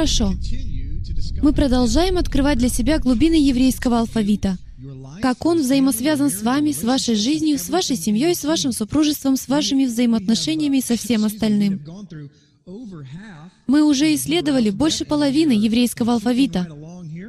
Хорошо. 0.00 0.32
Мы 1.42 1.52
продолжаем 1.52 2.16
открывать 2.16 2.56
для 2.56 2.70
себя 2.70 2.98
глубины 2.98 3.34
еврейского 3.34 3.98
алфавита. 3.98 4.56
Как 5.20 5.44
он 5.44 5.58
взаимосвязан 5.58 6.30
с 6.30 6.40
вами, 6.42 6.72
с 6.72 6.82
вашей 6.82 7.16
жизнью, 7.16 7.58
с 7.58 7.68
вашей 7.68 7.96
семьей, 7.96 8.34
с 8.34 8.44
вашим 8.44 8.72
супружеством, 8.72 9.36
с 9.36 9.46
вашими 9.46 9.84
взаимоотношениями 9.84 10.78
и 10.78 10.82
со 10.82 10.96
всем 10.96 11.26
остальным. 11.26 11.82
Мы 13.66 13.82
уже 13.82 14.14
исследовали 14.14 14.70
больше 14.70 15.04
половины 15.04 15.52
еврейского 15.52 16.14
алфавита, 16.14 16.66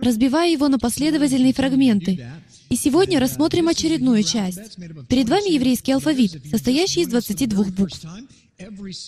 разбивая 0.01 0.49
его 0.49 0.69
на 0.69 0.79
последовательные 0.79 1.53
фрагменты. 1.53 2.25
И 2.69 2.77
сегодня 2.77 3.19
рассмотрим 3.19 3.67
очередную 3.67 4.23
часть. 4.23 4.77
Перед 5.09 5.27
вами 5.27 5.53
еврейский 5.53 5.91
алфавит, 5.91 6.41
состоящий 6.49 7.01
из 7.01 7.09
22 7.09 7.65
букв. 7.65 7.99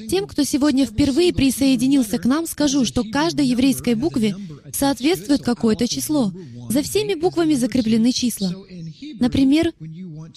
Тем, 0.09 0.27
кто 0.27 0.43
сегодня 0.43 0.85
впервые 0.85 1.34
присоединился 1.34 2.17
к 2.17 2.25
нам, 2.25 2.45
скажу, 2.48 2.85
что 2.85 3.03
каждой 3.03 3.48
еврейской 3.48 3.95
букве 3.95 4.35
соответствует 4.71 5.43
какое-то 5.43 5.88
число. 5.88 6.31
За 6.70 6.81
всеми 6.81 7.13
буквами 7.13 7.53
закреплены 7.53 8.12
числа. 8.12 8.53
Например, 9.20 9.73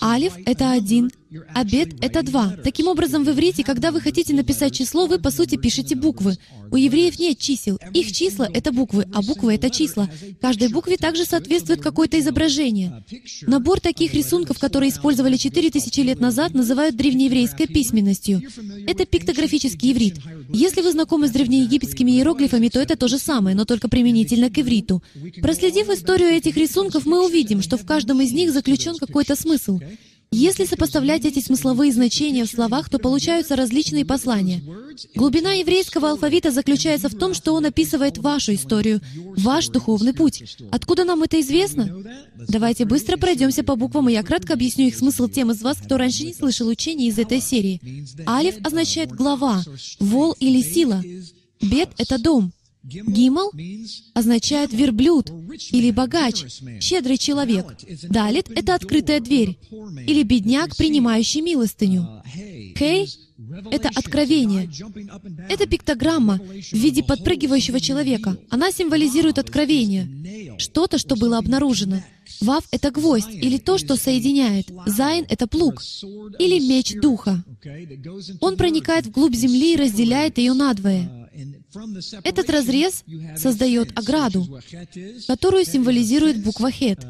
Алиф— 0.02 0.34
это 0.47 0.73
один, 0.73 1.11
Обед— 1.55 1.95
это 2.01 2.23
два. 2.23 2.57
Таким 2.62 2.87
образом, 2.89 3.25
в 3.25 3.30
иврите, 3.30 3.65
когда 3.65 3.91
вы 3.91 4.01
хотите 4.01 4.33
написать 4.33 4.75
число, 4.75 5.07
вы, 5.07 5.19
по 5.19 5.30
сути, 5.30 5.57
пишете 5.57 5.97
буквы. 5.97 6.37
У 6.71 6.77
евреев 6.77 7.19
нет 7.19 7.39
чисел. 7.39 7.79
Их 7.93 8.12
числа— 8.12 8.48
это 8.53 8.73
буквы, 8.73 9.07
а 9.12 9.23
буквы— 9.23 9.55
это 9.57 9.69
числа. 9.70 10.09
Каждой 10.41 10.69
букве 10.69 10.97
также 10.97 11.25
соответствует 11.25 11.81
какое-то 11.83 12.19
изображение. 12.20 13.05
Набор 13.42 13.81
таких 13.81 14.15
рисунков, 14.15 14.59
которые 14.59 14.91
использовали 14.91 15.37
4000 15.37 16.00
лет 16.00 16.20
назад, 16.20 16.55
называют 16.55 16.97
древнееврейской 16.97 17.67
письменностью. 17.67 18.43
Это 18.87 19.05
пиктографический 19.05 19.93
иврит. 19.93 20.19
Если 20.53 20.81
вы 20.81 20.93
знакомы 20.93 21.27
с 21.28 21.33
древнеегипетскими 21.33 22.12
иероглифами, 22.12 22.69
то 22.69 22.81
это 22.81 22.97
то 22.97 23.09
же 23.09 23.19
самое, 23.19 23.56
но 23.56 23.65
только 23.65 23.89
применительно 23.89 24.48
к 24.48 24.59
ивриту. 24.59 25.03
Проследив 25.43 25.89
историю 25.89 26.31
этих 26.31 26.56
рисунков, 26.56 27.05
мы 27.05 27.25
увидим, 27.25 27.62
что 27.62 27.77
в 27.77 27.84
каждом 27.84 28.20
из 28.20 28.33
них 28.33 28.53
заключен 28.53 28.97
какой-то 28.97 29.34
смысл. 29.34 29.81
Если 30.32 30.64
сопоставлять 30.64 31.24
эти 31.24 31.38
смысловые 31.38 31.92
значения 31.92 32.44
в 32.44 32.50
словах, 32.50 32.91
то 32.91 32.98
получаются 32.98 33.56
различные 33.56 34.05
послания. 34.05 34.62
Глубина 35.14 35.52
еврейского 35.52 36.10
алфавита 36.10 36.50
заключается 36.50 37.08
в 37.08 37.14
том, 37.14 37.32
что 37.34 37.55
он 37.55 37.66
описывает 37.66 38.19
вашу 38.19 38.54
историю, 38.54 39.00
ваш 39.36 39.69
духовный 39.69 40.12
путь. 40.12 40.58
Откуда 40.70 41.04
нам 41.04 41.22
это 41.22 41.41
известно? 41.41 42.04
Давайте 42.48 42.84
быстро 42.84 43.16
пройдемся 43.16 43.62
по 43.62 43.77
буквам, 43.77 44.08
и 44.08 44.12
я 44.12 44.22
кратко 44.22 44.54
объясню 44.54 44.88
их 44.88 44.97
смысл 44.97 45.28
тем 45.28 45.50
из 45.50 45.62
вас, 45.62 45.78
кто 45.78 45.97
раньше 45.97 46.24
не 46.24 46.34
слышал 46.34 46.69
учения 46.69 47.08
из 47.08 47.19
этой 47.19 47.41
серии. 47.41 47.80
Алиф 48.27 48.56
означает 48.64 49.12
«глава», 49.12 49.62
«вол» 50.00 50.34
или 50.38 50.60
«сила». 50.60 51.02
Бет— 51.60 51.91
это 51.98 52.19
«дом». 52.19 52.52
Гимал 52.87 53.51
означает 54.15 54.73
верблюд 54.73 55.29
или 55.73 55.91
богач, 55.91 56.45
щедрый 56.81 57.19
человек. 57.19 57.67
Далит— 58.05 58.48
это 58.55 58.77
открытая 58.77 59.20
дверь, 59.20 59.59
или 60.06 60.23
бедняк, 60.23 60.77
принимающий 60.77 61.41
милостыню. 61.41 62.23
Хей— 62.78 63.09
это 63.73 63.89
откровение. 63.89 64.70
Это 65.48 65.67
пиктограмма 65.67 66.39
в 66.39 66.77
виде 66.77 67.03
подпрыгивающего 67.03 67.81
человека. 67.81 68.39
Она 68.51 68.70
символизирует 68.70 69.39
откровение, 69.39 70.56
что-то, 70.59 70.98
что 70.98 71.17
было 71.17 71.39
обнаружено. 71.39 72.03
Вав— 72.41 72.65
это 72.71 72.91
гвоздь, 72.93 73.33
или 73.33 73.59
то, 73.59 73.78
что 73.78 73.97
соединяет. 73.97 74.69
Зайн— 74.87 75.27
это 75.28 75.49
плуг, 75.49 75.83
или 76.39 76.60
меч 76.60 76.94
духа. 77.00 77.44
Он 78.41 78.56
проникает 78.56 79.06
вглубь 79.06 79.34
земли 79.34 79.75
и 79.75 79.77
разделяет 79.77 80.39
ее 80.39 80.53
надвое. 80.53 81.25
Этот 82.24 82.50
разрез 82.50 83.04
создает 83.36 83.97
ограду, 83.98 84.60
которую 85.26 85.64
символизирует 85.64 86.42
буква 86.42 86.70
Хет. 86.70 87.00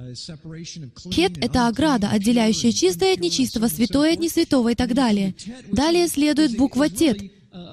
Хет— 1.13 1.39
это 1.41 1.69
ограда, 1.69 2.09
отделяющая 2.11 2.73
чистое 2.73 3.15
от 3.15 3.21
нечистого, 3.21 3.69
святое 3.69 4.15
от 4.15 4.21
несвятого 4.21 4.71
и 4.71 4.75
так 4.75 4.95
далее. 4.95 5.35
Далее 5.71 6.09
следует 6.09 6.57
буква 6.57 6.89
Тет, 6.89 7.21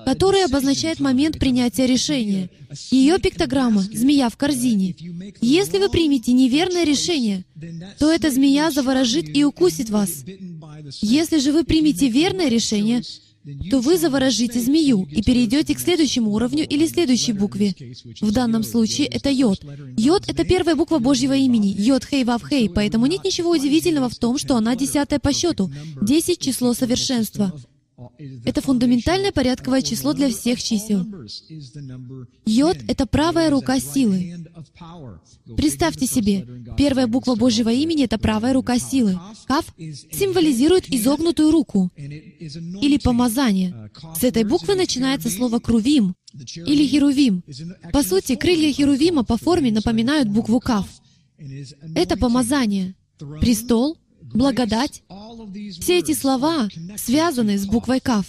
которая 0.06 0.46
обозначает 0.46 1.00
момент 1.00 1.40
принятия 1.40 1.86
решения. 1.86 2.50
Ее 2.92 3.20
пиктограмма— 3.20 3.82
змея 3.94 4.30
в 4.30 4.38
корзине. 4.38 4.96
Если 5.42 5.78
вы 5.78 5.90
примете 5.90 6.32
неверное 6.34 6.84
решение, 6.84 7.46
то 8.00 8.12
эта 8.12 8.32
змея 8.32 8.72
заворожит 8.72 9.26
и 9.36 9.44
укусит 9.44 9.90
вас. 9.90 10.24
Если 11.02 11.40
же 11.40 11.52
вы 11.52 11.64
примете 11.64 12.10
верное 12.10 12.50
решение, 12.50 13.02
то 13.70 13.80
вы 13.80 13.98
заворожите 13.98 14.60
змею 14.60 15.08
и 15.10 15.22
перейдете 15.22 15.76
к 15.76 15.80
следующему 15.80 16.32
уровню 16.32 16.68
или 16.68 16.88
следующей 16.88 17.34
букве. 17.34 17.76
В 18.22 18.32
данном 18.32 18.64
случае 18.64 19.08
это 19.08 19.30
йод. 19.30 19.60
Йод— 19.98 20.24
это 20.28 20.44
первая 20.46 20.76
буква 20.76 21.00
Божьего 21.00 21.34
имени, 21.34 21.76
йод 21.78 22.06
хей 22.06 22.24
вав 22.24 22.44
хей, 22.44 22.70
поэтому 22.70 23.06
нет 23.06 23.24
ничего 23.24 23.52
удивительного 23.52 24.10
в 24.10 24.16
том, 24.16 24.38
что 24.38 24.56
она 24.56 24.76
десятая 24.76 25.20
по 25.20 25.34
счету, 25.34 25.72
десять— 26.02 26.40
число 26.40 26.74
совершенства. 26.74 27.54
Это 28.46 28.62
фундаментальное 28.62 29.32
порядковое 29.32 29.82
число 29.82 30.14
для 30.14 30.30
всех 30.30 30.62
чисел. 30.62 31.06
Йод— 32.46 32.78
это 32.88 33.06
правая 33.06 33.50
рука 33.50 33.80
силы. 33.80 34.46
Представьте 35.56 36.06
себе, 36.08 36.48
первая 36.78 37.08
буква 37.08 37.36
Божьего 37.36 37.70
имени— 37.70 38.04
это 38.06 38.18
правая 38.18 38.54
рука 38.54 38.80
силы. 38.80 39.20
Кав 39.48 39.66
символизирует 39.78 40.90
изогнутую 40.90 41.52
руку 41.52 41.92
или 41.96 42.98
помазание. 42.98 43.90
С 44.20 44.24
этой 44.24 44.44
буквы 44.44 44.76
начинается 44.76 45.30
слово 45.30 45.60
«крувим» 45.60 46.16
или 46.56 46.88
«херувим». 46.88 47.44
По 47.92 48.04
сути, 48.04 48.36
крылья 48.36 48.72
херувима 48.74 49.24
по 49.24 49.38
форме 49.38 49.72
напоминают 49.72 50.30
букву 50.30 50.60
«кав». 50.60 50.88
Это 51.96 52.18
помазание. 52.18 52.96
Престол, 53.40 53.98
благодать. 54.34 55.04
Все 55.80 56.00
эти 56.00 56.14
слова 56.14 56.70
связаны 56.98 57.58
с 57.58 57.66
буквой 57.66 58.00
«кав». 58.00 58.26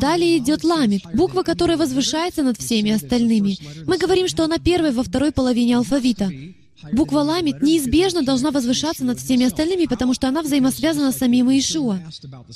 Далее 0.00 0.38
идет 0.38 0.64
ламит, 0.64 1.02
буква, 1.14 1.42
которая 1.42 1.76
возвышается 1.76 2.42
над 2.42 2.58
всеми 2.58 2.90
остальными. 2.90 3.56
Мы 3.86 3.98
говорим, 3.98 4.28
что 4.28 4.44
она 4.44 4.58
первая 4.58 4.92
во 4.92 5.02
второй 5.02 5.32
половине 5.32 5.76
алфавита. 5.76 6.30
Буква 6.92 7.20
«ламит» 7.20 7.62
неизбежно 7.62 8.22
должна 8.22 8.50
возвышаться 8.50 9.04
над 9.04 9.18
всеми 9.18 9.46
остальными, 9.46 9.86
потому 9.86 10.14
что 10.14 10.28
она 10.28 10.42
взаимосвязана 10.42 11.12
с 11.12 11.16
самим 11.16 11.50
Иешуа. 11.50 12.00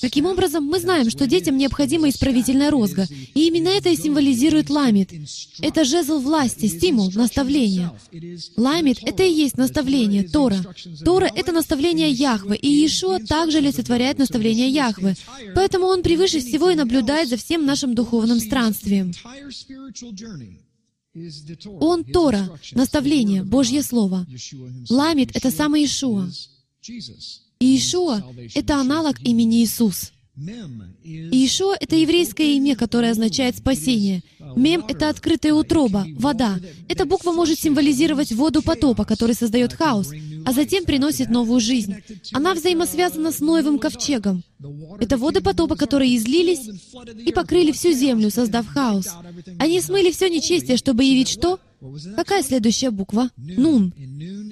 Таким 0.00 0.26
образом, 0.26 0.64
мы 0.64 0.78
знаем, 0.78 1.10
что 1.10 1.26
детям 1.26 1.56
необходима 1.56 2.08
исправительная 2.08 2.70
розга, 2.70 3.06
и 3.34 3.48
именно 3.48 3.68
это 3.68 3.88
и 3.88 3.96
символизирует 3.96 4.70
ламит. 4.70 5.10
Это 5.60 5.84
жезл 5.84 6.18
власти, 6.18 6.66
стимул, 6.66 7.10
наставление. 7.14 7.90
Ламит— 8.56 8.98
это 9.02 9.22
и 9.22 9.32
есть 9.32 9.56
наставление, 9.56 10.22
Тора. 10.22 10.58
Тора— 11.04 11.28
это 11.34 11.52
наставление 11.52 12.10
Яхвы, 12.10 12.56
и 12.56 12.68
Иешуа 12.68 13.18
также 13.18 13.58
олицетворяет 13.58 14.18
наставление 14.18 14.68
Яхвы. 14.68 15.14
Поэтому 15.54 15.86
Он 15.86 16.02
превыше 16.02 16.40
всего 16.40 16.70
и 16.70 16.76
наблюдает 16.76 17.28
за 17.28 17.36
всем 17.36 17.66
нашим 17.66 17.94
духовным 17.94 18.40
странствием. 18.40 19.12
Он 21.80 22.04
Тора, 22.04 22.58
наставление, 22.72 23.42
Божье 23.44 23.82
Слово. 23.82 24.26
Ламит— 24.88 25.30
это 25.36 25.50
сам 25.50 25.74
Иешуа. 25.74 26.28
И 27.60 27.64
Иешуа— 27.66 28.22
это 28.54 28.80
аналог 28.80 29.20
имени 29.20 29.62
Иисус. 29.62 30.12
Иешуа— 30.34 31.76
это 31.80 31.94
еврейское 31.96 32.56
имя, 32.56 32.74
которое 32.74 33.10
означает 33.10 33.56
«спасение». 33.58 34.22
Мем— 34.56 34.82
это 34.88 35.10
открытая 35.10 35.52
утроба, 35.52 36.06
вода. 36.16 36.58
Эта 36.88 37.04
буква 37.04 37.32
может 37.32 37.58
символизировать 37.58 38.32
воду 38.32 38.62
потопа, 38.62 39.04
который 39.04 39.34
создает 39.34 39.74
хаос, 39.74 40.10
а 40.46 40.52
затем 40.52 40.84
приносит 40.84 41.28
новую 41.28 41.60
жизнь. 41.60 41.96
Она 42.32 42.54
взаимосвязана 42.54 43.30
с 43.30 43.40
Ноевым 43.40 43.78
ковчегом. 43.78 44.42
Это 45.00 45.18
воды 45.18 45.42
потопа, 45.42 45.76
которые 45.76 46.16
излились 46.16 46.68
и 47.26 47.32
покрыли 47.32 47.72
всю 47.72 47.92
землю, 47.92 48.30
создав 48.30 48.66
хаос. 48.66 49.08
Они 49.58 49.80
смыли 49.80 50.10
все 50.12 50.30
нечестие, 50.30 50.78
чтобы 50.78 51.04
явить 51.04 51.28
что? 51.28 51.60
Какая 52.16 52.42
следующая 52.42 52.90
буква? 52.90 53.30
Нун. 53.36 53.92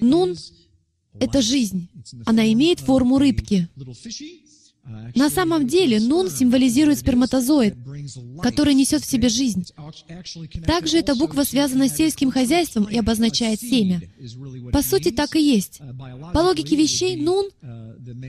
Нун— 0.01 0.37
это 1.21 1.41
жизнь. 1.41 1.89
Она 2.27 2.53
имеет 2.53 2.81
форму 2.81 3.19
рыбки. 3.19 3.69
На 5.15 5.31
самом 5.31 5.67
деле, 5.67 6.01
нун 6.01 6.31
символизирует 6.31 6.99
сперматозоид, 6.99 7.75
который 8.43 8.75
несет 8.75 9.03
в 9.03 9.11
себе 9.11 9.29
жизнь. 9.29 9.65
Также 10.67 10.99
эта 10.99 11.15
буква 11.15 11.43
связана 11.45 11.89
с 11.89 11.97
сельским 11.97 12.31
хозяйством 12.31 12.85
и 12.85 12.97
обозначает 12.97 13.61
семя. 13.61 14.01
По 14.73 14.83
сути, 14.83 15.11
так 15.11 15.37
и 15.37 15.43
есть. 15.43 15.81
По 16.33 16.39
логике 16.39 16.77
вещей, 16.77 17.17
нун 17.17 17.51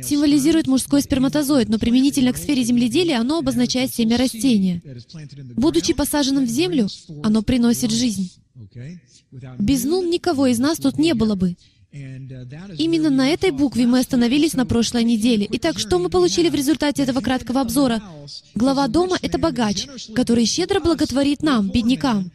символизирует 0.03 0.67
мужской 0.67 1.01
сперматозоид, 1.01 1.69
но 1.69 1.79
применительно 1.79 2.33
к 2.33 2.37
сфере 2.37 2.63
земледелия 2.63 3.19
оно 3.19 3.39
обозначает 3.39 3.93
семя 3.93 4.17
растения. 4.17 4.81
Будучи 5.55 5.93
посаженным 5.93 6.45
в 6.45 6.49
землю, 6.49 6.87
оно 7.23 7.41
приносит 7.41 7.91
жизнь. 7.91 8.31
Без 9.59 9.85
нун 9.85 10.09
никого 10.09 10.47
из 10.47 10.59
нас 10.59 10.77
тут 10.77 10.97
не 10.97 11.13
было 11.13 11.35
бы. 11.35 11.55
Именно 11.91 13.09
на 13.09 13.27
этой 13.29 13.51
букве 13.51 13.85
мы 13.85 13.99
остановились 13.99 14.53
на 14.53 14.65
прошлой 14.65 15.03
неделе. 15.03 15.45
Итак, 15.51 15.77
что 15.77 15.99
мы 15.99 16.09
получили 16.09 16.49
в 16.49 16.55
результате 16.55 17.03
этого 17.03 17.19
краткого 17.19 17.59
обзора? 17.59 18.01
Глава 18.55 18.87
дома— 18.87 19.17
это 19.21 19.37
богач, 19.37 19.87
который 20.15 20.45
щедро 20.45 20.79
благотворит 20.79 21.43
нам, 21.43 21.69
беднякам, 21.69 22.31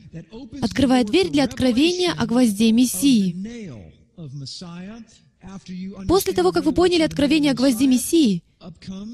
открывая 0.60 1.04
дверь 1.04 1.30
для 1.30 1.44
откровения 1.44 2.12
о 2.12 2.26
гвозде 2.26 2.70
Мессии. 2.70 3.34
После 6.08 6.32
того, 6.32 6.52
как 6.52 6.64
вы 6.64 6.72
поняли 6.72 7.02
откровение 7.02 7.52
о 7.52 7.54
гвозде 7.54 7.86
Мессии, 7.86 8.42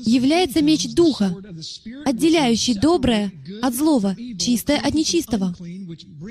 является 0.04 0.62
меч 0.62 0.88
Духа, 0.94 1.34
отделяющий 2.04 2.74
доброе 2.74 3.32
от 3.60 3.74
злого, 3.74 4.16
чистое 4.38 4.78
от 4.78 4.94
нечистого. 4.94 5.54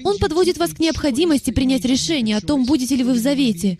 Он 0.03 0.17
подводит 0.17 0.57
вас 0.57 0.73
к 0.73 0.79
необходимости 0.79 1.51
принять 1.51 1.85
решение 1.85 2.37
о 2.37 2.41
том, 2.41 2.65
будете 2.65 2.95
ли 2.95 3.03
вы 3.03 3.13
в 3.13 3.17
завете. 3.17 3.77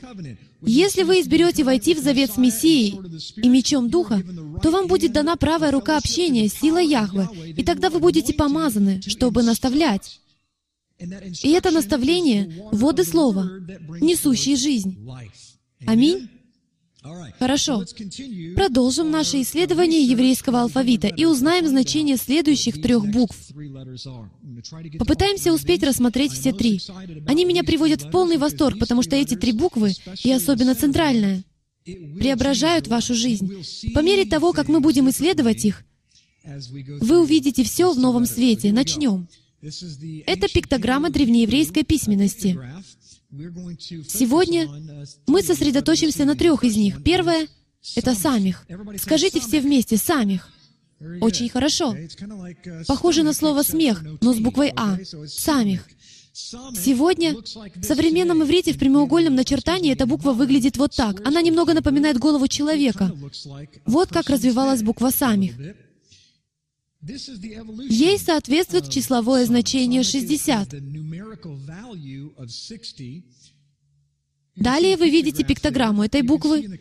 Если 0.64 1.04
вы 1.04 1.22
изберете 1.22 1.64
войти 1.64 1.96
в 1.96 2.00
завет 2.00 2.32
с 2.32 2.38
Мессией 2.38 3.00
и 3.38 3.50
мечом 3.50 3.90
Духа, 3.90 4.22
то 4.62 4.70
вам 4.70 4.88
будет 4.88 5.12
дана 5.12 5.36
правая 5.36 5.72
рука 5.72 5.98
общения, 5.98 6.48
сила 6.48 6.78
Яхвы, 6.78 7.28
и 7.56 7.64
тогда 7.64 7.90
вы 7.90 8.00
будете 8.00 8.34
помазаны, 8.34 9.02
чтобы 9.08 9.42
наставлять. 9.42 10.22
И 11.00 11.50
это 11.50 11.72
наставление— 11.72 12.68
воды 12.72 13.04
слова, 13.04 13.50
несущие 14.02 14.56
жизнь. 14.56 14.98
Аминь. 15.86 16.30
Хорошо. 17.40 17.84
Продолжим 18.56 19.10
наше 19.10 19.42
исследование 19.42 20.04
еврейского 20.04 20.62
алфавита 20.62 21.08
и 21.08 21.26
узнаем 21.26 21.68
значение 21.68 22.16
следующих 22.16 22.80
трех 22.80 23.08
букв. 23.08 23.36
Попытаемся 25.00 25.52
успеть 25.52 25.84
рассмотреть 25.84 26.32
все 26.34 26.54
три. 26.54 26.80
Они 27.28 27.46
меня 27.46 27.64
приводят 27.64 28.04
в 28.04 28.12
полный 28.12 28.38
восторг, 28.38 28.78
потому 28.78 29.02
что 29.02 29.16
эти 29.16 29.36
три 29.36 29.52
буквы, 29.52 29.94
и 30.24 30.32
особенно 30.32 30.76
центральная, 30.76 31.44
преображают 31.84 32.88
вашу 32.88 33.16
жизнь. 33.16 33.52
По 33.96 34.02
мере 34.02 34.26
того, 34.26 34.54
как 34.54 34.68
мы 34.68 34.80
будем 34.80 35.10
исследовать 35.10 35.66
их, 35.66 35.84
вы 36.44 37.22
увидите 37.22 37.64
все 37.64 37.92
в 37.92 37.98
новом 37.98 38.26
свете. 38.28 38.72
Начнем. 38.72 39.28
Это 39.62 40.48
пиктограмма 40.48 41.10
древнееврейской 41.10 41.84
письменности. 41.84 42.60
Сегодня 43.32 44.70
мы 45.28 45.42
сосредоточимся 45.42 46.26
на 46.26 46.36
трех 46.36 46.64
из 46.64 46.76
них. 46.76 47.02
Первое— 47.04 47.48
это 47.96 48.14
самих. 48.14 48.66
Скажите 48.98 49.40
все 49.40 49.62
вместе 49.62 49.98
«самих». 49.98 50.50
Очень 51.22 51.50
хорошо. 51.50 51.96
Похоже 52.88 53.24
на 53.24 53.34
слово 53.34 53.64
«смех», 53.64 54.04
но 54.22 54.34
с 54.34 54.40
буквой 54.40 54.74
«а». 54.76 54.98
«Самих». 55.28 55.88
Сегодня 56.34 57.36
в 57.36 57.84
современном 57.84 58.44
иврите 58.44 58.74
в 58.74 58.80
прямоугольном 58.80 59.36
начертании 59.36 59.92
эта 59.92 60.06
буква 60.06 60.32
выглядит 60.34 60.78
вот 60.78 60.96
так. 60.96 61.26
Она 61.28 61.42
немного 61.42 61.74
напоминает 61.74 62.20
голову 62.20 62.48
человека. 62.48 63.12
Вот 63.86 64.10
как 64.10 64.30
развивалась 64.30 64.84
буква 64.84 65.10
«самих». 65.10 65.54
Ей 67.04 68.20
соответствует 68.20 68.90
числовое 68.90 69.46
значение 69.46 70.04
60. 70.04 70.76
Далее 74.56 74.98
вы 74.98 75.10
видите 75.10 75.44
пиктограмму 75.44 76.04
этой 76.04 76.22
буквы, 76.22 76.80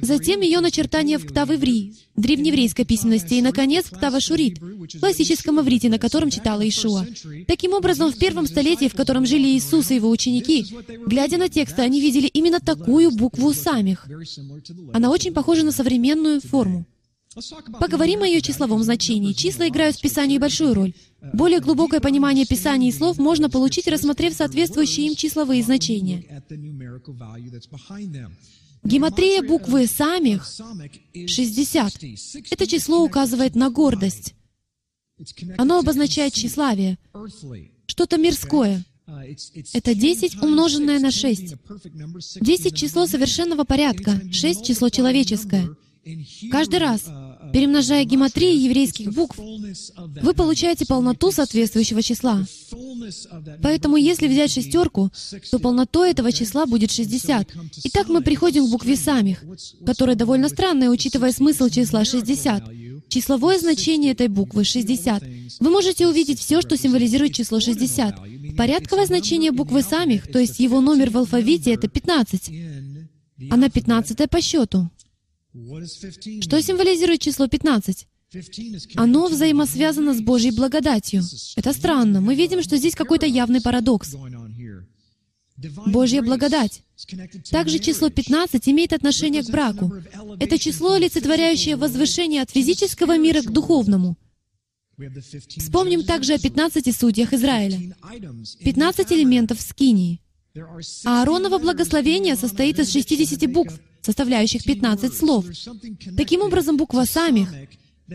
затем 0.00 0.40
ее 0.40 0.60
начертание 0.60 1.18
в 1.18 1.26
ктав-иври, 1.26 1.94
древнееврейской 2.16 2.84
письменности, 2.84 3.34
и, 3.34 3.42
наконец, 3.42 3.86
в 3.86 3.90
ктав-ашурит, 3.90 4.60
классическом 5.00 5.60
иврите, 5.60 5.90
на 5.90 5.98
котором 5.98 6.30
читала 6.30 6.66
Ишуа. 6.66 7.06
Таким 7.46 7.74
образом, 7.74 8.12
в 8.12 8.18
первом 8.18 8.46
столетии, 8.46 8.88
в 8.88 8.94
котором 8.94 9.26
жили 9.26 9.48
Иисус 9.48 9.90
и 9.90 9.96
его 9.96 10.08
ученики, 10.08 10.66
глядя 11.06 11.38
на 11.38 11.48
тексты, 11.48 11.82
они 11.82 12.00
видели 12.00 12.28
именно 12.28 12.60
такую 12.60 13.10
букву 13.10 13.52
самих. 13.52 14.08
Она 14.94 15.10
очень 15.10 15.34
похожа 15.34 15.64
на 15.64 15.72
современную 15.72 16.40
форму. 16.40 16.86
Поговорим 17.80 18.22
о 18.22 18.26
ее 18.26 18.40
числовом 18.40 18.82
значении. 18.82 19.32
Числа 19.32 19.68
играют 19.68 19.96
в 19.96 20.00
Писании 20.00 20.38
большую 20.38 20.74
роль. 20.74 20.94
Более 21.32 21.60
глубокое 21.60 22.00
понимание 22.00 22.46
Писания 22.46 22.88
и 22.88 22.92
слов 22.92 23.18
можно 23.18 23.50
получить, 23.50 23.88
рассмотрев 23.88 24.34
соответствующие 24.34 25.06
им 25.06 25.14
числовые 25.14 25.62
значения. 25.62 26.42
Гематрия 28.84 29.42
буквы 29.42 29.86
самих— 29.86 30.46
60. 31.26 31.92
Это 32.50 32.66
число 32.66 33.02
указывает 33.02 33.54
на 33.54 33.70
гордость. 33.70 34.34
Оно 35.56 35.80
обозначает 35.80 36.32
тщеславие, 36.32 36.98
что-то 37.86 38.18
мирское. 38.18 38.84
Это 39.72 39.94
10 39.94 40.42
умноженное 40.42 41.00
на 41.00 41.10
6. 41.10 41.54
10— 42.40 42.76
число 42.76 43.06
совершенного 43.06 43.64
порядка, 43.64 44.20
6— 44.32 44.64
число 44.66 44.90
человеческое. 44.90 45.70
Каждый 46.50 46.78
раз, 46.78 47.06
перемножая 47.52 48.04
гематрии 48.04 48.56
еврейских 48.56 49.12
букв, 49.12 49.38
вы 49.38 50.34
получаете 50.34 50.86
полноту 50.86 51.30
соответствующего 51.30 52.02
числа. 52.02 52.44
Поэтому 53.62 53.96
если 53.96 54.28
взять 54.28 54.52
шестерку, 54.52 55.10
то 55.50 55.58
полнотой 55.58 56.10
этого 56.10 56.32
числа 56.32 56.66
будет 56.66 56.90
60. 56.90 57.52
Итак, 57.84 58.08
мы 58.08 58.22
приходим 58.22 58.66
к 58.66 58.70
букве 58.70 58.96
самих, 58.96 59.44
которая 59.84 60.16
довольно 60.16 60.48
странная, 60.48 60.90
учитывая 60.90 61.32
смысл 61.32 61.68
числа 61.68 62.04
60. 62.04 62.64
Числовое 63.08 63.58
значение 63.58 64.12
этой 64.12 64.28
буквы— 64.28 64.64
60. 64.64 65.22
Вы 65.60 65.70
можете 65.70 66.06
увидеть 66.06 66.38
все, 66.40 66.60
что 66.60 66.76
символизирует 66.76 67.32
число 67.32 67.58
60. 67.58 68.16
Порядковое 68.56 69.06
значение 69.06 69.50
буквы 69.50 69.82
самих, 69.82 70.30
то 70.30 70.38
есть 70.38 70.60
его 70.60 70.80
номер 70.80 71.10
в 71.10 71.16
алфавите,— 71.16 71.72
это 71.74 71.88
15. 71.88 72.50
Она 73.50 73.70
15 73.70 74.28
по 74.28 74.40
счету. 74.42 74.90
Что 76.40 76.62
символизирует 76.62 77.20
число 77.20 77.48
15? 77.48 78.06
Оно 78.96 79.28
взаимосвязано 79.28 80.14
с 80.14 80.20
Божьей 80.20 80.50
благодатью. 80.50 81.22
Это 81.56 81.72
странно. 81.72 82.20
Мы 82.20 82.34
видим, 82.34 82.62
что 82.62 82.76
здесь 82.76 82.94
какой-то 82.94 83.26
явный 83.26 83.60
парадокс. 83.62 84.14
Божья 85.86 86.22
благодать. 86.22 86.82
Также 87.50 87.78
число 87.78 88.10
15 88.10 88.68
имеет 88.68 88.92
отношение 88.92 89.42
к 89.42 89.50
браку. 89.50 89.92
Это 90.38 90.58
число, 90.58 90.92
олицетворяющее 90.92 91.76
возвышение 91.76 92.42
от 92.42 92.50
физического 92.50 93.18
мира 93.18 93.42
к 93.42 93.50
духовному. 93.50 94.16
Вспомним 95.56 96.04
также 96.04 96.34
о 96.34 96.38
15 96.38 96.96
судьях 96.96 97.32
Израиля. 97.32 97.96
15 98.60 99.12
элементов 99.12 99.60
скинии. 99.60 100.20
А 101.04 101.22
Ааронова 101.22 101.58
благословение 101.58 102.36
состоит 102.36 102.78
из 102.78 102.92
60 102.92 103.50
букв 103.50 103.80
составляющих 104.02 104.64
15 104.64 105.14
слов. 105.14 105.46
Таким 106.16 106.42
образом, 106.42 106.76
буква 106.76 107.04
«самих» 107.04 107.52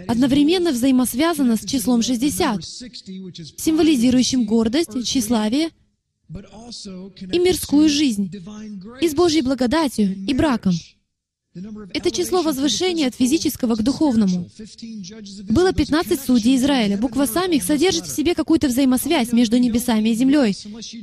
одновременно 0.07 0.71
взаимосвязана 0.71 1.55
с 1.55 1.65
числом 1.65 2.01
60, 2.01 2.63
символизирующим 2.63 4.45
гордость, 4.45 4.89
тщеславие 5.05 5.69
и 7.31 7.39
мирскую 7.39 7.89
жизнь, 7.89 8.31
и 9.01 9.07
с 9.07 9.13
Божьей 9.13 9.41
благодатью 9.41 10.15
и 10.25 10.33
браком. 10.33 10.73
Это 11.93 12.09
число 12.09 12.41
возвышения 12.41 13.07
от 13.07 13.15
физического 13.15 13.75
к 13.75 13.83
духовному. 13.83 14.49
Было 15.49 15.71
15 15.71 16.19
судей 16.19 16.55
Израиля. 16.55 16.97
Буква 16.97 17.25
самих 17.27 17.61
содержит 17.61 18.07
в 18.07 18.15
себе 18.15 18.33
какую-то 18.33 18.67
взаимосвязь 18.67 19.31
между 19.33 19.57
небесами 19.57 20.09
и 20.09 20.15
землей. 20.15 20.57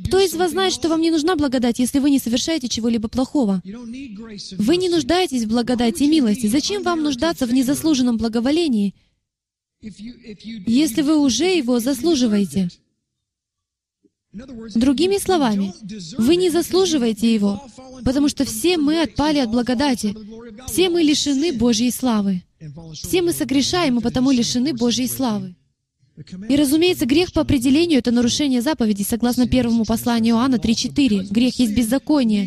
Кто 0.07 0.19
из 0.19 0.35
вас 0.35 0.51
знает, 0.51 0.73
что 0.73 0.89
вам 0.89 1.03
не 1.03 1.13
нужна 1.13 1.37
благодать, 1.37 1.79
если 1.79 2.01
вы 2.01 2.11
не 2.11 2.19
совершаете 2.19 2.69
чего-либо 2.69 3.09
плохого? 3.09 3.63
Вы 4.59 4.77
не 4.77 4.89
нуждаетесь 4.89 5.45
в 5.45 5.49
благодати 5.49 6.03
и 6.03 6.09
милости. 6.09 6.49
Зачем 6.49 6.83
вам 6.83 7.03
нуждаться 7.03 7.47
в 7.47 7.53
незаслуженном 7.53 8.17
благоволении, 8.17 8.95
если 9.81 11.03
вы 11.03 11.19
уже 11.19 11.45
его 11.45 11.79
заслуживаете? 11.79 12.71
Другими 14.33 15.19
словами, 15.19 15.73
вы 16.19 16.37
не 16.37 16.51
заслуживаете 16.51 17.35
его, 17.35 17.65
потому 18.05 18.29
что 18.29 18.45
все 18.45 18.79
мы 18.79 19.03
отпали 19.03 19.39
от 19.39 19.51
благодати, 19.51 20.15
все 20.69 20.89
мы 20.89 21.03
лишены 21.03 21.53
Божьей 21.53 21.91
славы. 21.91 22.45
Все 22.95 23.23
мы 23.23 23.33
согрешаем 23.33 23.99
и 23.99 24.03
потому 24.03 24.31
лишены 24.31 24.73
Божьей 24.73 25.09
славы. 25.09 25.57
И, 26.49 26.57
разумеется, 26.57 27.07
грех 27.07 27.33
по 27.33 27.41
определению— 27.41 27.99
это 28.01 28.13
нарушение 28.13 28.61
заповедей, 28.61 29.05
согласно 29.05 29.49
первому 29.49 29.85
посланию 29.85 30.37
Иоанна 30.37 30.57
3.4. 30.57 31.29
Грех 31.31 31.59
есть 31.59 31.75
беззаконие. 31.75 32.47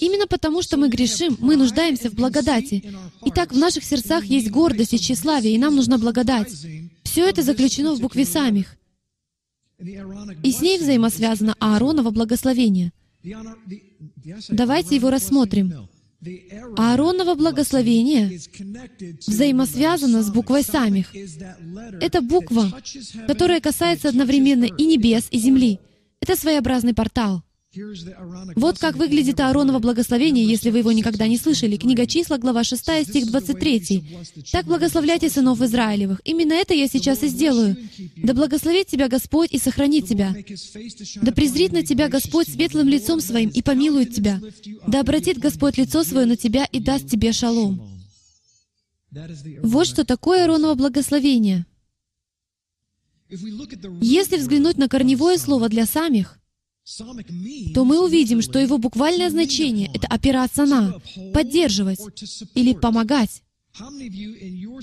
Именно 0.00 0.26
потому, 0.26 0.62
что 0.62 0.78
мы 0.78 0.88
грешим, 0.88 1.36
мы 1.38 1.56
нуждаемся 1.56 2.10
в 2.10 2.14
благодати. 2.14 2.82
Итак, 3.26 3.52
в 3.52 3.58
наших 3.58 3.84
сердцах 3.84 4.24
есть 4.24 4.50
гордость 4.50 4.94
и 4.94 4.98
тщеславие, 4.98 5.54
и 5.54 5.58
нам 5.58 5.76
нужна 5.76 5.98
благодать. 5.98 6.50
Все 7.04 7.28
это 7.28 7.42
заключено 7.42 7.94
в 7.94 8.00
букве 8.00 8.24
самих. 8.24 8.76
И 10.42 10.52
с 10.52 10.60
ней 10.60 10.78
взаимосвязано 10.78 11.54
Ааронова 11.58 12.10
благословение. 12.10 12.92
Давайте 14.48 14.96
его 14.96 15.10
рассмотрим. 15.10 15.88
Ааронова 16.76 17.34
благословение 17.34 18.38
взаимосвязано 19.26 20.22
с 20.22 20.30
буквой 20.30 20.62
самих. 20.62 21.12
Это 22.00 22.20
буква, 22.20 22.70
которая 23.26 23.60
касается 23.60 24.08
одновременно 24.08 24.64
и 24.64 24.84
небес, 24.86 25.26
и 25.30 25.38
земли. 25.38 25.80
Это 26.20 26.36
своеобразный 26.36 26.94
портал. 26.94 27.42
Вот 28.56 28.78
как 28.78 28.96
выглядит 28.96 29.40
Аароново 29.40 29.78
благословение, 29.78 30.44
если 30.44 30.68
вы 30.68 30.78
его 30.78 30.92
никогда 30.92 31.26
не 31.26 31.38
слышали. 31.38 31.78
Книга 31.78 32.06
числа, 32.06 32.36
глава 32.36 32.64
6, 32.64 32.82
стих 33.08 33.26
23. 33.26 34.04
«Так 34.52 34.66
благословляйте 34.66 35.30
сынов 35.30 35.60
Израилевых». 35.62 36.20
Именно 36.24 36.52
это 36.52 36.74
я 36.74 36.86
сейчас 36.86 37.22
и 37.22 37.28
сделаю. 37.28 37.76
«Да 38.16 38.34
благословит 38.34 38.88
тебя 38.88 39.08
Господь 39.08 39.52
и 39.52 39.58
сохранит 39.58 40.06
тебя. 40.06 40.34
Да 41.22 41.32
презрит 41.32 41.72
на 41.72 41.82
тебя 41.82 42.08
Господь 42.08 42.48
светлым 42.48 42.88
лицом 42.88 43.20
своим 43.22 43.48
и 43.48 43.62
помилует 43.62 44.14
тебя. 44.14 44.38
Да 44.86 45.00
обратит 45.00 45.38
Господь 45.38 45.78
лицо 45.78 46.04
свое 46.04 46.26
на 46.26 46.36
тебя 46.36 46.66
и 46.66 46.78
даст 46.78 47.08
тебе 47.08 47.32
шалом». 47.32 47.80
Вот 49.62 49.86
что 49.86 50.04
такое 50.04 50.42
Аароново 50.42 50.74
благословение. 50.74 51.64
Если 54.02 54.36
взглянуть 54.36 54.76
на 54.76 54.88
корневое 54.88 55.38
слово 55.38 55.70
для 55.70 55.86
самих, 55.86 56.38
то 57.74 57.84
мы 57.84 58.04
увидим, 58.04 58.42
что 58.42 58.58
его 58.58 58.78
буквальное 58.78 59.30
значение— 59.30 59.90
это 59.94 60.06
опираться 60.08 60.66
на, 60.66 61.00
поддерживать 61.32 62.00
или 62.54 62.74
помогать. 62.74 63.42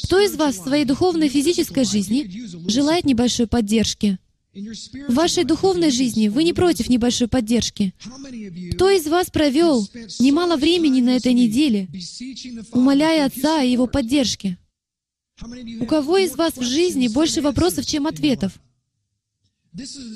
Кто 0.04 0.20
из 0.20 0.36
вас 0.36 0.56
в 0.56 0.64
своей 0.64 0.86
духовной 0.86 1.30
физической 1.30 1.84
жизни 1.84 2.70
желает 2.70 3.06
небольшой 3.06 3.48
поддержки? 3.48 4.18
В 4.54 5.14
вашей 5.14 5.44
духовной 5.44 5.92
жизни 5.92 6.28
вы 6.28 6.44
не 6.44 6.54
против 6.54 6.90
небольшой 6.90 7.28
поддержки. 7.28 7.94
Кто 8.74 8.90
из 8.90 9.06
вас 9.06 9.30
провел 9.30 9.88
немало 10.20 10.58
времени 10.58 11.02
на 11.02 11.18
этой 11.18 11.34
неделе, 11.34 11.88
умоляя 12.72 13.26
Отца 13.26 13.62
о 13.62 13.64
Его 13.64 13.86
поддержке? 13.86 14.58
У 15.80 15.86
кого 15.86 16.18
из 16.18 16.36
вас 16.36 16.58
в 16.58 16.64
жизни 16.64 17.08
больше 17.08 17.42
вопросов, 17.42 17.86
чем 17.86 18.08
ответов? 18.08 18.60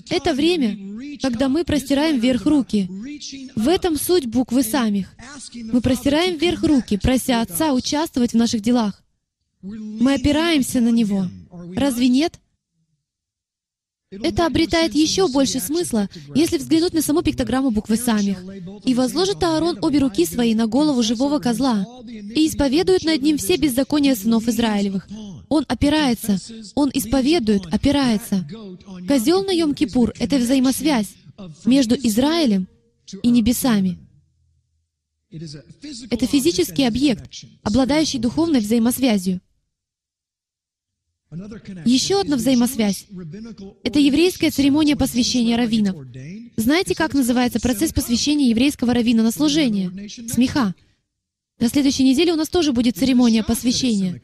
Это 0.10 0.34
время, 0.34 1.18
когда 1.22 1.48
мы 1.48 1.64
простираем 1.64 2.20
вверх 2.20 2.46
руки. 2.46 2.90
В 3.56 3.68
этом 3.68 3.98
суть 3.98 4.26
буквы 4.26 4.64
самих. 4.64 5.14
Мы 5.54 5.82
простираем 5.82 6.38
вверх 6.38 6.64
руки, 6.64 6.98
прося 6.98 7.42
Отца 7.42 7.74
участвовать 7.74 8.34
в 8.34 8.38
наших 8.38 8.62
делах. 8.62 9.04
Мы 9.62 10.16
опираемся 10.16 10.82
на 10.82 10.90
Него. 10.90 11.28
Разве 11.76 12.08
нет? 12.08 12.40
Это 14.22 14.46
обретает 14.46 14.94
еще 14.94 15.28
больше 15.28 15.60
смысла, 15.60 16.10
если 16.36 16.58
взглянуть 16.58 16.94
на 16.94 17.02
саму 17.02 17.24
пиктограмму 17.24 17.72
буквы 17.72 17.96
самих. 17.96 18.38
«И 18.86 18.94
возложит 18.94 19.42
Аарон 19.42 19.80
обе 19.82 20.00
руки 20.00 20.26
свои 20.26 20.54
на 20.54 20.68
голову 20.68 21.02
живого 21.02 21.40
козла, 21.40 21.86
и 22.06 22.48
исповедует 22.48 23.04
над 23.04 23.22
ним 23.22 23.38
все 23.38 23.58
беззакония 23.58 24.16
сынов 24.16 24.48
Израилевых». 24.48 25.08
Он 25.54 25.66
опирается, 25.68 26.40
он 26.74 26.90
исповедует, 26.96 27.68
опирается. 27.72 28.44
Козел 29.08 29.44
на 29.44 29.56
Йом-Кипур— 29.56 30.12
это 30.20 30.38
взаимосвязь 30.38 31.14
между 31.64 31.94
Израилем 31.94 32.68
и 33.22 33.30
небесами. 33.30 34.00
Это 36.10 36.26
физический 36.26 36.86
объект, 36.86 37.30
обладающий 37.62 38.18
духовной 38.18 38.62
взаимосвязью. 38.62 39.42
Еще 41.86 42.22
одна 42.22 42.36
взаимосвязь— 42.38 43.06
это 43.84 44.00
еврейская 44.00 44.50
церемония 44.50 44.96
посвящения 44.96 45.56
раввинов. 45.56 45.96
Знаете, 46.58 46.96
как 46.96 47.14
называется 47.14 47.60
процесс 47.60 47.94
посвящения 47.94 48.50
еврейского 48.50 48.92
раввина 48.92 49.22
на 49.22 49.30
служение? 49.30 50.10
Смеха. 50.30 50.74
На 51.60 51.70
следующей 51.70 52.04
неделе 52.04 52.34
у 52.34 52.36
нас 52.36 52.50
тоже 52.50 52.74
будет 52.74 52.98
церемония 52.98 53.44
посвящения. 53.44 54.22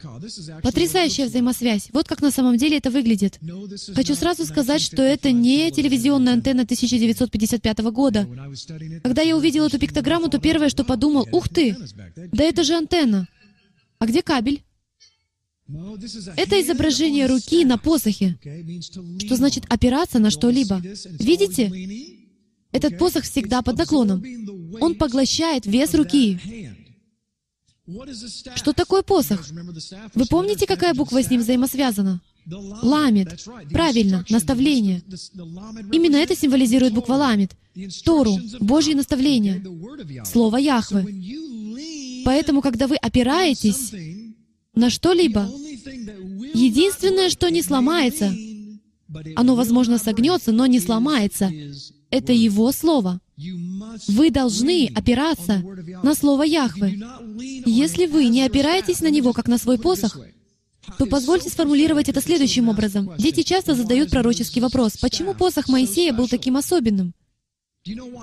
Потрясающая 0.62 1.26
взаимосвязь. 1.26 1.88
Вот 1.92 2.06
как 2.08 2.20
на 2.20 2.30
самом 2.30 2.56
деле 2.56 2.76
это 2.76 2.90
выглядит. 2.90 3.38
Хочу 3.94 4.14
сразу 4.14 4.44
сказать, 4.44 4.82
что 4.82 5.02
это 5.02 5.30
не 5.32 5.70
телевизионная 5.70 6.34
антенна 6.34 6.62
1955 6.62 7.78
года. 7.92 8.28
Когда 9.02 9.22
я 9.22 9.36
увидел 9.36 9.64
эту 9.64 9.78
пиктограмму, 9.78 10.28
то 10.28 10.38
первое, 10.38 10.68
что 10.68 10.84
подумал, 10.84 11.26
ух 11.32 11.48
ты, 11.48 11.76
да 12.32 12.44
это 12.44 12.64
же 12.64 12.74
антенна. 12.74 13.28
А 13.98 14.06
где 14.06 14.22
кабель? 14.22 14.62
Это 16.36 16.60
изображение 16.60 17.26
руки 17.26 17.64
на 17.64 17.78
посохе, 17.78 18.38
что 19.20 19.36
значит 19.36 19.64
опираться 19.68 20.18
на 20.18 20.30
что-либо. 20.30 20.82
Видите? 21.18 21.72
Этот 22.72 22.98
посох 22.98 23.24
всегда 23.24 23.62
под 23.62 23.78
наклоном. 23.78 24.22
Он 24.80 24.94
поглощает 24.94 25.66
вес 25.66 25.94
руки. 25.94 26.38
Что 28.54 28.72
такое 28.72 29.02
посох? 29.02 29.46
Вы 30.14 30.26
помните, 30.26 30.66
какая 30.66 30.94
буква 30.94 31.22
с 31.22 31.30
ним 31.30 31.40
взаимосвязана? 31.40 32.20
Ламит. 32.46 33.44
Правильно, 33.70 34.24
наставление. 34.28 35.02
Именно 35.92 36.16
это 36.16 36.36
символизирует 36.36 36.94
буква 36.94 37.14
ламит. 37.14 37.52
Тору, 38.04 38.38
Божье 38.60 38.94
наставление, 38.94 39.62
Слово 40.24 40.56
Яхвы. 40.56 41.04
Поэтому, 42.24 42.60
когда 42.62 42.86
вы 42.86 42.96
опираетесь 42.96 43.92
на 44.74 44.90
что-либо. 44.90 45.48
Единственное, 46.54 47.30
что 47.30 47.48
не 47.50 47.62
сломается, 47.62 48.34
оно, 49.36 49.54
возможно, 49.54 49.98
согнется, 49.98 50.52
но 50.52 50.66
не 50.66 50.80
сломается, 50.80 51.50
это 52.10 52.32
Его 52.32 52.72
Слово. 52.72 53.20
Вы 54.08 54.30
должны 54.30 54.90
опираться 54.94 55.62
на 56.02 56.14
Слово 56.14 56.42
Яхвы. 56.42 56.98
Если 57.66 58.06
вы 58.06 58.26
не 58.26 58.42
опираетесь 58.42 59.00
на 59.00 59.10
него, 59.10 59.32
как 59.32 59.48
на 59.48 59.58
свой 59.58 59.78
посох, 59.78 60.18
то 60.98 61.06
позвольте 61.06 61.50
сформулировать 61.50 62.08
это 62.08 62.20
следующим 62.20 62.68
образом. 62.68 63.12
Дети 63.18 63.42
часто 63.42 63.74
задают 63.74 64.10
пророческий 64.10 64.60
вопрос, 64.60 64.96
почему 64.96 65.34
посох 65.34 65.68
Моисея 65.68 66.12
был 66.12 66.28
таким 66.28 66.56
особенным? 66.56 67.14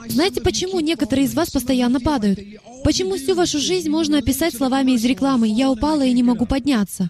Знаете, 0.07 0.41
почему 0.41 0.79
некоторые 0.79 1.25
из 1.25 1.33
вас 1.33 1.50
постоянно 1.50 2.00
падают? 2.00 2.39
Почему 2.83 3.15
всю 3.15 3.33
вашу 3.33 3.59
жизнь 3.59 3.89
можно 3.89 4.19
описать 4.19 4.55
словами 4.55 4.91
из 4.91 5.03
рекламы 5.03 5.47
«Я 5.47 5.71
упала 5.71 6.05
и 6.05 6.13
не 6.13 6.24
могу 6.24 6.45
подняться»? 6.45 7.09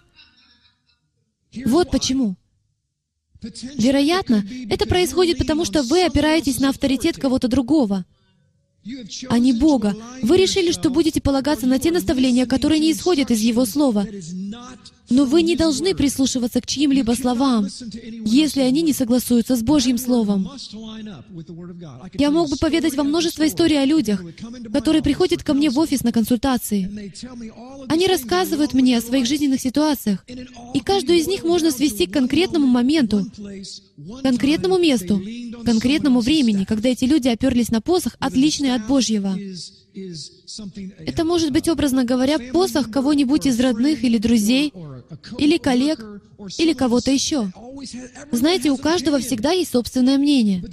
Вот 1.66 1.92
почему. 1.92 2.36
Вероятно, 3.42 4.44
это 4.70 4.88
происходит 4.88 5.38
потому, 5.38 5.66
что 5.66 5.84
вы 5.84 6.04
опираетесь 6.04 6.60
на 6.60 6.70
авторитет 6.70 7.18
кого-то 7.18 7.48
другого, 7.48 8.06
а 9.30 9.40
не 9.40 9.54
Бога. 9.54 9.96
Вы 10.22 10.38
решили, 10.38 10.72
что 10.72 10.90
будете 10.90 11.22
полагаться 11.22 11.68
на 11.68 11.80
те 11.80 11.92
наставления, 11.92 12.46
которые 12.46 12.80
не 12.80 12.92
исходят 12.92 13.32
из 13.32 13.42
Его 13.42 13.66
Слова. 13.66 14.08
Но 15.10 15.26
вы 15.26 15.42
не 15.42 15.56
должны 15.56 15.96
прислушиваться 15.96 16.62
к 16.62 16.66
чьим-либо 16.66 17.14
словам, 17.14 17.68
если 18.26 18.62
они 18.62 18.82
не 18.82 18.94
согласуются 18.94 19.56
с 19.56 19.62
Божьим 19.62 19.98
Словом. 19.98 20.50
Я 22.14 22.32
мог 22.32 22.50
бы 22.50 22.58
поведать 22.58 22.96
вам 22.96 23.08
множество 23.08 23.48
историй 23.48 23.82
о 23.82 23.86
людях, 23.86 24.22
которые 24.74 25.02
приходят 25.02 25.44
ко 25.44 25.54
мне 25.54 25.70
в 25.70 25.80
офис 25.80 26.04
на 26.04 26.12
консультации. 26.12 27.12
Они 27.88 28.08
рассказывают 28.08 28.74
мне 28.74 28.98
о 28.98 29.02
своих 29.02 29.26
жизненных 29.26 29.62
ситуациях, 29.62 30.26
и 30.74 30.80
каждую 30.80 31.20
из 31.20 31.28
них 31.28 31.44
можно 31.44 31.72
свести 31.72 32.06
к 32.08 32.14
конкретному 32.14 32.68
моменту, 32.68 33.26
конкретному 34.24 34.78
месту, 34.78 35.22
конкретному 35.64 36.20
времени, 36.20 36.66
когда 36.66 36.90
эти 36.90 37.06
люди 37.06 37.28
оперлись 37.28 37.72
на 37.72 37.82
посох, 37.82 38.16
отличный 38.20 38.74
от 38.74 38.88
Божьего. 38.88 39.38
Это 41.06 41.24
может 41.24 41.52
быть, 41.52 41.68
образно 41.68 42.04
говоря, 42.04 42.40
посох 42.52 42.90
кого-нибудь 42.92 43.46
из 43.46 43.60
родных 43.60 44.04
или 44.04 44.18
друзей, 44.18 44.74
или 45.38 45.58
коллег, 45.58 46.00
или 46.58 46.74
кого-то 46.74 47.12
еще. 47.12 47.52
Знаете, 48.32 48.72
у 48.72 48.78
каждого 48.78 49.20
всегда 49.20 49.52
есть 49.52 49.72
собственное 49.72 50.18
мнение. 50.18 50.64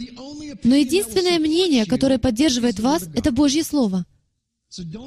Но 0.63 0.75
единственное 0.75 1.39
мнение, 1.39 1.87
которое 1.87 2.19
поддерживает 2.19 2.81
вас, 2.81 3.09
это 3.15 3.33
Божье 3.33 3.65
Слово. 3.65 4.07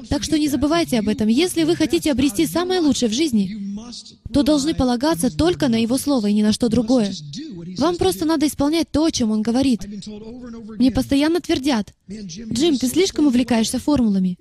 Так 0.08 0.22
что 0.22 0.38
не 0.38 0.48
забывайте 0.48 0.98
об 0.98 1.08
этом. 1.08 1.28
Если 1.28 1.64
вы 1.64 1.76
хотите 1.76 2.10
обрести 2.10 2.46
самое 2.46 2.80
лучшее 2.80 3.08
в 3.08 3.12
жизни, 3.12 3.76
то 4.32 4.42
должны 4.42 4.74
полагаться 4.74 5.34
только 5.34 5.68
на 5.68 5.80
Его 5.80 5.98
Слово 5.98 6.28
и 6.28 6.34
ни 6.34 6.42
на 6.42 6.52
что 6.52 6.68
другое. 6.68 7.12
Вам 7.76 7.96
просто 7.96 8.24
надо 8.24 8.46
исполнять 8.46 8.90
то, 8.90 9.04
о 9.04 9.10
чем 9.10 9.30
Он 9.30 9.42
говорит. 9.42 9.86
Мне 10.78 10.90
постоянно 10.90 11.40
твердят, 11.40 11.92
«Джим, 12.08 12.78
ты 12.78 12.88
слишком 12.88 13.26
увлекаешься 13.26 13.78
формулами. 13.78 14.38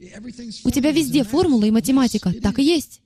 У 0.64 0.72
тебя 0.72 0.92
везде 0.92 1.24
формулы 1.24 1.68
и 1.68 1.72
математика. 1.72 2.34
Так 2.42 2.60
и 2.60 2.64
есть». 2.64 3.02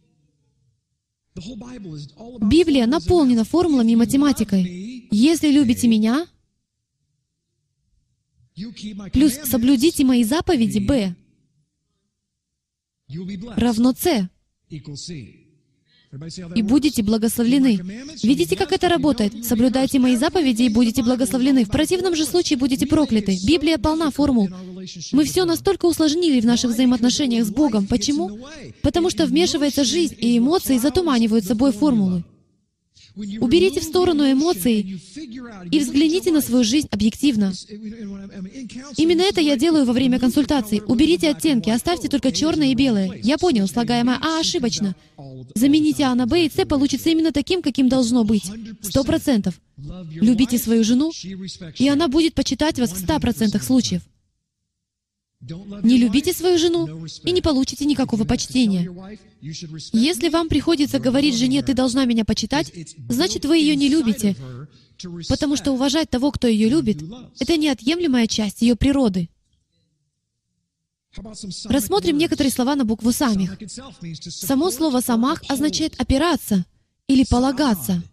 Библия 2.41 2.85
наполнена 2.87 3.45
формулами 3.45 3.93
и 3.93 3.95
математикой. 3.95 5.07
Если 5.11 5.49
любите 5.49 5.87
меня, 5.87 6.27
плюс 9.13 9.33
соблюдите 9.45 10.03
мои 10.03 10.23
заповеди, 10.23 10.79
Б, 10.79 11.15
равно 13.55 13.93
С, 13.93 14.29
и 16.55 16.61
будете 16.61 17.03
благословлены. 17.03 17.79
Видите, 18.21 18.57
как 18.57 18.73
это 18.73 18.89
работает? 18.89 19.45
Соблюдайте 19.45 19.97
мои 19.97 20.17
заповеди 20.17 20.63
и 20.63 20.69
будете 20.69 21.03
благословлены. 21.03 21.63
В 21.63 21.69
противном 21.69 22.15
же 22.15 22.25
случае 22.25 22.59
будете 22.59 22.85
прокляты. 22.85 23.37
Библия 23.45 23.77
полна 23.77 24.11
формул. 24.11 24.49
Мы 25.13 25.23
все 25.23 25.45
настолько 25.45 25.85
усложнили 25.85 26.41
в 26.41 26.45
наших 26.45 26.71
взаимоотношениях 26.71 27.45
с 27.45 27.49
Богом. 27.49 27.87
Почему? 27.87 28.39
Потому 28.81 29.09
что 29.09 29.25
вмешивается 29.25 29.85
жизнь, 29.85 30.15
и 30.17 30.37
эмоции 30.37 30.77
затуманивают 30.77 31.45
собой 31.45 31.71
формулы. 31.71 32.25
Уберите 33.15 33.79
в 33.79 33.83
сторону 33.83 34.29
эмоции 34.31 34.99
и 35.71 35.79
взгляните 35.79 36.31
на 36.31 36.41
свою 36.41 36.63
жизнь 36.63 36.87
объективно. 36.91 37.53
Именно 38.97 39.21
это 39.21 39.41
я 39.41 39.57
делаю 39.57 39.85
во 39.85 39.93
время 39.93 40.19
консультаций. 40.19 40.81
Уберите 40.85 41.29
оттенки, 41.29 41.69
оставьте 41.69 42.07
только 42.07 42.31
черное 42.31 42.67
и 42.67 42.75
белое. 42.75 43.19
Я 43.21 43.37
понял, 43.37 43.67
слагаемое 43.67 44.17
«а» 44.21 44.39
ошибочно. 44.39 44.95
Замените 45.55 46.03
«а» 46.03 46.15
на 46.15 46.25
«б», 46.25 46.45
и 46.45 46.49
«с» 46.49 46.65
получится 46.65 47.09
именно 47.09 47.31
таким, 47.31 47.61
каким 47.61 47.89
должно 47.89 48.23
быть. 48.23 48.45
Сто 48.81 49.03
процентов. 49.03 49.59
Любите 50.13 50.57
свою 50.57 50.83
жену, 50.83 51.11
и 51.77 51.87
она 51.87 52.07
будет 52.07 52.33
почитать 52.33 52.79
вас 52.79 52.93
в 52.93 52.97
ста 52.97 53.19
процентах 53.19 53.63
случаев. 53.63 54.01
Не 55.41 55.97
любите 55.97 56.33
свою 56.33 56.57
жену 56.57 57.05
и 57.23 57.31
не 57.31 57.41
получите 57.41 57.85
никакого 57.85 58.25
почтения. 58.25 58.87
Если 59.91 60.29
вам 60.29 60.49
приходится 60.49 60.99
говорить 60.99 61.35
жене, 61.35 61.63
«ты 61.63 61.73
должна 61.73 62.05
меня 62.05 62.25
почитать», 62.25 62.71
значит, 63.09 63.45
вы 63.45 63.57
ее 63.57 63.75
не 63.75 63.89
любите, 63.89 64.35
потому 65.27 65.55
что 65.55 65.71
уважать 65.71 66.09
того, 66.09 66.31
кто 66.31 66.47
ее 66.47 66.69
любит, 66.69 67.03
это 67.39 67.57
неотъемлемая 67.57 68.27
часть 68.27 68.61
ее 68.61 68.75
природы. 68.75 69.29
Рассмотрим 71.65 72.17
некоторые 72.17 72.51
слова 72.51 72.75
на 72.75 72.85
букву 72.85 73.11
«самих». 73.11 73.57
Само 74.29 74.69
слово 74.69 75.01
«самах» 75.01 75.41
означает 75.49 75.99
«опираться» 75.99 76.65
или 77.07 77.25
«полагаться». 77.29 78.03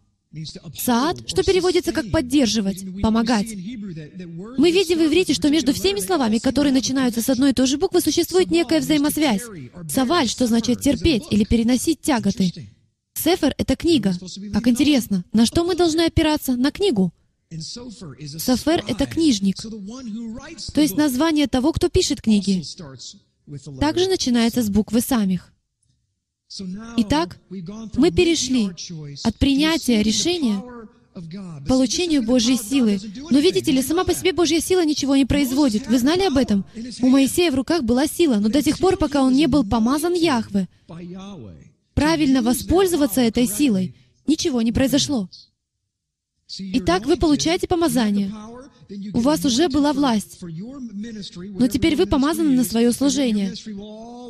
Саад, 0.77 1.29
что 1.29 1.43
переводится 1.43 1.93
как 1.93 2.11
«поддерживать», 2.11 2.85
«помогать». 3.01 3.49
Мы 3.49 4.71
видим 4.71 4.99
в 4.99 5.07
иврите, 5.07 5.33
что 5.33 5.49
между 5.49 5.73
всеми 5.73 6.01
словами, 6.01 6.39
которые 6.39 6.73
начинаются 6.73 7.23
с 7.23 7.31
одной 7.31 7.51
и 7.51 7.55
той 7.55 7.67
же 7.67 7.79
буквы, 7.79 8.01
существует 8.03 8.51
некая 8.51 8.81
взаимосвязь. 8.81 9.43
Саваль, 9.89 10.29
что 10.29 10.47
значит 10.47 10.81
терпеть 10.81 11.25
или 11.31 11.45
переносить 11.45 12.03
тяготы. 12.03 12.53
Сефер— 13.15 13.55
это 13.59 13.75
книга. 13.75 14.15
Как 14.53 14.69
интересно. 14.69 15.25
На 15.33 15.47
что 15.47 15.65
мы 15.65 15.75
должны 15.75 16.03
опираться? 16.03 16.57
На 16.57 16.71
книгу. 16.71 17.13
Сафер— 17.51 18.85
это 18.87 19.07
книжник. 19.07 19.57
То 19.57 20.81
есть 20.81 20.97
название 20.97 21.49
того, 21.49 21.73
кто 21.73 21.89
пишет 21.89 22.21
книги. 22.21 22.63
Также 23.81 24.07
начинается 24.09 24.63
с 24.63 24.69
буквы 24.69 25.01
самих. 25.01 25.53
Итак, 26.97 27.39
мы 27.51 28.11
перешли 28.11 28.71
от 29.23 29.37
принятия 29.37 30.03
решения 30.03 30.63
получению 31.67 32.23
Божьей 32.23 32.57
силы. 32.57 32.99
Но 33.31 33.39
видите 33.39 33.71
ли, 33.71 33.83
сама 33.83 34.05
по 34.05 34.15
себе 34.15 34.33
Божья 34.33 34.61
сила 34.61 34.85
ничего 34.85 35.17
не 35.17 35.27
производит. 35.27 35.87
Вы 35.89 35.99
знали 35.99 36.23
об 36.23 36.37
этом? 36.37 36.65
У 37.03 37.09
Моисея 37.09 37.51
в 37.51 37.55
руках 37.55 37.83
была 37.83 38.07
сила, 38.07 38.37
но 38.37 38.49
до 38.49 38.63
тех 38.63 38.79
пор, 38.79 38.97
пока 38.97 39.23
он 39.23 39.35
не 39.35 39.47
был 39.47 39.65
помазан 39.65 40.15
Яхве, 40.15 40.69
правильно 41.95 42.43
воспользоваться 42.43 43.21
этой 43.21 43.47
силой, 43.47 43.95
ничего 44.27 44.63
не 44.63 44.73
произошло. 44.73 45.29
Итак, 46.59 47.05
вы 47.05 47.19
получаете 47.19 47.67
помазание. 47.67 48.33
У 49.13 49.21
вас 49.21 49.45
уже 49.45 49.69
была 49.69 49.93
власть. 49.93 50.39
Но 50.41 51.69
теперь 51.69 51.97
вы 51.97 52.07
помазаны 52.07 52.57
на 52.57 52.65
свое 52.65 52.93
служение. 52.93 53.55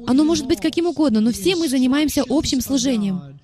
Оно 0.07 0.25
может 0.25 0.47
быть 0.47 0.61
каким 0.61 0.87
угодно, 0.87 1.21
но 1.21 1.33
все 1.33 1.55
мы 1.57 1.69
занимаемся 1.69 2.25
общим 2.29 2.61
служением. 2.61 3.39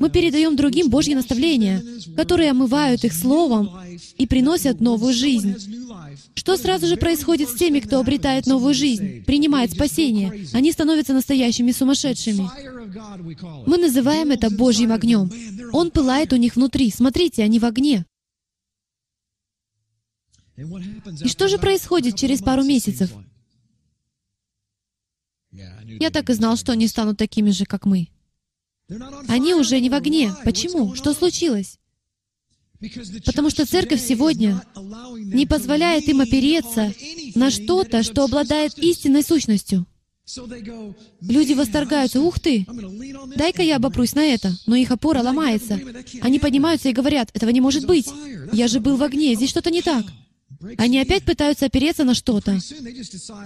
Мы 0.00 0.10
передаем 0.10 0.56
другим 0.56 0.88
Божьи 0.88 1.12
наставления, 1.14 1.82
которые 2.16 2.50
омывают 2.50 3.04
их 3.04 3.12
словом 3.12 3.70
и 4.16 4.26
приносят 4.26 4.80
новую 4.80 5.12
жизнь. 5.12 5.54
Что 6.34 6.56
сразу 6.56 6.86
же 6.86 6.96
происходит 6.96 7.50
с 7.50 7.54
теми, 7.54 7.80
кто 7.80 8.00
обретает 8.00 8.46
новую 8.46 8.74
жизнь, 8.74 9.24
принимает 9.24 9.72
спасение? 9.72 10.46
Они 10.52 10.72
становятся 10.72 11.12
настоящими 11.12 11.72
сумасшедшими. 11.72 12.48
Мы 13.66 13.76
называем 13.76 14.30
это 14.30 14.50
Божьим 14.50 14.92
огнем. 14.92 15.30
Он 15.72 15.90
пылает 15.90 16.32
у 16.32 16.36
них 16.36 16.56
внутри. 16.56 16.90
Смотрите, 16.90 17.42
они 17.42 17.58
в 17.58 17.64
огне. 17.64 18.04
И 20.58 21.28
что 21.28 21.46
же 21.48 21.58
происходит 21.58 22.16
через 22.16 22.42
пару 22.42 22.64
месяцев? 22.64 23.12
Я 25.50 26.10
так 26.10 26.30
и 26.30 26.34
знал, 26.34 26.56
что 26.56 26.72
они 26.72 26.88
станут 26.88 27.16
такими 27.16 27.50
же, 27.50 27.64
как 27.64 27.86
мы. 27.86 28.08
Они 29.28 29.54
уже 29.54 29.80
не 29.80 29.90
в 29.90 29.94
огне. 29.94 30.34
Почему? 30.44 30.94
Что 30.94 31.12
случилось? 31.14 31.78
Потому 33.24 33.50
что 33.50 33.66
церковь 33.66 34.00
сегодня 34.00 34.62
не 35.16 35.46
позволяет 35.46 36.08
им 36.08 36.20
опереться 36.20 36.92
на 37.34 37.50
что-то, 37.50 38.02
что 38.02 38.24
обладает 38.24 38.78
истинной 38.78 39.22
сущностью. 39.22 39.86
Люди 41.20 41.54
восторгаются, 41.54 42.20
ух 42.20 42.38
ты, 42.38 42.66
дай-ка 43.34 43.62
я 43.62 43.76
обопрусь 43.76 44.14
на 44.14 44.24
это, 44.24 44.52
но 44.66 44.76
их 44.76 44.90
опора 44.90 45.22
ломается. 45.22 45.80
Они 46.20 46.38
поднимаются 46.38 46.88
и 46.88 46.92
говорят, 46.92 47.30
этого 47.32 47.50
не 47.50 47.60
может 47.60 47.86
быть. 47.86 48.08
Я 48.52 48.68
же 48.68 48.80
был 48.80 48.96
в 48.96 49.02
огне, 49.02 49.34
здесь 49.34 49.50
что-то 49.50 49.70
не 49.70 49.82
так. 49.82 50.04
Они 50.76 50.98
опять 50.98 51.24
пытаются 51.24 51.66
опереться 51.66 52.04
на 52.04 52.14
что-то. 52.14 52.58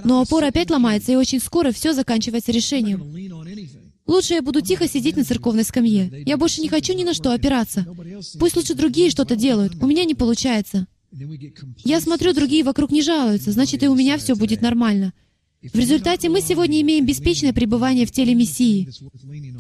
Но 0.04 0.20
опора 0.20 0.48
опять 0.48 0.70
ломается, 0.70 1.12
и 1.12 1.16
очень 1.16 1.40
скоро 1.40 1.72
все 1.72 1.92
заканчивается 1.92 2.52
решением. 2.52 3.02
Лучше 4.06 4.34
я 4.34 4.42
буду 4.42 4.60
тихо 4.60 4.88
сидеть 4.88 5.16
на 5.16 5.24
церковной 5.24 5.64
скамье. 5.64 6.10
Я 6.26 6.36
больше 6.36 6.60
не 6.60 6.68
хочу 6.68 6.92
ни 6.92 7.04
на 7.04 7.14
что 7.14 7.32
опираться. 7.32 7.86
Пусть 8.38 8.56
лучше 8.56 8.74
другие 8.74 9.10
что-то 9.10 9.36
делают. 9.36 9.74
У 9.80 9.86
меня 9.86 10.04
не 10.04 10.14
получается. 10.14 10.86
Я 11.84 12.00
смотрю, 12.00 12.32
другие 12.32 12.64
вокруг 12.64 12.90
не 12.90 13.02
жалуются, 13.02 13.52
значит, 13.52 13.82
и 13.82 13.88
у 13.88 13.94
меня 13.94 14.16
все 14.16 14.34
будет 14.34 14.62
нормально. 14.62 15.12
В 15.62 15.78
результате 15.78 16.28
мы 16.28 16.40
сегодня 16.40 16.80
имеем 16.80 17.06
беспечное 17.06 17.52
пребывание 17.52 18.04
в 18.04 18.10
теле 18.10 18.34
Мессии. 18.34 18.88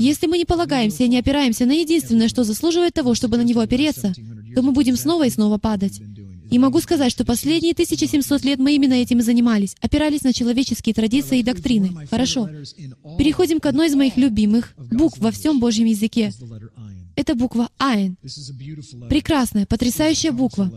Если 0.00 0.26
мы 0.26 0.38
не 0.38 0.44
полагаемся 0.44 1.04
и 1.04 1.08
не 1.08 1.18
опираемся 1.18 1.64
на 1.64 1.72
единственное, 1.72 2.26
что 2.26 2.42
заслуживает 2.42 2.94
того, 2.94 3.14
чтобы 3.14 3.36
на 3.36 3.42
него 3.42 3.60
опереться, 3.60 4.12
то 4.54 4.62
мы 4.62 4.72
будем 4.72 4.96
снова 4.96 5.26
и 5.26 5.30
снова 5.30 5.58
падать. 5.58 6.00
И 6.52 6.58
могу 6.58 6.80
сказать, 6.80 7.10
что 7.10 7.24
последние 7.24 7.72
1700 7.72 8.44
лет 8.44 8.58
мы 8.58 8.74
именно 8.74 8.92
этим 8.92 9.20
и 9.20 9.22
занимались, 9.22 9.74
опирались 9.80 10.22
на 10.22 10.34
человеческие 10.34 10.94
традиции 10.94 11.38
и 11.38 11.42
доктрины. 11.42 12.06
Хорошо. 12.10 12.46
Переходим 13.16 13.58
к 13.58 13.64
одной 13.64 13.88
из 13.88 13.94
моих 13.94 14.18
любимых 14.18 14.74
букв 14.76 15.18
во 15.18 15.30
всем 15.30 15.60
Божьем 15.60 15.86
языке. 15.86 16.30
Это 17.16 17.34
буква 17.34 17.70
«Айн». 17.78 18.18
Прекрасная, 19.08 19.64
потрясающая 19.64 20.30
буква. 20.30 20.70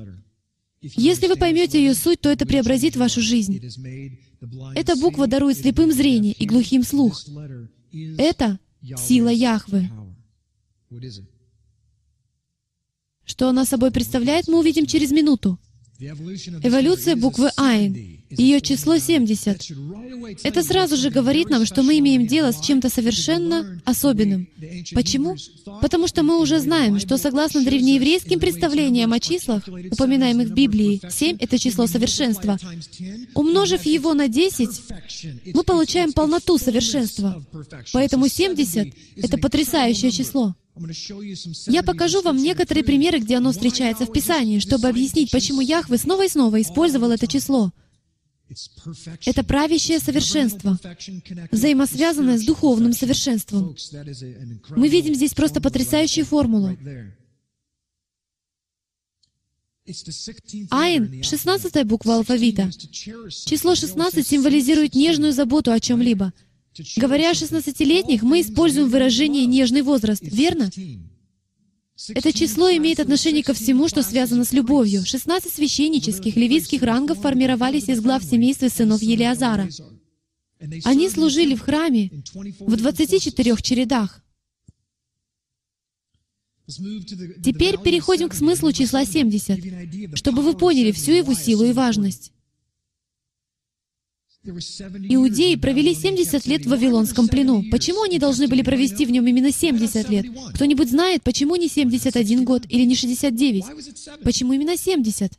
Если 0.81 1.27
вы 1.27 1.35
поймете 1.35 1.77
ее 1.77 1.93
суть, 1.93 2.21
то 2.21 2.29
это 2.29 2.45
преобразит 2.45 2.95
вашу 2.95 3.19
жизнь. 3.19 3.59
Эта 4.75 4.95
буква 4.95 5.27
дарует 5.27 5.57
слепым 5.57 5.91
зрение 5.91 6.31
и 6.31 6.45
глухим 6.45 6.83
слух. 6.83 7.21
Это 8.17 8.59
сила 8.97 9.27
Яхвы. 9.27 9.89
Что 13.25 13.49
она 13.49 13.65
собой 13.65 13.91
представляет, 13.91 14.47
мы 14.47 14.59
увидим 14.59 14.85
через 14.85 15.11
минуту. 15.11 15.59
Эволюция 15.97 17.15
буквы 17.15 17.51
«Айн», 17.55 18.19
ее 18.29 18.59
число 18.59 18.97
70. 18.97 19.71
Это 20.43 20.61
сразу 20.61 20.97
же 20.97 21.09
говорит 21.09 21.49
нам, 21.49 21.65
что 21.65 21.83
мы 21.83 21.99
имеем 21.99 22.27
дело 22.27 22.51
с 22.51 22.59
чем-то 22.59 22.89
совершенно 22.89 23.81
особенным. 23.85 24.49
Почему? 24.93 25.37
Потому 25.81 26.07
что 26.07 26.23
мы 26.23 26.41
уже 26.41 26.59
знаем, 26.59 26.99
что 26.99 27.17
согласно 27.17 27.63
древнееврейским 27.63 28.39
представлениям 28.41 29.13
о 29.13 29.21
числах, 29.21 29.63
упоминаемых 29.67 30.49
в 30.49 30.53
Библии, 30.53 30.99
7— 31.09 31.37
это 31.39 31.57
число 31.57 31.87
совершенства. 31.87 32.57
Умножив 33.33 33.85
его 33.85 34.13
на 34.13 34.27
10, 34.27 34.81
мы 35.53 35.63
получаем 35.63 36.11
полноту 36.11 36.57
совершенства. 36.57 37.41
Поэтому 37.93 38.27
70— 38.27 38.93
это 39.15 39.37
потрясающее 39.37 40.11
число. 40.11 40.55
Я 41.67 41.83
покажу 41.83 42.21
вам 42.21 42.37
некоторые 42.37 42.83
примеры, 42.83 43.19
где 43.19 43.37
оно 43.37 43.51
встречается 43.51 44.05
в 44.05 44.11
Писании, 44.11 44.59
чтобы 44.59 44.89
объяснить, 44.89 45.31
почему 45.31 45.61
Яхве 45.61 45.97
снова 45.97 46.25
и 46.25 46.29
снова 46.29 46.61
использовал 46.61 47.11
это 47.11 47.27
число. 47.27 47.71
Это 49.25 49.43
правящее 49.43 49.99
совершенство, 49.99 50.77
взаимосвязанное 51.51 52.37
с 52.37 52.43
духовным 52.43 52.93
совершенством. 52.93 53.75
Мы 54.69 54.87
видим 54.89 55.15
здесь 55.15 55.33
просто 55.33 55.61
потрясающую 55.61 56.25
формулу. 56.25 56.77
Айн— 60.71 61.23
шестнадцатая 61.23 61.85
буква 61.85 62.15
алфавита. 62.15 62.69
Число 62.71 63.75
16 63.75 64.25
символизирует 64.25 64.95
нежную 64.95 65.31
заботу 65.31 65.71
о 65.71 65.79
чем-либо— 65.79 66.33
Говоря 66.97 67.31
о 67.31 67.33
16-летних, 67.33 68.23
мы 68.23 68.41
используем 68.41 68.89
выражение 68.89 69.45
«нежный 69.45 69.81
возраст», 69.81 70.23
верно? 70.23 70.69
Это 72.09 72.33
число 72.33 72.69
имеет 72.71 72.99
отношение 72.99 73.43
ко 73.43 73.53
всему, 73.53 73.87
что 73.87 74.03
связано 74.03 74.43
с 74.43 74.51
любовью. 74.51 75.05
16 75.05 75.51
священнических, 75.51 76.35
левитских 76.35 76.81
рангов 76.81 77.19
формировались 77.19 77.87
из 77.87 78.01
глав 78.01 78.23
семейства 78.23 78.67
сынов 78.67 79.01
Елиазара. 79.01 79.69
Они 80.83 81.09
служили 81.09 81.55
в 81.55 81.61
храме 81.61 82.11
в 82.33 82.75
24 82.75 83.55
чередах. 83.61 84.21
Теперь 86.67 87.77
переходим 87.79 88.27
к 88.27 88.33
смыслу 88.33 88.73
числа 88.73 89.05
70, 89.05 90.17
чтобы 90.17 90.41
вы 90.41 90.57
поняли 90.57 90.91
всю 90.91 91.11
его 91.11 91.33
силу 91.33 91.63
и 91.63 91.71
важность. 91.71 92.31
Иудеи 94.47 95.55
провели 95.55 95.95
70 95.95 96.45
лет 96.45 96.65
в 96.65 96.69
Вавилонском 96.69 97.27
плену. 97.27 97.63
Почему 97.71 98.03
они 98.03 98.19
должны 98.19 98.47
были 98.47 98.61
провести 98.61 99.05
в 99.05 99.11
нем 99.11 99.25
именно 99.25 99.51
70 99.51 100.09
лет? 100.09 100.25
Кто-нибудь 100.53 100.89
знает, 100.89 101.23
почему 101.23 101.55
не 101.55 101.67
71 101.67 102.43
год 102.43 102.63
или 102.69 102.83
не 102.83 102.95
69? 102.95 103.63
Почему 104.23 104.53
именно 104.53 104.77
70? 104.77 105.31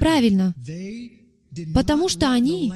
Правильно. 0.00 0.54
Потому 1.74 2.08
что 2.08 2.32
они 2.32 2.72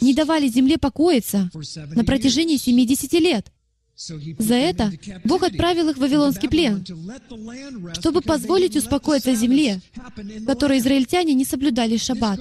не 0.00 0.14
давали 0.14 0.48
земле 0.48 0.78
покоиться 0.78 1.50
на 1.94 2.04
протяжении 2.04 2.56
70 2.56 3.12
лет. 3.14 3.52
За 3.96 4.54
это 4.54 4.92
Бог 5.24 5.42
отправил 5.42 5.88
их 5.88 5.96
в 5.96 6.00
Вавилонский 6.00 6.48
плен, 6.48 6.84
чтобы 7.94 8.20
позволить 8.20 8.76
успокоиться 8.76 9.34
земле, 9.34 9.80
в 10.16 10.44
которой 10.44 10.78
израильтяне 10.78 11.32
не 11.32 11.46
соблюдали 11.46 11.96
шаббат. 11.96 12.38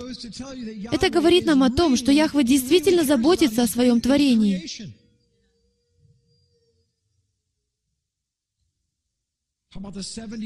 Это 0.92 1.10
говорит 1.10 1.46
нам 1.46 1.64
о 1.64 1.70
том, 1.70 1.96
что 1.96 2.12
Яхва 2.12 2.44
действительно 2.44 3.06
заботится 3.06 3.64
о 3.64 3.68
своем 3.68 4.02
творении. 4.02 4.70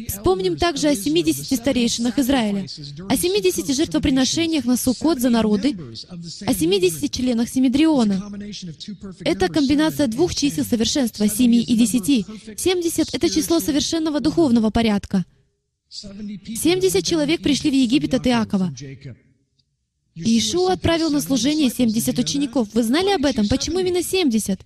Вспомним 0.07 0.57
также 0.57 0.89
о 0.89 0.95
70 0.95 1.59
старейшинах 1.59 2.17
Израиля, 2.17 2.65
о 3.09 3.15
70 3.15 3.75
жертвоприношениях 3.75 4.65
на 4.65 4.75
Суккот 4.75 5.19
за 5.19 5.29
народы, 5.29 5.75
о 6.45 6.53
70 6.53 7.11
членах 7.11 7.49
Симедриона. 7.49 8.31
Это 9.21 9.47
комбинация 9.49 10.07
двух 10.07 10.33
чисел 10.33 10.65
совершенства, 10.65 11.27
7 11.27 11.53
и 11.53 11.75
10. 11.75 12.59
70— 12.59 13.09
это 13.13 13.29
число 13.29 13.59
совершенного 13.59 14.19
духовного 14.19 14.69
порядка. 14.69 15.25
70 15.89 17.03
человек 17.03 17.41
пришли 17.41 17.69
в 17.69 17.73
Египет 17.73 18.13
от 18.13 18.27
Иакова. 18.27 18.73
Иешуа 20.15 20.73
отправил 20.73 21.09
на 21.11 21.21
служение 21.21 21.69
70 21.69 22.17
учеников. 22.19 22.67
Вы 22.73 22.83
знали 22.83 23.09
об 23.11 23.25
этом? 23.25 23.47
Почему 23.47 23.79
именно 23.79 24.03
70? 24.03 24.59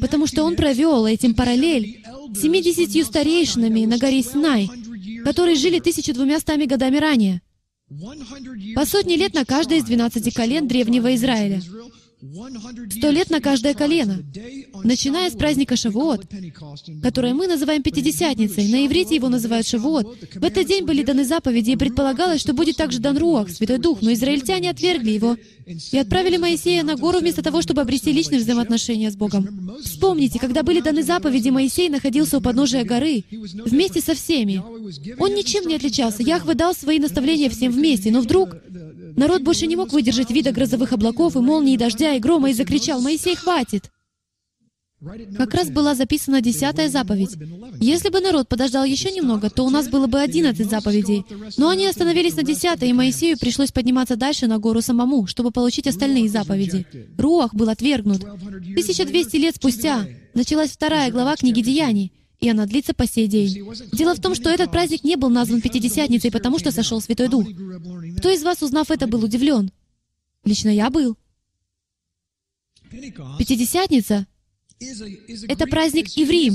Потому 0.00 0.26
что 0.26 0.44
он 0.44 0.56
провел 0.56 1.06
этим 1.06 1.34
параллель 1.34 2.02
70 2.34 3.04
старейшинами 3.04 3.84
на 3.86 3.98
горе 3.98 4.22
Синай, 4.22 4.70
которые 5.24 5.56
жили 5.56 5.78
1200 5.78 6.66
годами 6.66 6.96
ранее. 6.98 7.42
По 8.74 8.84
сотни 8.84 9.14
лет 9.14 9.34
на 9.34 9.44
каждое 9.44 9.78
из 9.78 9.84
12 9.84 10.34
колен 10.34 10.66
древнего 10.66 11.14
Израиля. 11.14 11.62
Сто 12.18 13.10
лет 13.10 13.28
на 13.28 13.40
каждое 13.40 13.74
колено, 13.74 14.24
начиная 14.84 15.28
с 15.28 15.34
праздника 15.34 15.76
Шавуот, 15.76 16.26
который 17.02 17.34
мы 17.34 17.46
называем 17.46 17.82
Пятидесятницей. 17.82 18.68
На 18.68 18.86
иврите 18.86 19.14
его 19.14 19.28
называют 19.28 19.66
Шавуот. 19.66 20.06
В 20.34 20.42
этот 20.42 20.66
день 20.66 20.84
были 20.86 21.02
даны 21.02 21.26
заповеди, 21.26 21.72
и 21.72 21.76
предполагалось, 21.76 22.40
что 22.40 22.54
будет 22.54 22.78
также 22.78 23.00
дан 23.00 23.18
Руах, 23.18 23.50
Святой 23.50 23.76
Дух, 23.76 24.00
но 24.00 24.14
израильтяне 24.14 24.70
отвергли 24.70 25.10
его 25.10 25.36
и 25.66 25.98
отправили 25.98 26.38
Моисея 26.38 26.84
на 26.84 26.96
гору 26.96 27.18
вместо 27.18 27.42
того, 27.42 27.60
чтобы 27.60 27.82
обрести 27.82 28.12
личные 28.12 28.40
взаимоотношения 28.40 29.10
с 29.10 29.16
Богом. 29.16 29.76
Вспомните, 29.84 30.38
когда 30.38 30.62
были 30.62 30.80
даны 30.80 31.02
заповеди, 31.02 31.50
Моисей 31.50 31.90
находился 31.90 32.38
у 32.38 32.40
подножия 32.40 32.84
горы 32.84 33.24
вместе 33.30 34.00
со 34.00 34.14
всеми. 34.14 34.62
Он 35.18 35.34
ничем 35.34 35.68
не 35.68 35.74
отличался. 35.74 36.22
Яхве 36.22 36.54
дал 36.54 36.74
свои 36.74 36.98
наставления 36.98 37.50
всем 37.50 37.72
вместе, 37.72 38.10
но 38.10 38.22
вдруг 38.22 38.56
Народ 39.16 39.42
больше 39.42 39.66
не 39.66 39.76
мог 39.76 39.92
выдержать 39.92 40.30
вида 40.30 40.52
грозовых 40.52 40.92
облаков 40.92 41.36
и 41.36 41.40
молний, 41.40 41.76
дождя 41.76 42.14
и 42.14 42.20
грома 42.20 42.50
и 42.50 42.54
закричал, 42.54 43.00
«Моисей, 43.00 43.34
хватит!» 43.34 43.90
Как 45.36 45.52
раз 45.52 45.70
была 45.70 45.94
записана 45.94 46.40
десятая 46.40 46.88
заповедь. 46.88 47.36
Если 47.80 48.08
бы 48.08 48.20
народ 48.20 48.48
подождал 48.48 48.84
еще 48.84 49.10
немного, 49.10 49.50
то 49.50 49.64
у 49.64 49.70
нас 49.70 49.88
было 49.88 50.06
бы 50.06 50.18
одиннадцать 50.20 50.70
заповедей. 50.70 51.24
Но 51.58 51.68
они 51.68 51.86
остановились 51.86 52.34
на 52.34 52.42
десятой, 52.42 52.88
и 52.88 52.94
Моисею 52.94 53.38
пришлось 53.38 53.72
подниматься 53.72 54.16
дальше 54.16 54.46
на 54.46 54.58
гору 54.58 54.80
самому, 54.80 55.26
чтобы 55.26 55.50
получить 55.50 55.86
остальные 55.86 56.30
заповеди. 56.30 56.86
Руах 57.18 57.54
был 57.54 57.68
отвергнут. 57.68 58.24
1200 58.24 59.36
лет 59.36 59.56
спустя 59.56 60.06
началась 60.32 60.70
вторая 60.70 61.10
глава 61.10 61.36
книги 61.36 61.60
Деяний 61.60 62.12
и 62.40 62.48
она 62.48 62.66
длится 62.66 62.94
по 62.94 63.06
сей 63.06 63.28
день. 63.28 63.64
Дело 63.92 64.14
в 64.14 64.20
том, 64.20 64.34
что 64.34 64.50
этот 64.50 64.70
праздник 64.70 65.04
не 65.04 65.16
был 65.16 65.30
назван 65.30 65.60
Пятидесятницей, 65.60 66.30
потому 66.30 66.58
что 66.58 66.70
сошел 66.70 67.00
Святой 67.00 67.28
Дух. 67.28 67.46
Кто 68.18 68.30
из 68.30 68.42
вас, 68.42 68.62
узнав 68.62 68.90
это, 68.90 69.06
был 69.06 69.24
удивлен? 69.24 69.70
Лично 70.44 70.68
я 70.68 70.90
был. 70.90 71.16
Пятидесятница— 73.38 74.26
это 75.48 75.66
праздник 75.66 76.08
Иврим. 76.16 76.54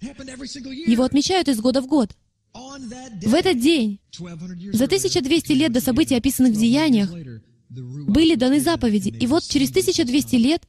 Его 0.00 1.04
отмечают 1.04 1.48
из 1.48 1.60
года 1.60 1.82
в 1.82 1.86
год. 1.86 2.16
В 2.52 3.34
этот 3.34 3.60
день, 3.60 4.00
за 4.12 4.84
1200 4.84 5.52
лет 5.52 5.72
до 5.72 5.80
событий, 5.80 6.14
описанных 6.14 6.54
в 6.54 6.58
Деяниях, 6.58 7.10
были 7.68 8.34
даны 8.34 8.60
заповеди. 8.60 9.10
И 9.20 9.26
вот 9.26 9.44
через 9.44 9.70
1200 9.70 10.36
лет 10.36 10.66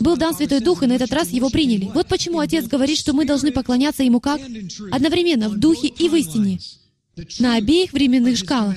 был 0.00 0.16
дан 0.16 0.34
Святой 0.34 0.60
Дух, 0.60 0.82
и 0.82 0.86
на 0.86 0.92
этот 0.92 1.12
раз 1.12 1.30
его 1.30 1.50
приняли. 1.50 1.90
Вот 1.92 2.08
почему 2.08 2.38
Отец 2.38 2.66
говорит, 2.66 2.98
что 2.98 3.12
мы 3.12 3.24
должны 3.24 3.52
поклоняться 3.52 4.02
Ему 4.02 4.20
как? 4.20 4.40
Одновременно, 4.90 5.48
в 5.48 5.58
Духе 5.58 5.88
и 5.88 6.08
в 6.08 6.14
истине. 6.14 6.58
На 7.38 7.56
обеих 7.56 7.92
временных 7.92 8.36
шкалах. 8.36 8.76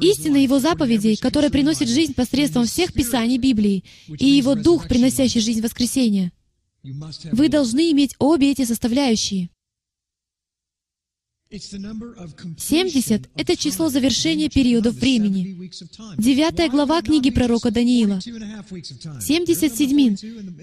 Истина 0.00 0.36
Его 0.36 0.60
заповедей, 0.60 1.16
которая 1.16 1.50
приносит 1.50 1.88
жизнь 1.88 2.14
посредством 2.14 2.66
всех 2.66 2.92
Писаний 2.92 3.38
Библии, 3.38 3.84
и 4.18 4.26
Его 4.26 4.54
Дух, 4.54 4.88
приносящий 4.88 5.40
жизнь 5.40 5.60
в 5.60 5.64
воскресенье. 5.64 6.32
Вы 7.32 7.48
должны 7.48 7.90
иметь 7.92 8.14
обе 8.18 8.50
эти 8.50 8.64
составляющие. 8.64 9.50
70— 11.52 13.28
это 13.36 13.56
число 13.56 13.90
завершения 13.90 14.48
периодов 14.48 14.94
времени. 14.94 15.70
Девятая 16.16 16.70
глава 16.70 17.02
книги 17.02 17.30
пророка 17.30 17.70
Даниила. 17.70 18.20
70 18.20 19.76
седьмин. 19.76 20.16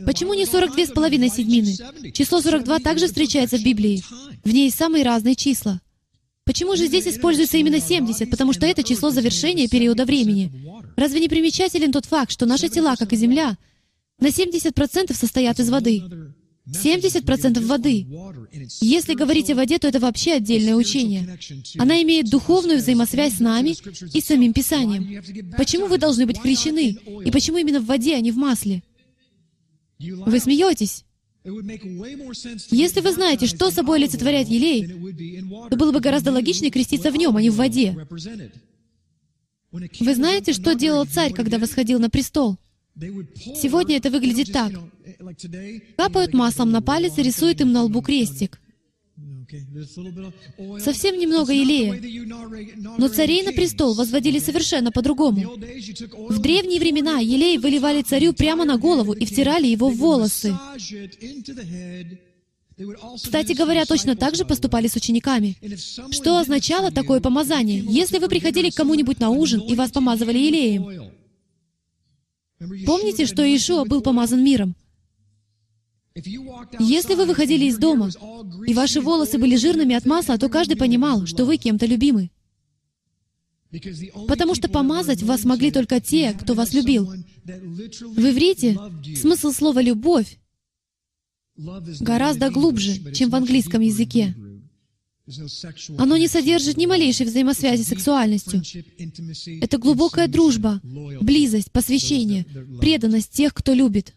Почему 0.05 0.33
не 0.33 0.47
42 0.47 0.87
с 0.87 0.91
половиной 0.91 1.29
седьмины? 1.29 1.75
Число 2.11 2.41
42 2.41 2.79
также 2.79 3.05
встречается 3.05 3.57
в 3.57 3.63
Библии. 3.63 4.03
В 4.43 4.51
ней 4.51 4.71
самые 4.71 5.03
разные 5.03 5.35
числа. 5.35 5.79
Почему 6.43 6.75
же 6.75 6.87
здесь 6.87 7.07
используется 7.07 7.57
именно 7.57 7.79
70? 7.79 8.31
Потому 8.31 8.53
что 8.53 8.65
это 8.65 8.81
число 8.81 9.11
завершения 9.11 9.67
периода 9.67 10.05
времени. 10.05 10.51
Разве 10.95 11.19
не 11.19 11.29
примечателен 11.29 11.91
тот 11.91 12.05
факт, 12.05 12.31
что 12.31 12.47
наши 12.47 12.67
тела, 12.67 12.95
как 12.95 13.13
и 13.13 13.15
Земля, 13.15 13.57
на 14.19 14.29
70% 14.29 15.13
состоят 15.13 15.59
из 15.59 15.69
воды? 15.69 16.01
70% 16.71 17.65
воды. 17.65 18.07
Если 18.81 19.13
говорить 19.13 19.49
о 19.49 19.55
воде, 19.55 19.79
то 19.79 19.87
это 19.87 19.99
вообще 19.99 20.33
отдельное 20.33 20.75
учение. 20.75 21.37
Она 21.77 22.01
имеет 22.03 22.29
духовную 22.29 22.79
взаимосвязь 22.79 23.35
с 23.35 23.39
нами 23.39 23.75
и 24.13 24.21
с 24.21 24.25
самим 24.25 24.53
Писанием. 24.53 25.23
Почему 25.57 25.87
вы 25.87 25.97
должны 25.97 26.25
быть 26.25 26.39
крещены? 26.39 26.97
И 27.25 27.31
почему 27.31 27.57
именно 27.57 27.79
в 27.79 27.85
воде, 27.85 28.15
а 28.15 28.19
не 28.19 28.31
в 28.31 28.37
масле? 28.37 28.83
Вы 29.99 30.39
смеетесь? 30.39 31.03
Если 31.43 33.01
вы 33.01 33.11
знаете, 33.13 33.47
что 33.47 33.71
собой 33.71 33.97
олицетворяет 33.97 34.49
елей, 34.49 34.87
то 35.69 35.77
было 35.77 35.91
бы 35.91 35.99
гораздо 35.99 36.31
логичнее 36.31 36.71
креститься 36.71 37.11
в 37.11 37.15
нем, 37.15 37.35
а 37.35 37.41
не 37.41 37.49
в 37.49 37.55
воде. 37.55 37.95
Вы 39.71 40.15
знаете, 40.15 40.53
что 40.53 40.75
делал 40.75 41.05
царь, 41.05 41.33
когда 41.33 41.57
восходил 41.57 41.99
на 41.99 42.09
престол? 42.09 42.57
Сегодня 42.95 43.97
это 43.97 44.09
выглядит 44.09 44.51
так. 44.51 44.73
Капают 45.97 46.33
маслом 46.33 46.71
на 46.71 46.81
палец 46.81 47.17
и 47.17 47.23
рисуют 47.23 47.61
им 47.61 47.71
на 47.71 47.83
лбу 47.83 48.01
крестик. 48.01 48.59
Совсем 50.79 51.17
немного 51.17 51.51
елея. 51.51 51.99
Но 52.97 53.07
царей 53.07 53.43
на 53.43 53.51
престол 53.51 53.93
возводили 53.95 54.39
совершенно 54.39 54.91
по-другому. 54.91 55.41
В 56.29 56.39
древние 56.39 56.79
времена 56.79 57.19
елей 57.19 57.57
выливали 57.57 58.01
царю 58.01 58.33
прямо 58.33 58.65
на 58.65 58.77
голову 58.77 59.13
и 59.13 59.25
втирали 59.25 59.67
его 59.67 59.89
в 59.89 59.97
волосы. 59.97 60.55
Кстати 63.15 63.53
говоря, 63.53 63.85
точно 63.85 64.15
так 64.15 64.35
же 64.35 64.45
поступали 64.45 64.87
с 64.87 64.95
учениками. 64.95 65.57
Что 66.11 66.37
означало 66.37 66.91
такое 66.91 67.19
помазание? 67.19 67.83
Если 67.85 68.19
вы 68.19 68.29
приходили 68.29 68.69
к 68.69 68.75
кому-нибудь 68.75 69.19
на 69.19 69.31
ужин 69.31 69.61
и 69.61 69.75
вас 69.75 69.91
помазывали 69.91 70.37
елеем, 70.37 71.11
Помните, 72.85 73.25
что 73.25 73.41
Иешуа 73.41 73.85
был 73.85 74.01
помазан 74.01 74.43
миром? 74.43 74.75
Если 76.79 77.15
вы 77.15 77.25
выходили 77.25 77.65
из 77.65 77.77
дома, 77.77 78.09
и 78.65 78.73
ваши 78.73 79.01
волосы 79.01 79.37
были 79.37 79.55
жирными 79.55 79.95
от 79.95 80.05
масла, 80.05 80.37
то 80.37 80.49
каждый 80.49 80.75
понимал, 80.77 81.25
что 81.25 81.45
вы 81.45 81.57
кем-то 81.57 81.85
любимы. 81.85 82.29
Потому 84.27 84.55
что 84.55 84.67
помазать 84.67 85.21
вас 85.23 85.43
могли 85.45 85.71
только 85.71 85.99
те, 85.99 86.33
кто 86.33 86.53
вас 86.53 86.73
любил. 86.73 87.05
В 87.05 88.29
иврите 88.29 88.77
смысл 89.15 89.51
слова 89.51 89.81
«любовь» 89.81 90.39
гораздо 91.55 92.49
глубже, 92.49 93.13
чем 93.13 93.29
в 93.29 93.35
английском 93.35 93.81
языке. 93.81 94.35
Оно 95.97 96.17
не 96.17 96.27
содержит 96.27 96.77
ни 96.77 96.87
малейшей 96.87 97.27
взаимосвязи 97.27 97.83
с 97.83 97.87
сексуальностью. 97.87 98.63
Это 99.61 99.77
глубокая 99.77 100.27
дружба, 100.27 100.81
близость, 100.83 101.71
посвящение, 101.71 102.45
преданность 102.79 103.31
тех, 103.31 103.53
кто 103.53 103.73
любит. 103.73 104.15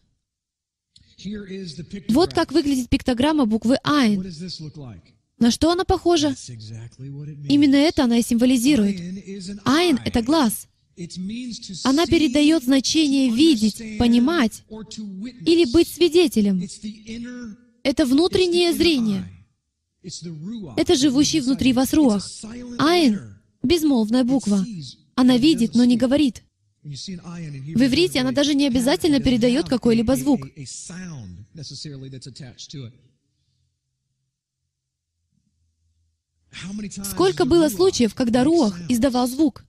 Вот 2.08 2.34
как 2.34 2.52
выглядит 2.52 2.88
пиктограмма 2.88 3.46
буквы 3.46 3.76
«Айн». 3.82 4.24
На 5.38 5.50
что 5.50 5.72
она 5.72 5.84
похожа? 5.84 6.36
Именно 7.48 7.76
это 7.76 8.04
она 8.04 8.18
и 8.18 8.22
символизирует. 8.22 9.00
Айн— 9.64 9.98
это 10.04 10.22
глаз. 10.22 10.68
Она 11.84 12.06
передает 12.06 12.62
значение 12.64 13.30
видеть, 13.30 13.98
понимать 13.98 14.62
или 14.68 15.64
быть 15.72 15.88
свидетелем. 15.88 16.62
Это 17.82 18.06
внутреннее 18.06 18.72
зрение. 18.72 19.28
Это 20.76 20.94
живущий 20.94 21.40
внутри 21.40 21.72
вас 21.72 21.92
руах. 21.92 22.28
Айн— 22.78 23.20
безмолвная 23.62 24.24
буква. 24.24 24.64
Она 25.14 25.36
видит, 25.36 25.74
но 25.74 25.84
не 25.84 25.96
говорит. 25.96 26.44
В 26.82 26.88
иврите 26.88 28.20
она 28.20 28.32
даже 28.32 28.54
не 28.54 28.66
обязательно 28.66 29.20
передает 29.20 29.68
какой-либо 29.68 30.16
звук. 30.16 30.48
Сколько 37.04 37.44
было 37.44 37.68
случаев, 37.68 38.14
когда 38.14 38.44
Руах 38.44 38.78
издавал 38.90 39.28
звук? 39.28 39.64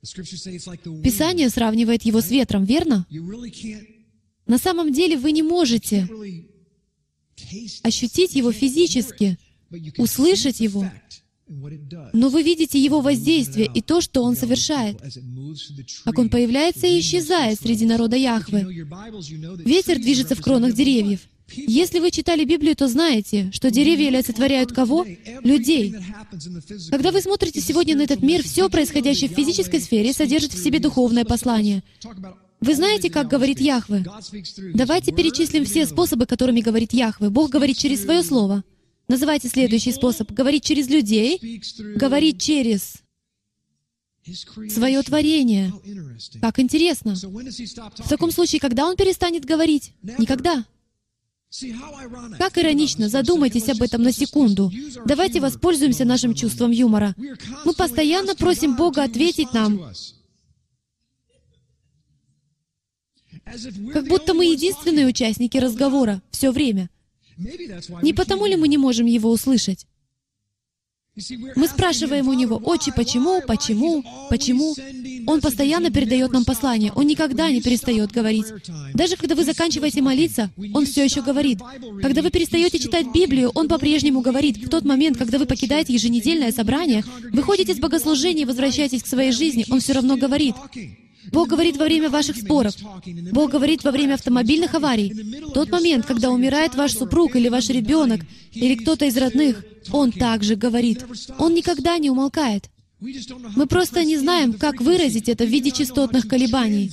Писание 0.00 1.50
сравнивает 1.50 2.02
его 2.04 2.20
с 2.20 2.30
ветром, 2.30 2.64
верно? 2.64 3.06
На 4.46 4.58
самом 4.58 4.92
деле 4.92 5.18
вы 5.18 5.32
не 5.32 5.42
можете 5.42 6.08
ощутить 7.82 8.34
его 8.34 8.50
физически, 8.50 9.38
услышать 9.98 10.60
его, 10.60 10.90
но 11.48 12.28
вы 12.28 12.42
видите 12.42 12.78
его 12.78 13.00
воздействие 13.00 13.70
и 13.72 13.80
то, 13.80 14.00
что 14.00 14.24
он 14.24 14.36
совершает, 14.36 15.00
как 16.04 16.18
он 16.18 16.28
появляется 16.28 16.86
и 16.86 16.98
исчезает 16.98 17.60
среди 17.60 17.86
народа 17.86 18.16
Яхвы. 18.16 18.66
Ветер 19.64 19.98
движется 19.98 20.34
в 20.34 20.42
кронах 20.42 20.74
деревьев. 20.74 21.20
Если 21.54 22.00
вы 22.00 22.10
читали 22.10 22.44
Библию, 22.44 22.74
то 22.74 22.88
знаете, 22.88 23.50
что 23.52 23.70
деревья 23.70 24.08
олицетворяют 24.08 24.72
кого? 24.72 25.06
Людей. 25.44 25.94
Когда 26.90 27.12
вы 27.12 27.20
смотрите 27.20 27.60
сегодня 27.60 27.96
на 27.96 28.02
этот 28.02 28.22
мир, 28.22 28.42
все 28.42 28.68
происходящее 28.68 29.30
в 29.30 29.34
физической 29.34 29.80
сфере 29.80 30.12
содержит 30.12 30.52
в 30.52 30.62
себе 30.62 30.80
духовное 30.80 31.24
послание. 31.24 31.84
Вы 32.60 32.74
знаете, 32.74 33.10
как 33.10 33.28
говорит 33.28 33.60
Яхве? 33.60 34.04
Давайте 34.74 35.12
перечислим 35.12 35.64
все 35.64 35.86
способы, 35.86 36.26
которыми 36.26 36.60
говорит 36.60 36.92
Яхве. 36.92 37.28
Бог 37.28 37.50
говорит 37.50 37.78
через 37.78 38.02
свое 38.02 38.24
слово. 38.24 38.64
Называйте 39.08 39.48
следующий 39.48 39.92
способ. 39.92 40.30
Говорить 40.32 40.64
через 40.64 40.88
людей, 40.88 41.62
говорить 41.96 42.40
через 42.40 43.02
свое 44.68 45.00
творение. 45.02 45.72
Как 46.40 46.58
интересно. 46.58 47.14
В 47.14 48.08
таком 48.08 48.32
случае, 48.32 48.60
когда 48.60 48.86
он 48.86 48.96
перестанет 48.96 49.44
говорить? 49.44 49.92
Никогда. 50.18 50.64
Как 52.38 52.58
иронично, 52.58 53.08
задумайтесь 53.08 53.68
об 53.68 53.80
этом 53.80 54.02
на 54.02 54.12
секунду. 54.12 54.72
Давайте 55.06 55.40
воспользуемся 55.40 56.04
нашим 56.04 56.34
чувством 56.34 56.72
юмора. 56.72 57.14
Мы 57.64 57.72
постоянно 57.72 58.34
просим 58.34 58.76
Бога 58.76 59.04
ответить 59.04 59.52
нам, 59.52 59.92
как 63.92 64.08
будто 64.08 64.34
мы 64.34 64.46
единственные 64.46 65.06
участники 65.06 65.56
разговора 65.56 66.20
все 66.30 66.50
время. 66.50 66.90
Не 67.36 68.12
потому 68.12 68.46
ли 68.46 68.56
мы 68.56 68.68
не 68.68 68.78
можем 68.78 69.06
его 69.06 69.30
услышать? 69.30 69.86
Мы 71.56 71.66
спрашиваем 71.66 72.28
у 72.28 72.34
него, 72.34 72.60
«Отче, 72.62 72.92
почему, 72.92 73.40
почему, 73.40 74.04
почему?» 74.28 74.74
Он 75.26 75.40
постоянно 75.40 75.90
передает 75.90 76.30
нам 76.32 76.44
послание. 76.44 76.92
Он 76.94 77.06
никогда 77.06 77.50
не 77.50 77.62
перестает 77.62 78.12
говорить. 78.12 78.44
Даже 78.92 79.16
когда 79.16 79.34
вы 79.34 79.42
заканчиваете 79.44 80.02
молиться, 80.02 80.50
Он 80.74 80.84
все 80.84 81.04
еще 81.04 81.22
говорит. 81.22 81.60
Когда 82.02 82.20
вы 82.20 82.30
перестаете 82.30 82.78
читать 82.78 83.06
Библию, 83.14 83.50
Он 83.54 83.66
по-прежнему 83.66 84.20
говорит. 84.20 84.58
В 84.58 84.68
тот 84.68 84.84
момент, 84.84 85.16
когда 85.16 85.38
вы 85.38 85.46
покидаете 85.46 85.94
еженедельное 85.94 86.52
собрание, 86.52 87.02
выходите 87.32 87.74
с 87.74 87.78
богослужения 87.78 88.42
и 88.42 88.46
возвращаетесь 88.46 89.02
к 89.02 89.06
своей 89.06 89.32
жизни, 89.32 89.64
Он 89.70 89.80
все 89.80 89.94
равно 89.94 90.18
говорит. 90.18 90.54
Бог 91.32 91.48
говорит 91.48 91.76
во 91.76 91.84
время 91.84 92.08
ваших 92.10 92.36
споров. 92.36 92.74
Бог 93.32 93.50
говорит 93.50 93.84
во 93.84 93.90
время 93.90 94.14
автомобильных 94.14 94.74
аварий. 94.74 95.12
Тот 95.54 95.70
момент, 95.70 96.06
когда 96.06 96.30
умирает 96.30 96.74
ваш 96.74 96.92
супруг 96.92 97.36
или 97.36 97.48
ваш 97.48 97.68
ребенок, 97.68 98.20
или 98.52 98.74
кто-то 98.74 99.04
из 99.06 99.16
родных, 99.16 99.64
Он 99.92 100.12
также 100.12 100.56
говорит. 100.56 101.04
Он 101.38 101.54
никогда 101.54 101.98
не 101.98 102.10
умолкает. 102.10 102.64
Мы 103.00 103.66
просто 103.66 104.04
не 104.04 104.16
знаем, 104.16 104.54
как 104.54 104.80
выразить 104.80 105.28
это 105.28 105.44
в 105.44 105.48
виде 105.48 105.70
частотных 105.70 106.26
колебаний. 106.28 106.90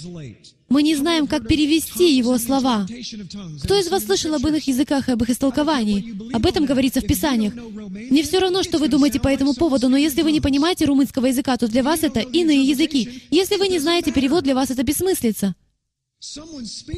Мы 0.74 0.82
не 0.82 0.96
знаем, 0.96 1.28
как 1.28 1.48
перевести 1.48 2.18
его 2.18 2.36
слова. 2.40 2.88
Кто 3.64 3.80
из 3.80 3.90
вас 3.90 4.06
слышал 4.06 4.34
об 4.34 4.48
иных 4.48 4.68
языках 4.68 5.08
и 5.08 5.12
об 5.12 5.22
их 5.22 5.30
истолковании? 5.30 6.34
Об 6.34 6.48
этом 6.48 6.66
говорится 6.66 7.00
в 7.00 7.06
Писаниях. 7.06 7.54
Мне 7.54 8.24
все 8.24 8.40
равно, 8.40 8.64
что 8.64 8.80
вы 8.80 8.88
думаете 8.88 9.20
по 9.20 9.28
этому 9.28 9.54
поводу, 9.54 9.88
но 9.88 9.98
если 9.98 10.24
вы 10.24 10.32
не 10.32 10.42
понимаете 10.42 10.86
румынского 10.86 11.28
языка, 11.28 11.58
то 11.58 11.68
для 11.68 11.84
вас 11.84 12.02
это 12.02 12.22
иные 12.22 12.64
языки. 12.64 13.22
Если 13.30 13.58
вы 13.58 13.68
не 13.68 13.78
знаете 13.78 14.12
перевод, 14.12 14.46
для 14.46 14.56
вас 14.56 14.72
это 14.72 14.82
бессмыслица. 14.82 15.54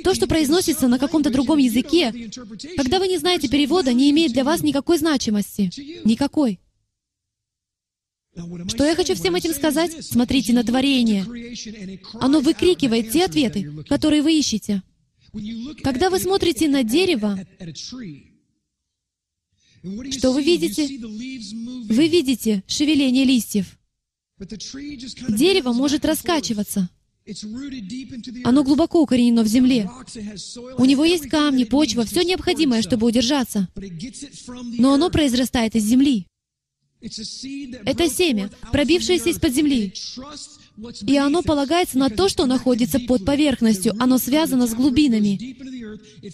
То, 0.06 0.14
что 0.14 0.26
произносится 0.26 0.88
на 0.88 0.98
каком-то 0.98 1.30
другом 1.30 1.58
языке, 1.58 2.14
когда 2.78 3.00
вы 3.00 3.10
не 3.10 3.18
знаете 3.18 3.50
перевода, 3.50 3.92
не 3.92 4.10
имеет 4.12 4.32
для 4.32 4.46
вас 4.46 4.62
никакой 4.62 5.00
значимости. 5.00 5.70
Никакой. 6.06 6.62
Что 8.68 8.86
я 8.86 8.96
хочу 8.96 9.16
всем 9.16 9.36
этим 9.36 9.54
сказать? 9.54 10.06
Смотрите 10.06 10.54
на 10.54 10.64
творение. 10.64 11.26
Оно 12.16 12.42
выкрикивает 12.42 13.12
те 13.12 13.26
ответы, 13.26 13.84
которые 13.88 14.22
вы 14.22 14.38
ищете. 14.38 14.84
Когда 15.84 16.10
вы 16.10 16.20
смотрите 16.20 16.68
на 16.68 16.84
дерево, 16.84 17.40
что 20.12 20.32
вы 20.32 20.44
видите? 20.44 20.88
Вы 21.94 22.08
видите 22.08 22.64
шевеление 22.68 23.24
листьев. 23.24 23.78
Дерево 25.30 25.72
может 25.72 26.04
раскачиваться. 26.06 26.90
Оно 28.44 28.64
глубоко 28.64 29.02
укоренено 29.02 29.44
в 29.44 29.48
земле. 29.48 29.90
У 30.78 30.86
него 30.86 31.06
есть 31.06 31.28
камни, 31.28 31.64
почва, 31.64 32.06
все 32.06 32.24
необходимое, 32.24 32.82
чтобы 32.82 33.08
удержаться. 33.08 33.68
Но 34.78 34.94
оно 34.94 35.10
произрастает 35.10 35.76
из 35.76 35.86
земли. 35.86 36.28
Это 37.86 38.10
семя, 38.10 38.50
пробившееся 38.72 39.30
из-под 39.30 39.54
земли. 39.54 39.94
И 41.08 41.18
оно 41.18 41.42
полагается 41.42 41.98
на 41.98 42.10
то, 42.10 42.28
что 42.28 42.46
находится 42.46 43.00
под 43.00 43.24
поверхностью. 43.26 43.94
Оно 44.00 44.18
связано 44.18 44.68
с 44.68 44.74
глубинами. 44.74 45.56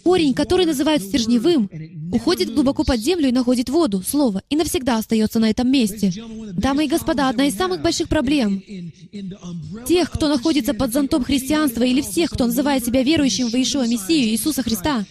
Корень, 0.04 0.34
который 0.34 0.66
называют 0.66 1.04
стержневым, 1.04 1.70
уходит 2.12 2.54
глубоко 2.54 2.84
под 2.84 3.00
землю 3.00 3.30
и 3.30 3.32
находит 3.32 3.70
воду, 3.70 4.02
слово, 4.06 4.42
и 4.50 4.56
навсегда 4.56 4.98
остается 4.98 5.40
на 5.40 5.50
этом 5.50 5.72
месте. 5.72 6.12
Дамы 6.54 6.86
и 6.86 6.88
господа, 6.88 7.30
одна 7.30 7.46
из 7.46 7.56
самых 7.56 7.82
больших 7.82 8.10
проблем 8.10 8.64
тех, 9.88 10.10
кто 10.10 10.28
находится 10.28 10.74
под 10.74 10.94
зонтом 10.94 11.24
христианства, 11.24 11.84
или 11.84 12.02
всех, 12.02 12.32
кто 12.32 12.46
называет 12.46 12.86
себя 12.86 13.04
верующим 13.04 13.50
в 13.50 13.54
Иешуа 13.56 13.88
Мессию, 13.88 14.30
Иисуса 14.30 14.64
Христа, 14.64 15.06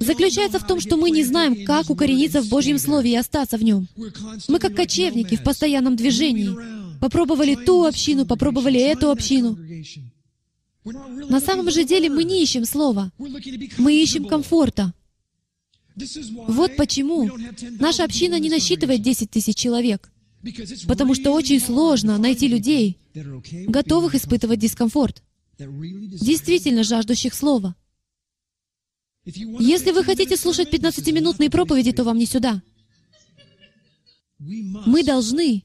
заключается 0.00 0.58
в 0.58 0.66
том, 0.66 0.80
что 0.80 0.96
мы 0.96 1.10
не 1.10 1.24
знаем, 1.24 1.64
как 1.64 1.90
укорениться 1.90 2.42
в 2.42 2.48
Божьем 2.48 2.78
Слове 2.78 3.12
и 3.12 3.16
остаться 3.16 3.56
в 3.56 3.64
нем. 3.64 3.88
Мы 4.48 4.58
как 4.58 4.74
кочевники 4.74 5.36
в 5.36 5.42
постоянном 5.42 5.96
движении. 5.96 6.79
Попробовали 7.00 7.54
ту 7.54 7.84
общину, 7.84 8.26
попробовали 8.26 8.78
эту 8.78 9.10
общину. 9.10 9.58
На 10.84 11.40
самом 11.40 11.70
же 11.70 11.84
деле 11.84 12.08
мы 12.08 12.24
не 12.24 12.42
ищем 12.42 12.64
слова. 12.64 13.12
Мы 13.78 14.02
ищем 14.02 14.26
комфорта. 14.26 14.92
Вот 16.48 16.76
почему 16.76 17.30
наша 17.78 18.04
община 18.04 18.38
не 18.38 18.48
насчитывает 18.48 19.02
10 19.02 19.30
тысяч 19.30 19.56
человек. 19.56 20.10
Потому 20.86 21.14
что 21.14 21.32
очень 21.32 21.60
сложно 21.60 22.16
найти 22.16 22.48
людей, 22.48 22.98
готовых 23.66 24.14
испытывать 24.14 24.58
дискомфорт, 24.58 25.22
действительно 25.58 26.82
жаждущих 26.82 27.34
слова. 27.34 27.76
Если 29.24 29.90
вы 29.90 30.02
хотите 30.02 30.36
слушать 30.38 30.72
15-минутные 30.72 31.50
проповеди, 31.50 31.92
то 31.92 32.04
вам 32.04 32.16
не 32.16 32.24
сюда. 32.24 32.62
Мы 34.38 35.02
должны 35.04 35.64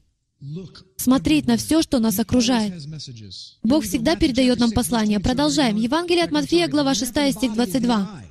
смотреть 0.96 1.46
на 1.46 1.56
все, 1.56 1.82
что 1.82 1.98
нас 1.98 2.18
окружает. 2.18 2.74
Бог 3.62 3.84
всегда 3.84 4.16
передает 4.16 4.58
нам 4.58 4.72
послание. 4.72 5.20
Продолжаем. 5.20 5.76
Евангелие 5.76 6.24
от 6.24 6.32
Матфея, 6.32 6.68
глава 6.68 6.94
6, 6.94 7.10
стих 7.32 7.54
22. 7.54 8.22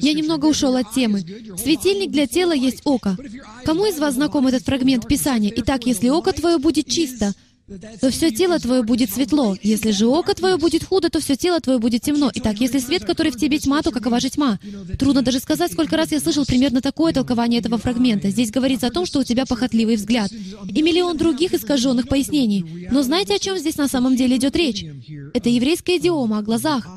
Я 0.00 0.12
немного 0.12 0.46
ушел 0.46 0.76
от 0.76 0.92
темы. 0.92 1.20
Светильник 1.58 2.10
для 2.10 2.26
тела 2.26 2.52
есть 2.52 2.82
око. 2.84 3.16
Кому 3.64 3.86
из 3.86 3.98
вас 3.98 4.14
знаком 4.14 4.46
этот 4.46 4.64
фрагмент 4.64 5.08
Писания? 5.08 5.52
Итак, 5.56 5.86
если 5.86 6.08
око 6.08 6.32
твое 6.32 6.58
будет 6.58 6.86
чисто, 6.86 7.34
то 8.00 8.10
все 8.10 8.30
тело 8.30 8.58
твое 8.58 8.82
будет 8.82 9.10
светло. 9.10 9.56
Если 9.62 9.92
же 9.92 10.06
око 10.06 10.34
твое 10.34 10.56
будет 10.56 10.84
худо, 10.84 11.08
то 11.08 11.20
все 11.20 11.36
тело 11.36 11.60
твое 11.60 11.78
будет 11.78 12.02
темно. 12.02 12.30
Итак, 12.34 12.58
если 12.58 12.78
свет, 12.78 13.04
который 13.04 13.30
в 13.30 13.36
тебе 13.36 13.58
тьма, 13.58 13.82
то 13.82 13.92
какова 13.92 14.18
же 14.18 14.28
тьма? 14.28 14.58
Трудно 14.98 15.22
даже 15.22 15.38
сказать, 15.38 15.72
сколько 15.72 15.96
раз 15.96 16.10
я 16.10 16.20
слышал 16.20 16.44
примерно 16.44 16.80
такое 16.80 17.12
толкование 17.12 17.60
этого 17.60 17.78
фрагмента. 17.78 18.30
Здесь 18.30 18.50
говорится 18.50 18.88
о 18.88 18.90
том, 18.90 19.06
что 19.06 19.20
у 19.20 19.24
тебя 19.24 19.46
похотливый 19.46 19.96
взгляд. 19.96 20.32
И 20.32 20.82
миллион 20.82 21.16
других 21.16 21.54
искаженных 21.54 22.08
пояснений. 22.08 22.88
Но 22.90 23.02
знаете, 23.02 23.34
о 23.34 23.38
чем 23.38 23.56
здесь 23.56 23.76
на 23.76 23.86
самом 23.86 24.16
деле 24.16 24.36
идет 24.36 24.56
речь? 24.56 24.84
Это 25.32 25.48
еврейская 25.48 25.98
идиома 25.98 26.38
о 26.38 26.42
глазах. 26.42 26.88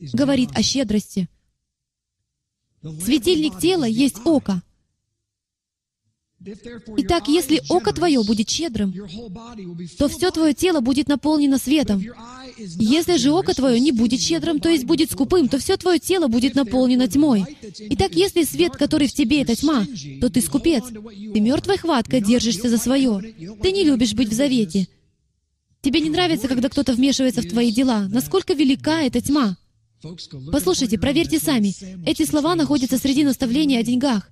Говорит 0.00 0.50
о 0.54 0.62
щедрости. 0.62 1.28
Светильник 3.02 3.58
тела 3.58 3.84
есть 3.84 4.16
око. 4.24 4.62
Итак, 6.98 7.28
если 7.28 7.62
око 7.68 7.92
твое 7.92 8.22
будет 8.22 8.50
щедрым, 8.50 8.92
то 9.98 10.08
все 10.08 10.30
твое 10.30 10.52
тело 10.54 10.80
будет 10.80 11.08
наполнено 11.08 11.58
светом. 11.58 12.02
Если 12.58 13.16
же 13.16 13.30
око 13.30 13.54
твое 13.54 13.80
не 13.80 13.92
будет 13.92 14.20
щедрым, 14.20 14.60
то 14.60 14.68
есть 14.68 14.84
будет 14.84 15.10
скупым, 15.10 15.48
то 15.48 15.58
все 15.58 15.76
твое 15.76 15.98
тело 15.98 16.28
будет 16.28 16.54
наполнено 16.54 17.08
тьмой. 17.08 17.44
Итак, 17.90 18.14
если 18.14 18.44
свет, 18.44 18.72
который 18.72 19.08
в 19.08 19.14
тебе, 19.14 19.42
это 19.42 19.56
тьма, 19.56 19.86
то 20.20 20.28
ты 20.28 20.40
скупец. 20.40 20.84
Ты 20.84 21.40
мертвой 21.40 21.78
хваткой 21.78 22.20
держишься 22.20 22.68
за 22.68 22.78
свое. 22.78 23.20
Ты 23.62 23.72
не 23.72 23.84
любишь 23.84 24.14
быть 24.14 24.28
в 24.28 24.34
завете. 24.34 24.88
Тебе 25.80 26.00
не 26.00 26.10
нравится, 26.10 26.48
когда 26.48 26.68
кто-то 26.68 26.92
вмешивается 26.94 27.42
в 27.42 27.48
твои 27.48 27.70
дела. 27.70 28.06
Насколько 28.08 28.54
велика 28.54 29.02
эта 29.02 29.20
тьма? 29.20 29.56
Послушайте, 30.52 30.98
проверьте 30.98 31.38
сами. 31.38 31.74
Эти 32.06 32.24
слова 32.24 32.54
находятся 32.54 32.98
среди 32.98 33.24
наставления 33.24 33.80
о 33.80 33.82
деньгах. 33.82 34.30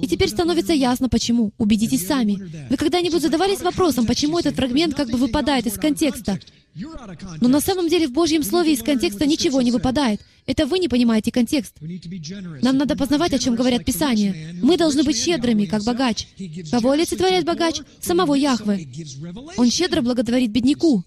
И 0.00 0.06
теперь 0.06 0.28
становится 0.28 0.72
ясно, 0.72 1.08
почему. 1.08 1.52
Убедитесь 1.58 2.06
сами. 2.06 2.38
Вы 2.70 2.76
когда-нибудь 2.76 3.20
задавались 3.20 3.60
вопросом, 3.60 4.06
почему 4.06 4.38
этот 4.38 4.56
фрагмент 4.56 4.94
как 4.94 5.10
бы 5.10 5.18
выпадает 5.18 5.66
из 5.66 5.74
контекста? 5.74 6.38
Но 7.40 7.48
на 7.48 7.60
самом 7.60 7.88
деле 7.88 8.08
в 8.08 8.12
Божьем 8.12 8.42
Слове 8.42 8.72
из 8.72 8.82
контекста 8.82 9.26
ничего 9.26 9.60
не 9.60 9.70
выпадает. 9.70 10.22
Это 10.46 10.66
вы 10.66 10.78
не 10.78 10.88
понимаете 10.88 11.30
контекст. 11.30 11.76
Нам 12.62 12.78
надо 12.78 12.96
познавать, 12.96 13.34
о 13.34 13.38
чем 13.38 13.54
говорят 13.54 13.84
Писания. 13.84 14.54
Мы 14.62 14.78
должны 14.78 15.02
быть 15.02 15.18
щедрыми, 15.18 15.66
как 15.66 15.84
богач. 15.84 16.26
Кого 16.70 16.92
олицетворяет 16.92 17.44
богач? 17.44 17.80
Самого 18.00 18.34
Яхвы. 18.34 18.88
Он 19.56 19.70
щедро 19.70 20.00
благотворит 20.00 20.50
бедняку. 20.50 21.04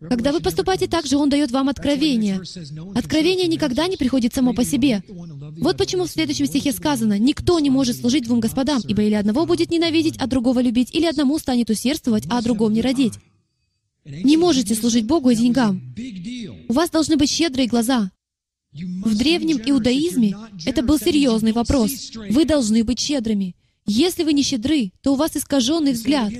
Когда 0.00 0.32
вы 0.32 0.40
поступаете 0.40 0.86
так 0.86 1.06
же, 1.06 1.16
Он 1.16 1.28
дает 1.28 1.50
вам 1.50 1.68
откровение. 1.68 2.40
Откровение 2.94 3.48
никогда 3.48 3.88
не 3.88 3.96
приходит 3.96 4.32
само 4.32 4.54
по 4.54 4.64
себе. 4.64 5.02
Вот 5.08 5.76
почему 5.76 6.04
в 6.04 6.10
следующем 6.10 6.46
стихе 6.46 6.72
сказано, 6.72 7.18
«Никто 7.18 7.58
не 7.58 7.70
может 7.70 7.96
служить 7.96 8.24
двум 8.24 8.38
господам, 8.38 8.80
ибо 8.86 9.02
или 9.02 9.14
одного 9.14 9.44
будет 9.44 9.70
ненавидеть, 9.70 10.16
а 10.18 10.26
другого 10.26 10.60
любить, 10.60 10.94
или 10.94 11.06
одному 11.06 11.38
станет 11.38 11.68
усердствовать, 11.70 12.24
а 12.30 12.38
о 12.38 12.42
другом 12.42 12.72
не 12.72 12.80
родить». 12.80 13.14
Не 14.04 14.36
можете 14.36 14.74
служить 14.74 15.04
Богу 15.04 15.30
и 15.30 15.36
деньгам. 15.36 15.94
У 16.68 16.72
вас 16.72 16.90
должны 16.90 17.16
быть 17.16 17.30
щедрые 17.30 17.68
глаза. 17.68 18.10
В 18.72 19.16
древнем 19.16 19.60
иудаизме 19.64 20.36
это 20.64 20.82
был 20.82 20.98
серьезный 20.98 21.52
вопрос. 21.52 22.12
Вы 22.30 22.44
должны 22.44 22.84
быть 22.84 23.00
щедрыми. 23.00 23.54
Если 23.88 24.22
вы 24.22 24.34
не 24.34 24.42
щедры, 24.42 24.92
то 25.02 25.14
у 25.14 25.16
вас 25.16 25.34
искаженный 25.34 25.92
взгляд. 25.92 26.30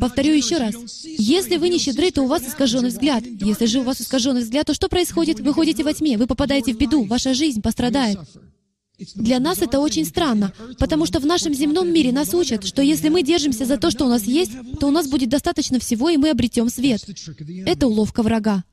Повторю 0.00 0.34
еще 0.34 0.58
раз. 0.58 0.74
Если 1.04 1.56
вы 1.56 1.68
не 1.68 1.78
щедры, 1.78 2.10
то 2.10 2.22
у 2.22 2.26
вас 2.26 2.42
искаженный 2.42 2.88
взгляд. 2.88 3.24
Если 3.24 3.66
же 3.66 3.80
у 3.80 3.84
вас 3.84 4.00
искаженный 4.00 4.42
взгляд, 4.42 4.66
то 4.66 4.74
что 4.74 4.88
происходит? 4.88 5.38
Вы 5.40 5.54
ходите 5.54 5.84
во 5.84 5.94
тьме, 5.94 6.18
вы 6.18 6.26
попадаете 6.26 6.74
в 6.74 6.78
беду, 6.78 7.04
ваша 7.04 7.34
жизнь 7.34 7.62
пострадает. 7.62 8.18
Для 9.14 9.38
нас 9.38 9.62
это 9.62 9.78
очень 9.78 10.04
странно, 10.04 10.52
потому 10.78 11.06
что 11.06 11.20
в 11.20 11.26
нашем 11.26 11.54
земном 11.54 11.92
мире 11.92 12.10
нас 12.10 12.34
учат, 12.34 12.66
что 12.66 12.82
если 12.82 13.10
мы 13.10 13.22
держимся 13.22 13.64
за 13.64 13.76
то, 13.76 13.92
что 13.92 14.06
у 14.06 14.08
нас 14.08 14.24
есть, 14.24 14.50
то 14.80 14.88
у 14.88 14.90
нас 14.90 15.06
будет 15.06 15.28
достаточно 15.28 15.78
всего, 15.78 16.10
и 16.10 16.16
мы 16.16 16.30
обретем 16.30 16.68
свет. 16.68 17.06
Это 17.64 17.86
уловка 17.86 18.24
врага. 18.24 18.64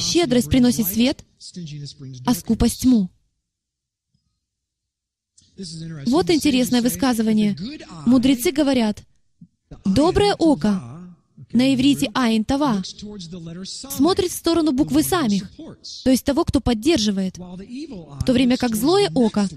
Щедрость 0.00 0.48
приносит 0.48 0.88
свет, 0.88 1.24
а 2.26 2.34
скупость— 2.34 2.80
тьму. 2.82 3.08
Вот 6.06 6.30
интересное 6.30 6.82
высказывание. 6.82 7.56
Мудрецы 8.04 8.52
говорят, 8.52 9.02
«Доброе 9.84 10.34
око, 10.34 10.82
на 11.52 11.74
иврите 11.74 12.10
«айн 12.14 12.44
тава», 12.44 12.82
смотрит 12.84 14.30
в 14.30 14.36
сторону 14.36 14.72
буквы 14.72 15.02
самих, 15.02 15.50
то 16.04 16.10
есть 16.10 16.24
того, 16.24 16.44
кто 16.44 16.60
поддерживает, 16.60 17.38
в 17.38 18.24
то 18.24 18.32
время 18.32 18.56
как 18.56 18.76
злое 18.76 19.10
око 19.14 19.48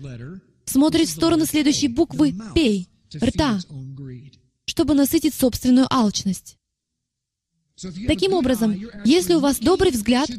смотрит 0.65 1.07
в 1.07 1.11
сторону 1.11 1.45
следующей 1.45 1.87
буквы 1.87 2.33
«пей», 2.55 2.87
рта, 3.15 3.59
чтобы 4.65 4.93
насытить 4.93 5.33
собственную 5.33 5.87
алчность. 5.91 6.57
Таким 8.07 8.33
образом, 8.33 8.77
если 9.05 9.33
у 9.35 9.39
вас 9.39 9.59
добрый 9.59 9.91
взгляд, 9.91 10.29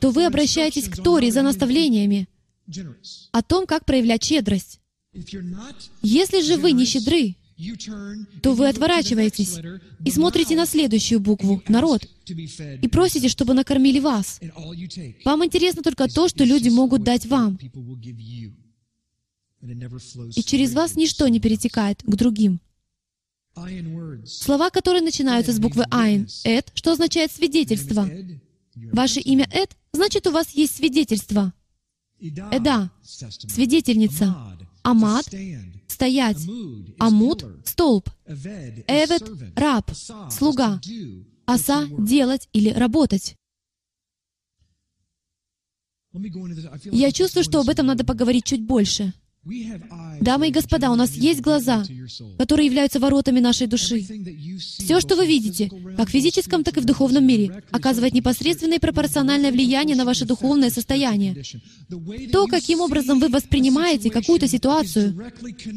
то 0.00 0.10
вы 0.10 0.24
обращаетесь 0.24 0.88
к 0.88 0.96
Торе 1.02 1.30
за 1.30 1.42
наставлениями, 1.42 2.28
о 3.32 3.42
том, 3.42 3.66
как 3.66 3.84
проявлять 3.84 4.24
щедрость. 4.24 4.80
Если 6.02 6.42
же 6.42 6.56
вы 6.56 6.72
не 6.72 6.84
щедры, 6.84 7.36
то 8.42 8.52
вы 8.52 8.68
отворачиваетесь 8.68 9.58
и 10.04 10.10
смотрите 10.10 10.56
на 10.56 10.66
следующую 10.66 11.20
букву 11.20 11.62
«народ» 11.68 12.06
и 12.28 12.88
просите, 12.88 13.28
чтобы 13.28 13.54
накормили 13.54 13.98
вас. 13.98 14.40
Вам 15.24 15.44
интересно 15.44 15.82
только 15.82 16.06
то, 16.08 16.28
что 16.28 16.44
люди 16.44 16.68
могут 16.68 17.02
дать 17.02 17.24
вам. 17.26 17.58
И 20.34 20.42
через 20.42 20.74
вас 20.74 20.96
ничто 20.96 21.28
не 21.28 21.40
перетекает 21.40 22.02
к 22.02 22.14
другим. 22.14 22.60
Слова, 24.26 24.68
которые 24.68 25.02
начинаются 25.02 25.52
с 25.52 25.58
буквы 25.58 25.84
«айн», 25.90 26.28
«эд», 26.44 26.70
что 26.74 26.92
означает 26.92 27.32
«свидетельство». 27.32 28.08
Ваше 28.92 29.20
имя 29.20 29.48
«эд» 29.50 29.74
значит, 29.92 30.26
у 30.26 30.30
вас 30.30 30.50
есть 30.50 30.76
свидетельство. 30.76 31.54
Эда, 32.20 32.90
свидетельница. 33.02 34.34
Амад, 34.82 35.26
стоять. 35.86 36.38
Амуд, 36.98 37.44
столб. 37.64 38.08
Эвет, 38.26 39.22
раб, 39.56 39.90
слуга. 40.30 40.80
Аса, 41.46 41.86
делать 41.98 42.48
или 42.52 42.70
работать. 42.70 43.36
Я 46.84 47.12
чувствую, 47.12 47.44
что 47.44 47.60
об 47.60 47.68
этом 47.68 47.86
надо 47.86 48.04
поговорить 48.04 48.44
чуть 48.44 48.62
больше. 48.62 49.12
Дамы 50.20 50.48
и 50.48 50.50
господа, 50.50 50.90
у 50.90 50.96
нас 50.96 51.12
есть 51.12 51.40
глаза, 51.40 51.84
которые 52.38 52.66
являются 52.66 52.98
воротами 52.98 53.38
нашей 53.38 53.68
души. 53.68 54.04
Все, 54.58 55.00
что 55.00 55.14
вы 55.14 55.26
видите, 55.26 55.70
как 55.96 56.08
в 56.08 56.10
физическом, 56.10 56.64
так 56.64 56.76
и 56.76 56.80
в 56.80 56.84
духовном 56.84 57.24
мире, 57.24 57.62
оказывает 57.70 58.12
непосредственное 58.12 58.78
и 58.78 58.80
пропорциональное 58.80 59.52
влияние 59.52 59.96
на 59.96 60.04
ваше 60.04 60.24
духовное 60.24 60.70
состояние. 60.70 61.36
То, 62.32 62.46
каким 62.46 62.80
образом 62.80 63.20
вы 63.20 63.28
воспринимаете 63.28 64.10
какую-то 64.10 64.48
ситуацию, 64.48 65.16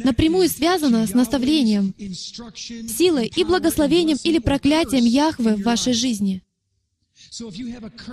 напрямую 0.04 0.50
связано 0.50 1.06
с 1.06 1.14
наставлением, 1.14 1.94
силой 2.00 3.32
и 3.36 3.44
благословением 3.44 4.18
или 4.24 4.40
проклятием 4.40 5.06
Яхвы 5.06 5.56
в 5.56 5.64
вашей 5.64 5.94
жизни. 5.94 6.42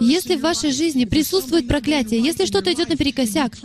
Если 0.01 0.37
в 0.37 0.41
вашей 0.41 0.73
жизни 0.73 1.05
присутствует 1.05 1.67
проклятие, 1.67 2.21
если 2.21 2.45
что-то 2.45 2.73
идет 2.73 2.89
наперекосяк, 2.89 3.57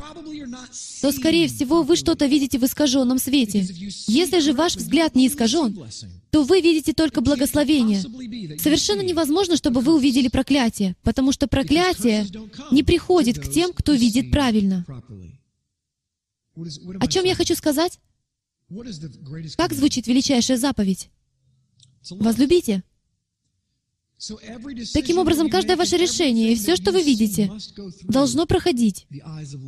то, 1.02 1.12
скорее 1.12 1.48
всего, 1.48 1.84
вы 1.84 1.96
что-то 1.96 2.26
видите 2.26 2.60
в 2.60 2.66
искаженном 2.66 3.18
свете. 3.18 3.66
Если 4.08 4.40
же 4.40 4.54
ваш 4.54 4.76
взгляд 4.76 5.16
не 5.16 5.28
искажен, 5.28 5.78
то 6.30 6.44
вы 6.44 6.62
видите 6.62 6.94
только 6.94 7.22
благословение. 7.22 8.02
Совершенно 8.60 9.02
невозможно, 9.02 9.58
чтобы 9.58 9.82
вы 9.82 9.96
увидели 9.96 10.28
проклятие, 10.28 10.96
потому 11.04 11.32
что 11.32 11.48
проклятие 11.48 12.28
не 12.72 12.84
приходит 12.84 13.40
к 13.40 13.52
тем, 13.52 13.74
кто 13.74 13.94
видит 13.94 14.32
правильно. 14.32 14.86
О 16.56 17.08
чем 17.08 17.26
я 17.26 17.36
хочу 17.36 17.56
сказать? 17.56 18.00
Как 19.58 19.74
звучит 19.74 20.08
величайшая 20.08 20.58
заповедь? 20.58 21.10
Возлюбите. 22.10 22.84
Таким 24.94 25.18
образом, 25.18 25.50
каждое 25.50 25.76
ваше 25.76 25.98
решение 25.98 26.54
и 26.54 26.56
все, 26.56 26.76
что 26.76 26.92
вы 26.92 27.02
видите, 27.02 27.52
должно 28.04 28.46
проходить 28.46 29.08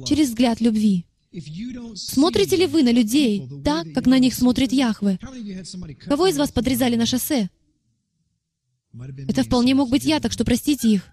через 0.06 0.30
взгляд 0.30 0.62
любви. 0.62 1.06
Смотрите 1.96 2.56
ли 2.56 2.68
вы 2.68 2.84
на 2.84 2.92
людей 2.92 3.50
так, 3.64 3.92
как 3.94 4.06
на 4.06 4.20
них 4.20 4.36
смотрит 4.36 4.72
Яхве? 4.72 5.20
Кого 6.06 6.28
из 6.28 6.38
вас 6.38 6.52
подрезали 6.52 6.96
на 6.96 7.08
шоссе? 7.08 7.50
Это 9.28 9.44
вполне 9.44 9.74
мог 9.74 9.90
быть 9.90 10.06
я, 10.06 10.20
так 10.20 10.32
что 10.32 10.46
простите 10.46 10.88
их. 10.88 11.10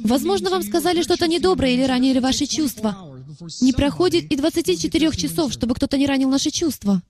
Возможно, 0.00 0.50
вам 0.50 0.62
сказали 0.62 1.02
что-то 1.02 1.26
недоброе 1.26 1.72
или 1.72 1.82
ранили 1.82 2.18
ваши 2.18 2.46
чувства. 2.46 3.24
Не 3.62 3.72
проходит 3.72 4.30
и 4.30 4.36
24 4.36 5.12
часов, 5.12 5.52
чтобы 5.52 5.74
кто-то 5.74 5.96
не 5.96 6.06
ранил 6.06 6.28
наши 6.28 6.50
чувства. 6.50 7.02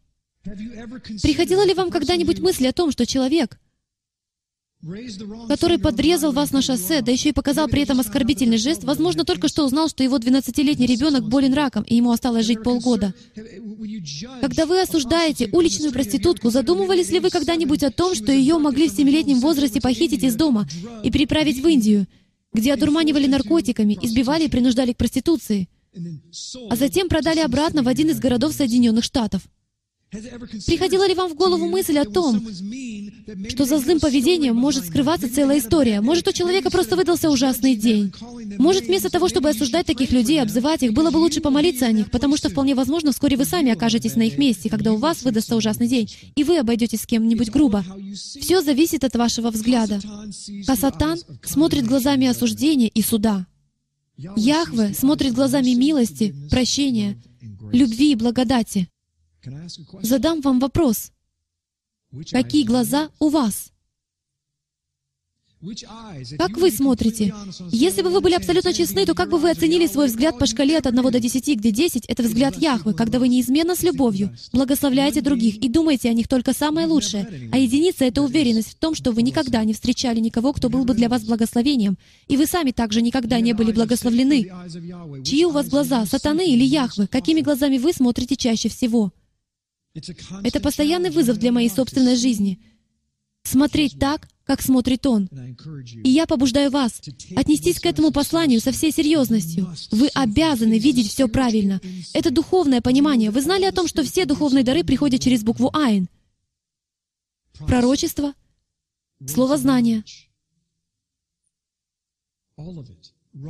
Приходила 0.44 1.66
ли 1.66 1.74
вам 1.74 1.90
когда-нибудь 1.90 2.38
мысль 2.38 2.68
о 2.68 2.72
том, 2.72 2.92
что 2.92 3.04
человек, 3.04 3.58
который 5.48 5.78
подрезал 5.78 6.32
вас 6.32 6.52
на 6.52 6.62
шоссе, 6.62 7.02
да 7.02 7.12
еще 7.12 7.30
и 7.30 7.32
показал 7.32 7.68
при 7.68 7.82
этом 7.82 8.00
оскорбительный 8.00 8.56
жест, 8.56 8.82
возможно, 8.84 9.24
только 9.24 9.48
что 9.48 9.64
узнал, 9.64 9.88
что 9.88 10.02
его 10.02 10.16
12-летний 10.16 10.86
ребенок 10.86 11.28
болен 11.28 11.52
раком, 11.52 11.82
и 11.82 11.96
ему 11.96 12.10
осталось 12.10 12.46
жить 12.46 12.62
полгода. 12.62 13.12
Когда 14.40 14.64
вы 14.64 14.80
осуждаете 14.80 15.50
уличную 15.52 15.92
проститутку, 15.92 16.50
задумывались 16.50 17.10
ли 17.10 17.20
вы 17.20 17.28
когда-нибудь 17.28 17.82
о 17.82 17.90
том, 17.90 18.14
что 18.14 18.32
ее 18.32 18.58
могли 18.58 18.88
в 18.88 18.98
7-летнем 18.98 19.40
возрасте 19.40 19.80
похитить 19.80 20.24
из 20.24 20.34
дома 20.34 20.66
и 21.02 21.10
переправить 21.10 21.62
в 21.62 21.68
Индию, 21.68 22.06
где 22.52 22.72
одурманивали 22.72 23.26
наркотиками, 23.26 23.98
избивали 24.00 24.46
и 24.46 24.48
принуждали 24.48 24.94
к 24.94 24.96
проституции, 24.96 25.68
а 26.70 26.76
затем 26.76 27.08
продали 27.08 27.40
обратно 27.40 27.82
в 27.82 27.88
один 27.88 28.08
из 28.10 28.18
городов 28.18 28.54
Соединенных 28.54 29.04
Штатов? 29.04 29.42
Приходила 30.10 31.06
ли 31.06 31.14
вам 31.14 31.30
в 31.30 31.36
голову 31.36 31.66
мысль 31.66 31.96
о 31.98 32.04
том, 32.04 32.44
что 33.48 33.64
за 33.64 33.78
злым 33.78 34.00
поведением 34.00 34.56
может 34.56 34.86
скрываться 34.86 35.32
целая 35.32 35.60
история. 35.60 36.00
Может, 36.00 36.26
у 36.26 36.32
человека 36.32 36.68
просто 36.70 36.96
выдался 36.96 37.30
ужасный 37.30 37.76
день. 37.76 38.12
Может, 38.58 38.86
вместо 38.86 39.08
того, 39.08 39.28
чтобы 39.28 39.50
осуждать 39.50 39.86
таких 39.86 40.10
людей 40.10 40.42
обзывать 40.42 40.82
их, 40.82 40.94
было 40.94 41.12
бы 41.12 41.18
лучше 41.18 41.40
помолиться 41.40 41.86
о 41.86 41.92
них, 41.92 42.10
потому 42.10 42.36
что 42.36 42.48
вполне 42.48 42.74
возможно, 42.74 43.12
вскоре 43.12 43.36
вы 43.36 43.44
сами 43.44 43.70
окажетесь 43.70 44.16
на 44.16 44.22
их 44.22 44.36
месте, 44.36 44.68
когда 44.68 44.92
у 44.92 44.96
вас 44.96 45.22
выдастся 45.22 45.54
ужасный 45.54 45.86
день, 45.86 46.12
и 46.34 46.42
вы 46.42 46.58
обойдетесь 46.58 47.02
с 47.02 47.06
кем-нибудь 47.06 47.50
грубо. 47.50 47.84
Все 48.14 48.62
зависит 48.62 49.04
от 49.04 49.14
вашего 49.14 49.50
взгляда. 49.50 50.00
А 50.66 50.76
Сатан 50.76 51.20
смотрит 51.44 51.86
глазами 51.86 52.26
осуждения 52.26 52.88
и 52.88 53.00
суда. 53.00 53.46
Яхве 54.16 54.92
смотрит 54.92 55.34
глазами 55.34 55.70
милости, 55.70 56.34
прощения, 56.50 57.16
любви 57.72 58.12
и 58.12 58.16
благодати. 58.16 58.88
Задам 60.02 60.40
вам 60.40 60.60
вопрос. 60.60 61.12
Какие 62.30 62.64
глаза 62.64 63.10
у 63.18 63.28
вас? 63.28 63.72
Как 66.38 66.56
вы 66.56 66.70
смотрите? 66.70 67.34
Если 67.70 68.00
бы 68.00 68.08
вы 68.08 68.22
были 68.22 68.32
абсолютно 68.32 68.72
честны, 68.72 69.04
то 69.04 69.14
как 69.14 69.28
бы 69.28 69.38
вы 69.38 69.50
оценили 69.50 69.86
свой 69.86 70.06
взгляд 70.06 70.38
по 70.38 70.46
шкале 70.46 70.78
от 70.78 70.86
1 70.86 71.02
до 71.02 71.20
10, 71.20 71.58
где 71.58 71.70
10— 71.70 72.06
это 72.08 72.22
взгляд 72.22 72.56
Яхвы, 72.56 72.94
когда 72.94 73.18
вы 73.18 73.28
неизменно 73.28 73.76
с 73.76 73.82
любовью 73.82 74.34
благословляете 74.52 75.20
других 75.20 75.56
и 75.56 75.68
думаете 75.68 76.08
о 76.08 76.14
них 76.14 76.28
только 76.28 76.54
самое 76.54 76.86
лучшее, 76.86 77.50
а 77.52 77.58
единица— 77.58 78.04
это 78.06 78.22
уверенность 78.22 78.70
в 78.70 78.74
том, 78.76 78.94
что 78.94 79.12
вы 79.12 79.20
никогда 79.22 79.62
не 79.64 79.74
встречали 79.74 80.18
никого, 80.18 80.54
кто 80.54 80.70
был 80.70 80.86
бы 80.86 80.94
для 80.94 81.10
вас 81.10 81.24
благословением, 81.24 81.98
и 82.26 82.38
вы 82.38 82.46
сами 82.46 82.70
также 82.70 83.02
никогда 83.02 83.38
не 83.40 83.52
были 83.52 83.72
благословлены. 83.72 84.50
Чьи 85.24 85.44
у 85.44 85.50
вас 85.50 85.68
глаза, 85.68 86.06
сатаны 86.06 86.48
или 86.48 86.64
Яхвы? 86.64 87.06
Какими 87.06 87.42
глазами 87.42 87.76
вы 87.76 87.92
смотрите 87.92 88.34
чаще 88.34 88.70
всего? 88.70 89.12
Это 89.94 90.60
постоянный 90.60 91.10
вызов 91.10 91.38
для 91.38 91.52
моей 91.52 91.68
собственной 91.68 92.16
жизни— 92.16 92.60
смотреть 93.42 93.98
так, 93.98 94.28
как 94.44 94.62
смотрит 94.62 95.06
Он. 95.06 95.28
И 96.04 96.10
я 96.10 96.26
побуждаю 96.26 96.70
вас 96.70 97.00
отнестись 97.36 97.80
к 97.80 97.86
этому 97.86 98.10
посланию 98.10 98.60
со 98.60 98.72
всей 98.72 98.92
серьезностью. 98.92 99.72
Вы 99.90 100.08
обязаны 100.08 100.78
видеть 100.78 101.08
все 101.08 101.28
правильно. 101.28 101.80
Это 102.12 102.30
духовное 102.30 102.80
понимание. 102.80 103.30
Вы 103.30 103.42
знали 103.42 103.64
о 103.64 103.72
том, 103.72 103.86
что 103.86 104.02
все 104.02 104.24
духовные 104.24 104.64
дары 104.64 104.84
приходят 104.84 105.22
через 105.22 105.42
букву 105.42 105.70
«Айн»? 105.72 106.08
Пророчество, 107.66 108.34
слово 109.26 109.56
знания. 109.56 110.02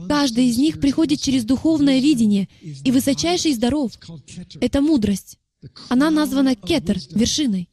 Каждый 0.09 0.49
из 0.51 0.59
них 0.59 0.81
приходит 0.81 1.21
через 1.21 1.45
духовное 1.45 2.01
видение, 2.01 2.49
и 2.61 2.91
высочайший 2.91 3.53
из 3.53 3.59
даров— 3.59 3.93
это 4.61 4.83
мудрость. 4.83 5.40
Она 5.89 6.11
названа 6.11 6.55
кетер, 6.55 6.99
вершиной. 7.11 7.69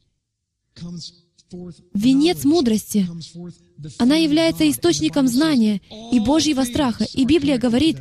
Венец 1.94 2.44
мудрости. 2.44 3.08
Она 3.98 4.16
является 4.16 4.68
источником 4.68 5.28
знания 5.28 5.80
и 6.12 6.20
Божьего 6.20 6.64
страха. 6.64 7.04
И 7.14 7.24
Библия 7.24 7.58
говорит, 7.58 7.96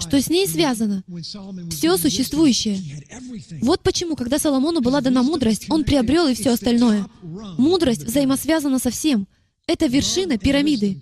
что 0.00 0.20
с 0.20 0.28
ней 0.28 0.46
связано 0.46 1.04
все 1.70 1.96
существующее. 1.96 2.78
Вот 3.62 3.82
почему, 3.82 4.14
когда 4.14 4.38
Соломону 4.38 4.80
была 4.80 5.00
дана 5.00 5.22
мудрость, 5.22 5.66
он 5.70 5.84
приобрел 5.84 6.28
и 6.28 6.34
все 6.34 6.50
остальное. 6.50 7.06
Мудрость 7.22 8.02
взаимосвязана 8.02 8.78
со 8.78 8.90
всем. 8.90 9.26
Это 9.66 9.86
вершина 9.86 10.38
пирамиды. 10.38 11.00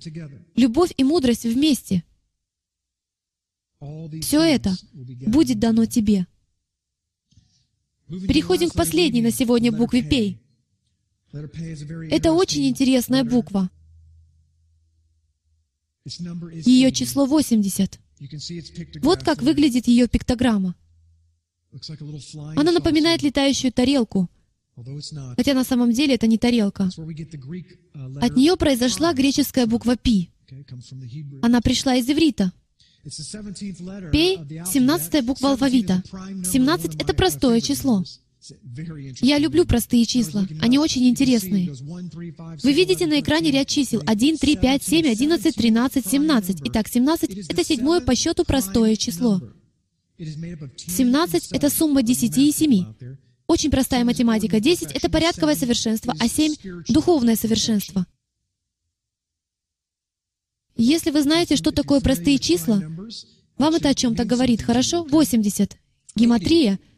Любовь 0.55 0.93
и 0.97 1.05
мудрость 1.05 1.45
вместе. 1.45 2.05
Все 4.23 4.43
это 4.43 4.75
будет 5.27 5.59
дано 5.59 5.87
тебе. 5.87 6.27
Переходим 8.09 8.71
к 8.71 8.75
последней 8.75 9.23
на 9.23 9.31
сегодня 9.31 9.73
букве 9.73 10.03
«Пей». 10.03 10.41
Это 12.11 12.33
очень 12.33 12.69
интересная 12.69 13.25
буква. 13.25 13.71
Ее 16.05 16.93
число 16.93 17.27
80. 17.27 17.99
Вот 19.03 19.23
как 19.25 19.43
выглядит 19.43 19.89
ее 19.89 20.07
пиктограмма. 20.07 20.77
Она 22.55 22.73
напоминает 22.73 23.23
летающую 23.23 23.73
тарелку, 23.73 24.31
хотя 25.37 25.55
на 25.55 25.65
самом 25.65 25.93
деле 25.93 26.15
это 26.15 26.27
не 26.27 26.39
тарелка. 26.39 26.85
От 26.85 28.37
нее 28.37 28.57
произошла 28.57 29.13
греческая 29.13 29.67
буква 29.67 29.97
«пи». 29.97 30.31
Она 31.43 31.61
пришла 31.61 31.97
из 31.97 32.09
иврита. 32.09 32.53
Пей— 34.13 34.39
17 34.67 35.25
буква 35.25 35.51
алфавита. 35.51 36.03
17— 36.45 36.95
это 36.99 37.15
простое 37.15 37.61
число. 37.61 38.05
Я 39.21 39.39
люблю 39.39 39.65
простые 39.65 40.05
числа. 40.07 40.47
Они 40.61 40.79
очень 40.79 41.09
интересные. 41.09 41.73
Вы 42.63 42.73
видите 42.73 43.07
на 43.07 43.21
экране 43.21 43.51
ряд 43.51 43.69
чисел 43.69 44.03
1, 44.07 44.39
3, 44.39 44.57
5, 44.57 44.83
7, 44.83 45.07
11, 45.09 45.55
13, 45.55 46.07
17. 46.07 46.59
Итак, 46.65 46.89
17— 46.89 47.49
это 47.49 47.65
седьмое 47.65 48.01
по 48.01 48.15
счету 48.15 48.45
простое 48.45 48.97
число. 48.97 49.41
17— 50.19 51.49
это 51.53 51.71
сумма 51.71 52.03
10 52.03 52.39
и 52.39 52.53
7. 52.53 52.85
Очень 53.47 53.71
простая 53.71 54.05
математика. 54.05 54.61
10— 54.61 54.93
это 54.95 55.09
порядковое 55.09 55.55
совершенство, 55.55 56.15
а 56.19 56.29
7— 56.29 56.55
духовное 56.89 57.37
совершенство. 57.37 58.07
Если 60.77 61.11
вы 61.11 61.23
знаете, 61.23 61.57
что 61.57 61.71
такое 61.71 62.01
простые 62.01 62.39
числа, 62.39 62.83
вам 63.59 63.75
это 63.75 63.89
о 63.89 63.95
чем-то 63.95 64.25
говорит, 64.25 64.63
хорошо? 64.63 65.05
80. 65.05 65.77
Гематрия— 66.15 66.79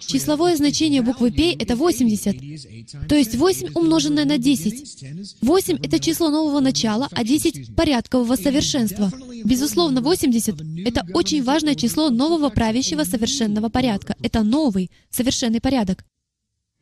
Числовое 0.00 0.56
значение 0.56 1.00
буквы 1.00 1.30
«П»— 1.30 1.54
это 1.58 1.76
80, 1.76 3.08
то 3.08 3.14
есть 3.14 3.34
8 3.34 3.72
умноженное 3.74 4.24
на 4.24 4.36
10. 4.36 5.40
8— 5.40 5.78
это 5.82 6.00
число 6.00 6.28
нового 6.28 6.60
начала, 6.60 7.08
а 7.12 7.24
10— 7.24 7.74
порядкового 7.76 8.36
совершенства. 8.36 9.10
Безусловно, 9.44 10.02
80— 10.02 10.56
это 10.84 11.06
очень 11.14 11.42
важное 11.42 11.76
число 11.76 12.10
нового 12.10 12.50
правящего 12.50 13.04
совершенного 13.04 13.68
порядка. 13.68 14.16
Это 14.20 14.42
новый, 14.42 14.90
совершенный 15.10 15.60
порядок. 15.60 16.04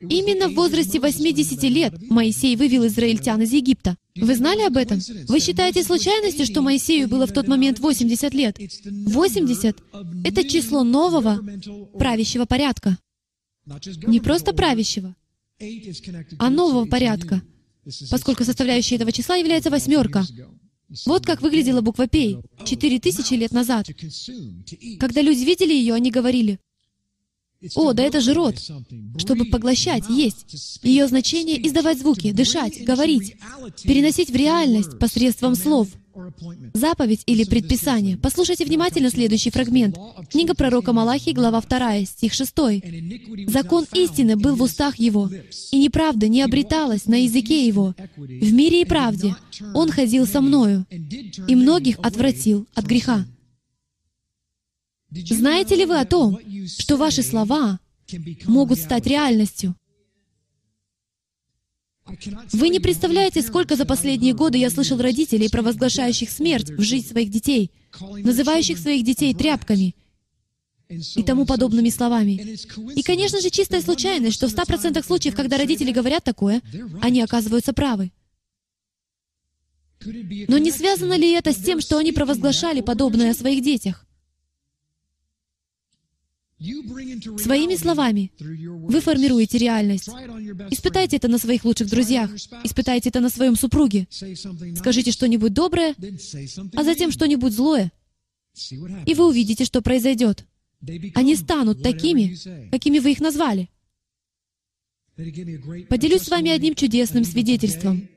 Именно 0.00 0.48
в 0.48 0.54
возрасте 0.54 1.00
80 1.00 1.62
лет 1.64 1.94
Моисей 2.10 2.54
вывел 2.56 2.86
израильтян 2.86 3.40
из 3.42 3.52
Египта. 3.52 3.96
Вы 4.14 4.34
знали 4.34 4.62
об 4.62 4.76
этом? 4.76 5.00
Вы 5.26 5.40
считаете 5.40 5.82
случайностью, 5.82 6.44
что 6.44 6.60
Моисею 6.60 7.08
было 7.08 7.26
в 7.26 7.32
тот 7.32 7.48
момент 7.48 7.78
80 7.78 8.34
лет? 8.34 8.58
80— 8.84 9.76
это 10.24 10.48
число 10.48 10.84
нового 10.84 11.42
правящего 11.98 12.44
порядка. 12.44 12.98
Не 14.06 14.20
просто 14.20 14.52
правящего, 14.52 15.16
а 16.38 16.50
нового 16.50 16.84
порядка, 16.84 17.42
поскольку 18.10 18.44
составляющей 18.44 18.96
этого 18.96 19.12
числа 19.12 19.36
является 19.36 19.70
восьмерка. 19.70 20.24
Вот 21.04 21.26
как 21.26 21.42
выглядела 21.42 21.80
буква 21.80 22.06
«Пей» 22.06 22.38
четыре 22.64 23.00
тысячи 23.00 23.34
лет 23.34 23.50
назад. 23.50 23.88
Когда 25.00 25.20
люди 25.20 25.44
видели 25.44 25.72
ее, 25.72 25.94
они 25.94 26.10
говорили, 26.12 26.60
о, 27.74 27.92
да 27.92 28.02
это 28.02 28.20
же 28.20 28.34
рот, 28.34 28.56
чтобы 29.18 29.46
поглощать, 29.46 30.04
есть. 30.08 30.80
Ее 30.82 31.06
значение— 31.08 31.64
издавать 31.66 31.98
звуки, 31.98 32.32
дышать, 32.32 32.84
говорить, 32.84 33.36
переносить 33.82 34.30
в 34.30 34.36
реальность 34.36 34.98
посредством 34.98 35.54
слов. 35.54 35.88
Заповедь 36.72 37.22
или 37.26 37.44
предписание. 37.44 38.16
Послушайте 38.16 38.64
внимательно 38.64 39.10
следующий 39.10 39.50
фрагмент. 39.50 39.98
Книга 40.30 40.54
пророка 40.54 40.94
Малахии, 40.94 41.32
глава 41.32 41.60
2, 41.60 42.06
стих 42.06 42.32
6. 42.32 42.54
«Закон 43.48 43.84
истины 43.92 44.36
был 44.36 44.56
в 44.56 44.62
устах 44.62 44.98
его, 44.98 45.30
и 45.72 45.78
неправда 45.78 46.28
не 46.28 46.40
обреталась 46.40 47.04
на 47.04 47.22
языке 47.22 47.66
его. 47.66 47.94
В 48.16 48.52
мире 48.52 48.80
и 48.80 48.84
правде 48.86 49.36
он 49.74 49.90
ходил 49.90 50.26
со 50.26 50.40
мною, 50.40 50.86
и 50.90 51.54
многих 51.54 51.98
отвратил 51.98 52.66
от 52.74 52.86
греха». 52.86 53.26
Знаете 55.10 55.76
ли 55.76 55.84
вы 55.84 56.00
о 56.00 56.04
том, 56.04 56.38
что 56.66 56.96
ваши 56.96 57.22
слова 57.22 57.78
могут 58.46 58.78
стать 58.78 59.06
реальностью? 59.06 59.74
Вы 62.52 62.68
не 62.68 62.78
представляете, 62.78 63.42
сколько 63.42 63.74
за 63.76 63.84
последние 63.84 64.32
годы 64.32 64.58
я 64.58 64.70
слышал 64.70 64.98
родителей, 64.98 65.48
провозглашающих 65.48 66.30
смерть 66.30 66.70
в 66.70 66.82
жизнь 66.82 67.08
своих 67.08 67.30
детей, 67.30 67.72
называющих 68.00 68.78
своих 68.78 69.04
детей 69.04 69.34
тряпками 69.34 69.94
и 70.88 71.22
тому 71.24 71.46
подобными 71.46 71.88
словами. 71.88 72.56
И, 72.94 73.02
конечно 73.02 73.40
же, 73.40 73.50
чистая 73.50 73.82
случайность, 73.82 74.36
что 74.36 74.48
в 74.48 74.54
100% 74.54 75.04
случаев, 75.04 75.34
когда 75.34 75.58
родители 75.58 75.90
говорят 75.90 76.22
такое, 76.22 76.62
они 77.00 77.22
оказываются 77.22 77.72
правы. 77.72 78.12
Но 80.04 80.58
не 80.58 80.70
связано 80.70 81.14
ли 81.14 81.32
это 81.32 81.52
с 81.52 81.56
тем, 81.56 81.80
что 81.80 81.98
они 81.98 82.12
провозглашали 82.12 82.82
подобное 82.82 83.32
о 83.32 83.34
своих 83.34 83.64
детях? 83.64 84.05
Своими 86.58 87.76
словами 87.76 88.32
вы 88.40 89.00
формируете 89.00 89.58
реальность. 89.58 90.08
Испытайте 90.70 91.16
это 91.16 91.28
на 91.28 91.38
своих 91.38 91.64
лучших 91.64 91.88
друзьях. 91.88 92.30
Испытайте 92.64 93.10
это 93.10 93.20
на 93.20 93.28
своем 93.28 93.56
супруге. 93.56 94.08
Скажите 94.76 95.12
что-нибудь 95.12 95.52
доброе, 95.52 95.94
а 96.74 96.82
затем 96.82 97.10
что-нибудь 97.10 97.52
злое. 97.52 97.92
И 99.04 99.14
вы 99.14 99.28
увидите, 99.28 99.64
что 99.64 99.82
произойдет. 99.82 100.46
Они 101.14 101.36
станут 101.36 101.82
такими, 101.82 102.36
какими 102.70 103.00
вы 103.00 103.12
их 103.12 103.20
назвали. 103.20 103.68
Поделюсь 105.16 106.22
с 106.22 106.28
вами 106.28 106.50
одним 106.50 106.74
чудесным 106.74 107.24
свидетельством. 107.24 108.08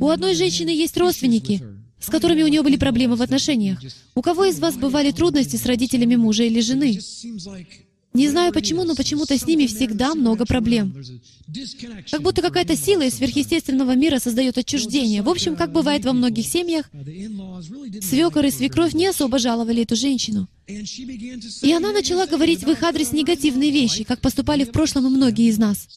У 0.00 0.08
одной 0.08 0.34
женщины 0.34 0.70
есть 0.70 0.96
родственники, 0.96 1.60
с 2.02 2.10
которыми 2.10 2.42
у 2.42 2.48
нее 2.48 2.62
были 2.62 2.76
проблемы 2.76 3.16
в 3.16 3.22
отношениях. 3.22 3.78
У 4.14 4.22
кого 4.22 4.44
из 4.46 4.58
вас 4.58 4.76
бывали 4.76 5.12
трудности 5.12 5.56
с 5.56 5.64
родителями 5.64 6.16
мужа 6.16 6.42
или 6.42 6.60
жены? 6.60 6.98
Не 8.14 8.28
знаю 8.28 8.52
почему, 8.52 8.84
но 8.84 8.94
почему-то 8.94 9.38
с 9.38 9.46
ними 9.46 9.66
всегда 9.66 10.14
много 10.14 10.44
проблем. 10.44 10.94
Как 12.10 12.20
будто 12.20 12.42
какая-то 12.42 12.76
сила 12.76 13.02
из 13.02 13.14
сверхъестественного 13.14 13.94
мира 13.94 14.18
создает 14.18 14.58
отчуждение. 14.58 15.22
В 15.22 15.30
общем, 15.30 15.56
как 15.56 15.72
бывает 15.72 16.04
во 16.04 16.12
многих 16.12 16.46
семьях, 16.46 16.90
свекор 18.02 18.44
и 18.44 18.50
свекровь 18.50 18.92
не 18.92 19.06
особо 19.06 19.38
жаловали 19.38 19.82
эту 19.82 19.96
женщину. 19.96 20.46
И 20.66 21.72
она 21.72 21.92
начала 21.92 22.26
говорить 22.26 22.64
в 22.64 22.70
их 22.70 22.82
адрес 22.82 23.12
негативные 23.12 23.70
вещи, 23.70 24.04
как 24.04 24.20
поступали 24.20 24.64
в 24.64 24.72
прошлом 24.72 25.06
и 25.06 25.10
многие 25.10 25.48
из 25.48 25.56
нас. 25.56 25.88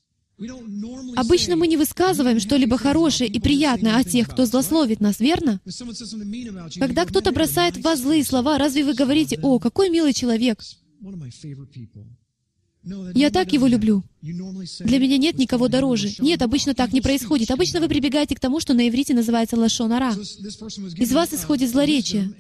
Обычно 1.15 1.55
мы 1.55 1.67
не 1.67 1.77
высказываем 1.77 2.39
что-либо 2.39 2.77
хорошее 2.77 3.29
и 3.29 3.39
приятное 3.39 3.95
о 3.95 4.03
тех, 4.03 4.29
кто 4.29 4.45
злословит 4.45 4.99
нас, 4.99 5.19
верно? 5.19 5.61
Когда 6.77 7.05
кто-то 7.05 7.31
бросает 7.31 7.77
в 7.77 7.81
вас 7.81 8.01
злые 8.01 8.23
слова, 8.23 8.57
разве 8.57 8.83
вы 8.83 8.93
говорите, 8.93 9.39
«О, 9.41 9.59
какой 9.59 9.89
милый 9.89 10.13
человек», 10.13 10.59
я 13.15 13.31
так 13.31 13.51
его 13.51 13.67
люблю. 13.67 14.03
Для 14.21 14.99
меня 14.99 15.17
нет 15.17 15.37
никого 15.37 15.67
дороже. 15.67 16.11
Нет, 16.19 16.41
обычно 16.41 16.73
так 16.73 16.93
не 16.93 17.01
происходит. 17.01 17.51
Обычно 17.51 17.79
вы 17.79 17.87
прибегаете 17.87 18.35
к 18.35 18.39
тому, 18.39 18.59
что 18.59 18.73
на 18.73 18.87
иврите 18.87 19.13
называется 19.13 19.55
лашонара. 19.55 20.13
Из 20.13 21.11
вас 21.11 21.33
исходит 21.33 21.69
злоречие. 21.69 22.31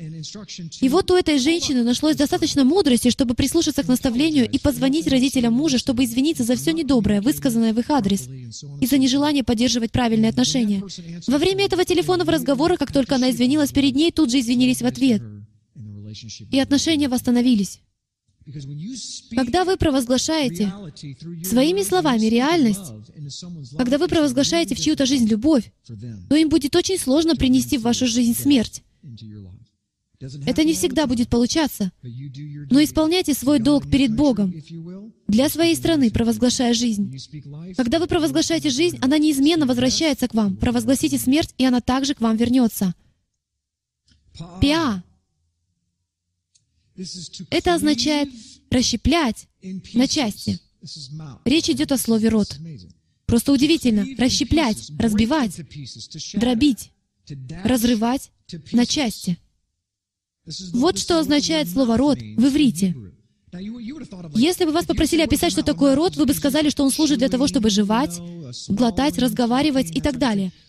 И 0.81 0.89
вот 0.89 1.09
у 1.11 1.15
этой 1.15 1.39
женщины 1.39 1.83
нашлось 1.83 2.15
достаточно 2.15 2.63
мудрости, 2.63 3.09
чтобы 3.09 3.33
прислушаться 3.33 3.83
к 3.83 3.87
наставлению 3.87 4.49
и 4.49 4.59
позвонить 4.59 5.07
родителям 5.07 5.53
мужа, 5.53 5.77
чтобы 5.77 6.05
извиниться 6.05 6.43
за 6.43 6.55
все 6.55 6.73
недоброе, 6.73 7.21
высказанное 7.21 7.73
в 7.73 7.79
их 7.79 7.89
адрес, 7.89 8.27
и 8.81 8.85
за 8.85 8.97
нежелание 8.97 9.43
поддерживать 9.43 9.91
правильные 9.91 10.29
отношения. 10.29 10.83
Во 11.27 11.37
время 11.37 11.65
этого 11.65 11.85
телефонного 11.85 12.31
разговора, 12.31 12.77
как 12.77 12.91
только 12.91 13.15
она 13.15 13.31
извинилась 13.31 13.71
перед 13.71 13.95
ней, 13.95 14.11
тут 14.11 14.31
же 14.31 14.39
извинились 14.39 14.81
в 14.81 14.85
ответ. 14.85 15.21
И 16.51 16.59
отношения 16.59 17.09
восстановились. 17.09 17.79
Когда 19.35 19.65
вы 19.65 19.75
провозглашаете 19.77 20.71
своими 21.43 21.81
словами 21.81 22.25
реальность, 22.25 22.91
когда 23.77 23.97
вы 23.97 24.07
провозглашаете 24.07 24.75
в 24.75 24.79
чью-то 24.79 25.05
жизнь 25.05 25.27
любовь, 25.27 25.71
то 26.29 26.35
им 26.35 26.49
будет 26.49 26.75
очень 26.75 26.99
сложно 26.99 27.35
принести 27.35 27.77
в 27.77 27.81
вашу 27.81 28.05
жизнь 28.05 28.35
смерть. 28.35 28.83
Это 30.45 30.63
не 30.63 30.73
всегда 30.73 31.07
будет 31.07 31.29
получаться. 31.29 31.91
Но 32.01 32.83
исполняйте 32.83 33.33
свой 33.33 33.59
долг 33.59 33.89
перед 33.89 34.15
Богом 34.15 34.53
для 35.27 35.49
своей 35.49 35.75
страны, 35.75 36.11
провозглашая 36.11 36.73
жизнь. 36.73 37.17
Когда 37.75 37.99
вы 37.99 38.07
провозглашаете 38.07 38.69
жизнь, 38.69 38.97
она 39.01 39.17
неизменно 39.17 39.65
возвращается 39.65 40.27
к 40.27 40.33
вам. 40.33 40.55
Провозгласите 40.55 41.17
смерть, 41.17 41.53
и 41.57 41.65
она 41.65 41.81
также 41.81 42.13
к 42.13 42.21
вам 42.21 42.37
вернется. 42.37 42.93
Пиа 44.61 45.03
это 47.49 47.75
означает 47.75 48.29
расщеплять 48.69 49.47
на 49.93 50.07
части. 50.07 50.59
Речь 51.45 51.69
идет 51.69 51.91
о 51.91 51.97
слове 51.97 52.29
«род». 52.29 52.57
Просто 53.25 53.51
удивительно. 53.51 54.05
Расщеплять, 54.17 54.91
разбивать, 54.99 55.59
дробить, 56.33 56.91
разрывать 57.63 58.31
на 58.71 58.85
части. 58.85 59.37
Вот 60.73 60.99
что 60.99 61.19
означает 61.19 61.69
слово 61.69 61.97
«род» 61.97 62.19
в 62.19 62.47
иврите. 62.47 62.95
Если 64.35 64.65
бы 64.65 64.71
вас 64.71 64.85
попросили 64.85 65.21
описать, 65.21 65.51
что 65.51 65.63
такое 65.63 65.95
род, 65.95 66.17
вы 66.17 66.25
бы 66.25 66.33
сказали, 66.33 66.69
что 66.69 66.83
он 66.83 66.91
служит 66.91 67.19
для 67.19 67.29
того, 67.29 67.47
чтобы 67.47 67.69
жевать, 67.69 68.19
глотать, 68.67 69.17
разговаривать 69.17 69.95
и 69.95 70.01
так 70.01 70.17
далее— 70.17 70.51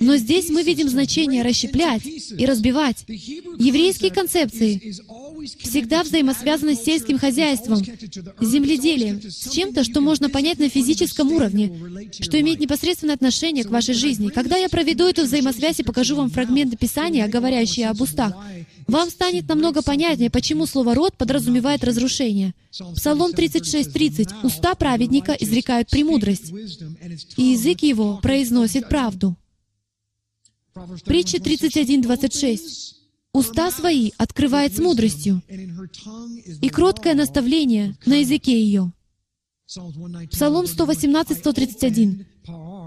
но 0.00 0.16
здесь 0.16 0.50
мы 0.50 0.62
видим 0.62 0.88
значение 0.88 1.42
расщеплять 1.42 2.02
и 2.04 2.46
разбивать. 2.46 3.04
Еврейские 3.08 4.12
концепции 4.12 4.94
всегда 5.58 6.04
взаимосвязаны 6.04 6.76
с 6.76 6.84
сельским 6.84 7.18
хозяйством, 7.18 7.78
земледелием, 8.40 9.20
с 9.20 9.50
чем-то, 9.50 9.82
что 9.82 10.00
можно 10.00 10.30
понять 10.30 10.58
на 10.58 10.68
физическом 10.68 11.32
уровне, 11.32 11.72
что 12.20 12.40
имеет 12.40 12.60
непосредственное 12.60 13.14
отношение 13.14 13.64
к 13.64 13.70
вашей 13.70 13.94
жизни. 13.94 14.28
Когда 14.28 14.56
я 14.56 14.68
проведу 14.68 15.08
эту 15.08 15.22
взаимосвязь 15.22 15.80
и 15.80 15.84
покажу 15.84 16.14
вам 16.14 16.30
фрагменты 16.30 16.76
Писания, 16.76 17.26
говорящие 17.26 17.88
об 17.88 18.00
устах, 18.00 18.34
вам 18.90 19.10
станет 19.10 19.48
намного 19.48 19.82
понятнее, 19.82 20.30
почему 20.30 20.66
слово 20.66 20.94
«род» 20.94 21.16
подразумевает 21.16 21.84
разрушение. 21.84 22.54
Псалом 22.96 23.32
36.30. 23.32 24.42
«Уста 24.42 24.74
праведника 24.74 25.32
изрекают 25.32 25.88
премудрость, 25.88 26.52
и 27.36 27.42
язык 27.42 27.82
его 27.82 28.18
произносит 28.22 28.88
правду». 28.88 29.36
Притча 31.04 31.38
31.26. 31.38 32.58
«Уста 33.32 33.70
свои 33.70 34.10
открывает 34.18 34.74
с 34.74 34.78
мудростью, 34.78 35.42
и 35.48 36.68
кроткое 36.68 37.14
наставление 37.14 37.96
на 38.06 38.14
языке 38.20 38.60
ее». 38.60 38.92
Псалом 40.30 40.64
118.131. 40.64 42.24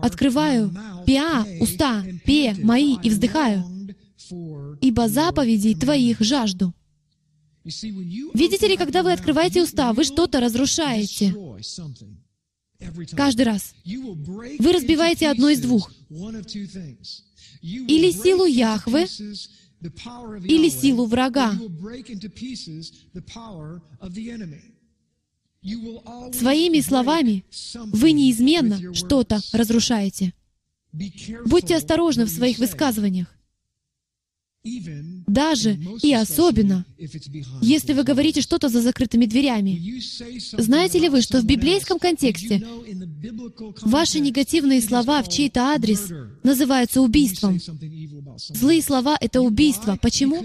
«Открываю, 0.01 0.75
пиа, 1.05 1.45
уста, 1.61 2.03
пе, 2.25 2.55
мои, 2.61 2.97
и 3.01 3.09
вздыхаю, 3.09 3.63
ибо 4.81 5.07
заповедей 5.07 5.75
Твоих 5.75 6.19
жажду». 6.21 6.73
Видите 7.63 8.67
ли, 8.67 8.77
когда 8.77 9.03
вы 9.03 9.13
открываете 9.13 9.63
уста, 9.63 9.93
вы 9.93 10.03
что-то 10.03 10.39
разрушаете. 10.39 11.33
Каждый 13.15 13.43
раз. 13.43 13.73
Вы 13.85 14.73
разбиваете 14.73 15.29
одно 15.29 15.49
из 15.49 15.61
двух. 15.61 15.91
Или 17.61 18.11
силу 18.11 18.45
Яхвы, 18.45 19.03
или 19.03 20.69
силу 20.69 21.05
врага. 21.05 21.53
Своими 26.33 26.81
словами 26.81 27.45
вы 27.75 28.11
неизменно 28.11 28.93
что-то 28.93 29.39
разрушаете. 29.53 30.33
Будьте 31.45 31.77
осторожны 31.77 32.25
в 32.25 32.29
своих 32.29 32.59
высказываниях. 32.59 33.33
Даже 35.27 35.77
и 36.01 36.13
особенно, 36.13 36.85
если 37.61 37.91
вы 37.91 38.03
говорите 38.03 38.39
что-то 38.39 38.69
за 38.69 38.81
закрытыми 38.81 39.25
дверями. 39.25 39.99
Знаете 40.57 40.99
ли 40.99 41.09
вы, 41.09 41.21
что 41.21 41.41
в 41.41 41.45
библейском 41.45 41.99
контексте 41.99 42.65
ваши 43.81 44.21
негативные 44.21 44.81
слова 44.81 45.21
в 45.21 45.29
чей-то 45.29 45.63
адрес 45.63 46.09
называются 46.43 47.01
убийством? 47.01 47.59
Злые 48.37 48.81
слова— 48.81 49.17
это 49.19 49.41
убийство. 49.41 49.99
Почему? 50.01 50.41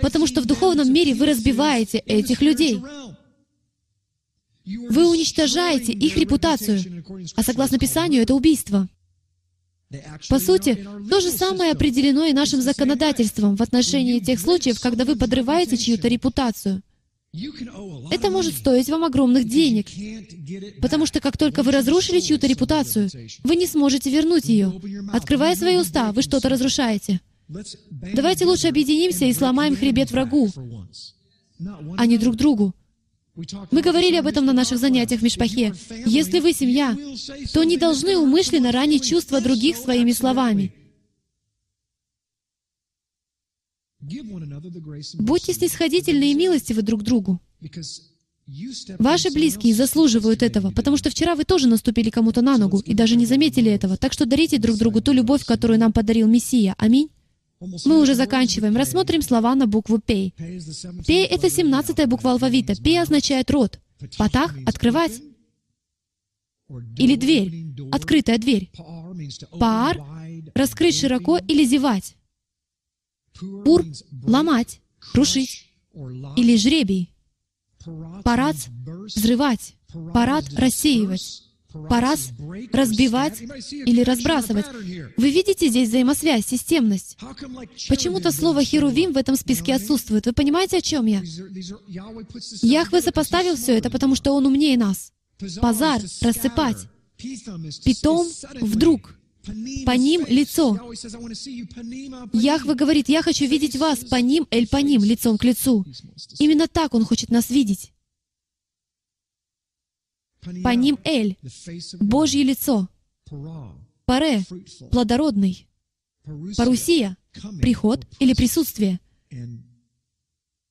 Потому 0.00 0.26
что 0.26 0.40
в 0.40 0.46
духовном 0.46 0.90
мире 0.90 1.14
вы 1.14 1.26
разбиваете 1.26 1.98
этих 1.98 2.40
людей. 2.40 2.80
Вы 4.64 5.10
уничтожаете 5.10 5.92
их 5.92 6.16
репутацию. 6.16 7.04
А 7.36 7.42
согласно 7.42 7.78
Писанию, 7.78 8.22
это 8.22 8.34
убийство. 8.34 8.88
По 10.28 10.38
сути, 10.38 10.86
то 11.10 11.20
же 11.20 11.30
самое 11.30 11.72
определено 11.72 12.24
и 12.24 12.32
нашим 12.32 12.60
законодательством 12.62 13.56
в 13.56 13.62
отношении 13.62 14.20
тех 14.20 14.40
случаев, 14.40 14.80
когда 14.80 15.04
вы 15.04 15.16
подрываете 15.16 15.76
чью-то 15.76 16.08
репутацию. 16.08 16.82
Это 18.10 18.30
может 18.30 18.54
стоить 18.54 18.90
вам 18.90 19.04
огромных 19.04 19.48
денег, 19.48 19.86
потому 20.82 21.06
что 21.06 21.20
как 21.20 21.38
только 21.38 21.62
вы 21.62 21.72
разрушили 21.72 22.20
чью-то 22.20 22.46
репутацию, 22.46 23.08
вы 23.42 23.56
не 23.56 23.66
сможете 23.66 24.10
вернуть 24.10 24.46
ее. 24.46 24.80
Открывая 25.12 25.56
свои 25.56 25.78
уста, 25.78 26.12
вы 26.12 26.22
что-то 26.22 26.50
разрушаете. 26.50 27.20
Давайте 27.48 28.44
лучше 28.44 28.68
объединимся 28.68 29.24
и 29.24 29.32
сломаем 29.32 29.76
хребет 29.76 30.10
врагу, 30.10 30.50
а 31.96 32.06
не 32.06 32.18
друг 32.18 32.36
другу. 32.36 32.74
Мы 33.34 33.80
говорили 33.80 34.16
об 34.16 34.26
этом 34.26 34.44
на 34.44 34.52
наших 34.52 34.78
занятиях 34.78 35.20
в 35.20 35.24
Мишпахе. 35.24 35.74
Если 36.04 36.40
вы 36.40 36.52
семья, 36.52 36.96
то 37.52 37.64
не 37.64 37.78
должны 37.78 38.16
умышленно 38.18 38.72
ранить 38.72 39.08
чувства 39.08 39.40
других 39.40 39.76
своими 39.76 40.12
словами. 40.12 40.72
Будьте 45.18 45.54
снисходительны 45.54 46.32
и 46.32 46.34
милостивы 46.34 46.82
друг 46.82 47.02
другу. 47.02 47.40
Ваши 48.98 49.30
близкие 49.30 49.74
заслуживают 49.74 50.42
этого, 50.42 50.70
потому 50.72 50.96
что 50.96 51.08
вчера 51.08 51.34
вы 51.34 51.44
тоже 51.44 51.68
наступили 51.68 52.10
кому-то 52.10 52.42
на 52.42 52.58
ногу 52.58 52.80
и 52.80 52.92
даже 52.92 53.16
не 53.16 53.24
заметили 53.24 53.70
этого. 53.70 53.96
Так 53.96 54.12
что 54.12 54.26
дарите 54.26 54.58
друг 54.58 54.76
другу 54.76 55.00
ту 55.00 55.12
любовь, 55.12 55.44
которую 55.44 55.78
нам 55.78 55.92
подарил 55.92 56.26
Мессия. 56.28 56.74
Аминь. 56.76 57.08
Мы 57.84 58.00
уже 58.00 58.14
заканчиваем. 58.14 58.76
Рассмотрим 58.76 59.22
слова 59.22 59.54
на 59.54 59.66
букву 59.66 59.98
«пей». 59.98 60.34
«Пей»— 61.06 61.26
это 61.30 61.48
семнадцатая 61.48 62.06
буква 62.06 62.32
алфавита. 62.32 62.74
«Пей» 62.74 63.00
означает 63.00 63.50
«рот». 63.50 63.78
«Патах»— 64.18 64.54
«открывать». 64.66 65.22
Или 66.96 67.16
«дверь», 67.16 67.52
«открытая 67.92 68.38
дверь». 68.38 68.70
«Паар»— 69.60 70.00
«раскрыть 70.54 70.98
широко» 70.98 71.38
или 71.38 71.64
«зевать». 71.64 72.16
«Пур»— 73.64 73.84
«ломать», 74.26 74.80
«крушить» 75.12 75.66
или 76.36 76.56
«жребий». 76.56 77.14
«Парад»— 78.24 78.56
«взрывать», 79.14 79.76
«парад»— 80.12 80.44
«рассеивать». 80.56 81.51
Пора 81.88 82.16
с- 82.16 82.30
разбивать 82.72 83.40
или 83.70 84.02
разбрасывать. 84.02 84.66
Вы 85.16 85.30
видите 85.30 85.68
здесь 85.68 85.88
взаимосвязь, 85.88 86.46
системность. 86.46 87.16
Почему-то 87.88 88.32
слово 88.32 88.64
«херувим» 88.64 89.12
в 89.12 89.16
этом 89.16 89.36
списке 89.36 89.74
отсутствует. 89.74 90.26
Вы 90.26 90.32
понимаете, 90.32 90.78
о 90.78 90.80
чем 90.80 91.06
я? 91.06 91.22
Яхве 92.62 93.00
сопоставил 93.02 93.56
все 93.56 93.76
это, 93.78 93.90
потому 93.90 94.14
что 94.14 94.32
Он 94.32 94.46
умнее 94.46 94.76
нас. 94.78 95.12
Пазар— 95.60 96.00
рассыпать. 96.20 96.76
Питом— 97.84 98.26
вдруг. 98.60 99.14
По 99.84 99.92
ним 99.96 100.24
лицо. 100.28 100.78
Яхве 102.32 102.74
говорит, 102.74 103.08
я 103.08 103.22
хочу 103.22 103.46
видеть 103.46 103.74
вас 103.76 103.98
по 104.04 104.16
ним, 104.16 104.46
эль 104.50 104.68
по 104.68 104.76
ним, 104.76 105.02
лицом 105.02 105.36
к 105.36 105.44
лицу. 105.44 105.84
Именно 106.38 106.68
так 106.68 106.94
Он 106.94 107.04
хочет 107.04 107.30
нас 107.30 107.50
видеть. 107.50 107.92
По 110.42 110.74
ним 110.74 110.98
эль, 111.04 111.36
Божье 112.00 112.42
лицо. 112.42 112.88
Паре, 114.04 114.42
плодородный. 114.90 115.68
Парусия, 116.56 117.16
приход 117.60 118.06
или 118.18 118.34
присутствие. 118.34 119.00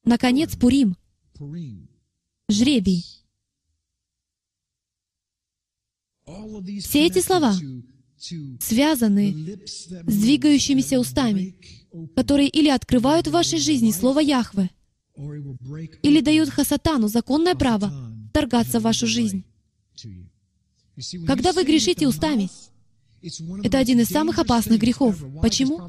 Наконец, 0.03 0.55
Пурим, 0.55 0.97
жребий. 2.49 3.05
Все 6.81 7.07
эти 7.07 7.19
слова 7.19 7.53
связаны 8.59 9.57
с 9.65 9.87
двигающимися 9.87 10.99
устами, 10.99 11.55
которые 12.15 12.49
или 12.49 12.69
открывают 12.69 13.27
в 13.27 13.31
вашей 13.31 13.59
жизни 13.59 13.91
слово 13.91 14.19
Яхве, 14.19 14.69
или 15.15 16.21
дают 16.21 16.49
Хасатану 16.49 17.07
законное 17.07 17.55
право 17.55 17.91
вторгаться 18.29 18.79
в 18.79 18.83
вашу 18.83 19.07
жизнь. 19.07 19.43
Когда 21.25 21.53
вы 21.53 21.63
грешите 21.63 22.07
устами, 22.07 22.49
Это 23.63 23.77
один 23.77 23.99
из 23.99 24.07
самых 24.09 24.39
опасных 24.39 24.79
грехов. 24.79 25.23
Почему? 25.41 25.79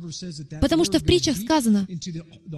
Потому 0.60 0.84
что 0.84 0.98
в 0.98 1.04
притчах 1.04 1.36
сказано, 1.38 1.88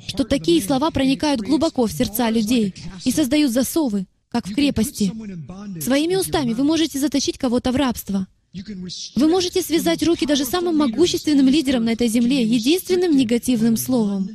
что 0.09 0.25
такие 0.25 0.61
слова 0.61 0.91
проникают 0.91 1.41
глубоко 1.41 1.87
в 1.87 1.93
сердца 1.93 2.29
людей 2.29 2.75
и 3.05 3.13
создают 3.13 3.53
засовы, 3.53 4.07
как 4.29 4.49
в 4.49 4.55
крепости. 4.55 5.13
Своими 5.81 6.17
устами 6.17 6.55
вы 6.55 6.65
можете 6.65 6.99
заточить 6.99 7.39
кого-то 7.39 7.71
в 7.71 7.77
рабство. 7.77 8.27
Вы 8.53 9.29
можете 9.29 9.63
связать 9.63 10.03
руки 10.03 10.27
даже 10.27 10.45
самым 10.45 10.77
могущественным 10.77 11.47
лидером 11.47 11.85
на 11.85 11.93
этой 11.93 12.09
земле 12.09 12.43
единственным 12.43 13.17
негативным 13.17 13.77
словом. 13.77 14.31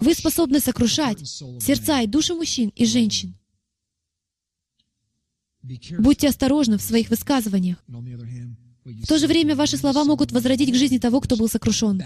Вы 0.00 0.14
способны 0.14 0.60
сокрушать 0.60 1.26
сердца 1.26 2.00
и 2.00 2.06
души 2.06 2.34
мужчин 2.34 2.72
и 2.74 2.84
женщин. 2.84 3.34
Будьте 5.98 6.28
осторожны 6.28 6.78
в 6.78 6.82
своих 6.82 7.10
высказываниях. 7.10 7.82
В 8.84 9.06
то 9.06 9.18
же 9.18 9.26
время 9.26 9.54
ваши 9.54 9.76
слова 9.76 10.04
могут 10.04 10.32
возродить 10.32 10.72
к 10.72 10.76
жизни 10.76 10.98
того, 10.98 11.20
кто 11.20 11.36
был 11.36 11.48
сокрушен. 11.48 12.02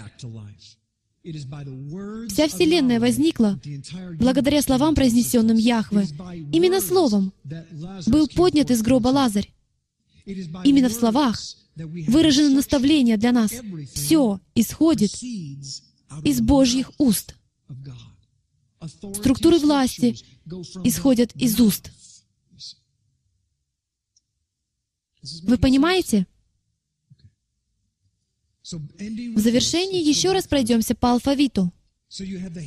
Вся 1.23 2.47
Вселенная 2.49 2.99
возникла 2.99 3.59
благодаря 4.19 4.61
словам, 4.61 4.93
произнесенным 4.93 5.55
Яхве. 5.55 6.05
Именно 6.51 6.81
словом 6.81 7.31
был 8.07 8.27
поднят 8.27 8.69
из 8.71 8.81
гроба 8.81 9.07
Лазарь. 9.07 9.49
Именно 10.25 10.89
в 10.89 10.93
словах 10.93 11.39
выражено 11.75 12.49
наставление 12.49 13.17
для 13.17 13.31
нас. 13.31 13.53
Все 13.93 14.41
исходит 14.53 15.11
из 16.23 16.41
Божьих 16.41 16.91
уст. 16.97 17.35
Структуры 19.13 19.59
власти 19.59 20.17
исходят 20.83 21.33
из 21.35 21.59
уст. 21.59 21.91
Вы 25.43 25.57
понимаете? 25.57 26.27
В 28.71 29.39
завершении 29.39 30.01
еще 30.01 30.31
раз 30.31 30.47
пройдемся 30.47 30.95
по 30.95 31.11
алфавиту. 31.11 31.71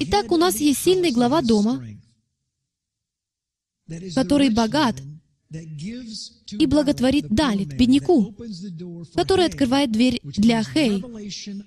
Итак, 0.01 0.33
у 0.33 0.37
нас 0.37 0.57
есть 0.57 0.81
сильный 0.81 1.13
глава 1.13 1.41
дома, 1.43 1.83
который 4.15 4.51
богат 4.51 5.01
и 5.51 6.67
благотворит 6.67 7.29
Далит, 7.29 7.77
бедняку, 7.77 8.35
который 9.15 9.47
открывает 9.47 9.93
дверь 9.93 10.21
для 10.23 10.63
Хей, 10.65 11.03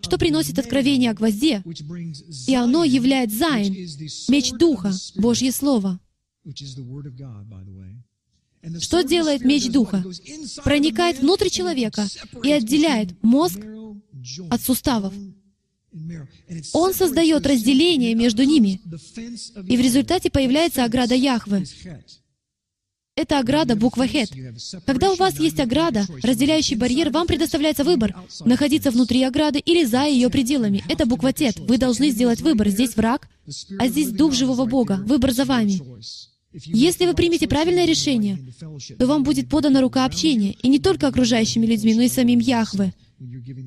что 0.02 0.18
приносит 0.18 0.60
откровение 0.60 1.12
о 1.12 1.14
гвозде, 1.14 1.64
и 2.48 2.56
оно 2.56 2.84
являет 2.84 3.32
Зайн, 3.32 3.74
меч 4.28 4.52
Духа, 4.52 4.92
Божье 5.16 5.52
Слово. 5.52 6.00
Что 8.80 9.04
делает 9.04 9.44
меч 9.44 9.70
Духа? 9.70 10.04
Проникает 10.64 11.20
внутрь 11.20 11.50
человека 11.50 12.06
и 12.44 12.52
отделяет 12.52 13.22
мозг 13.24 13.60
от 14.50 14.62
суставов. 14.62 15.14
Он 16.74 16.94
создает 16.94 17.48
разделение 17.48 18.14
между 18.16 18.44
ними, 18.44 18.82
и 19.68 19.78
в 19.78 19.82
результате 19.82 20.30
появляется 20.30 20.84
ограда 20.84 21.16
Яхвы. 21.16 21.66
Это 23.16 23.40
ограда 23.40 23.76
буква 23.76 24.08
Хет. 24.08 24.32
Когда 24.86 25.12
у 25.12 25.16
вас 25.16 25.38
есть 25.40 25.60
ограда, 25.60 26.06
разделяющий 26.24 26.78
барьер, 26.78 27.10
вам 27.10 27.28
предоставляется 27.28 27.84
выбор— 27.84 28.16
находиться 28.46 28.92
внутри 28.92 29.24
ограды 29.24 29.60
или 29.60 29.84
за 29.84 30.06
ее 30.06 30.30
пределами. 30.30 30.86
Это 30.88 31.06
буква 31.06 31.34
Тет. 31.34 31.60
Вы 31.60 31.78
должны 31.78 32.12
сделать 32.12 32.40
выбор. 32.40 32.70
Здесь 32.70 32.96
враг, 32.96 33.28
а 33.78 33.88
здесь 33.90 34.12
дух 34.12 34.34
живого 34.34 34.66
Бога. 34.66 35.02
Выбор 35.06 35.32
за 35.34 35.44
вами. 35.44 35.82
Если 36.52 37.06
вы 37.06 37.14
примете 37.14 37.48
правильное 37.48 37.86
решение, 37.86 38.40
то 38.98 39.06
вам 39.06 39.24
будет 39.24 39.50
подана 39.50 39.82
рука 39.82 40.06
общения, 40.06 40.54
и 40.64 40.68
не 40.68 40.80
только 40.80 41.08
окружающими 41.08 41.66
людьми, 41.66 41.94
но 41.94 42.02
и 42.02 42.08
самим 42.08 42.40
Яхве. 42.40 42.94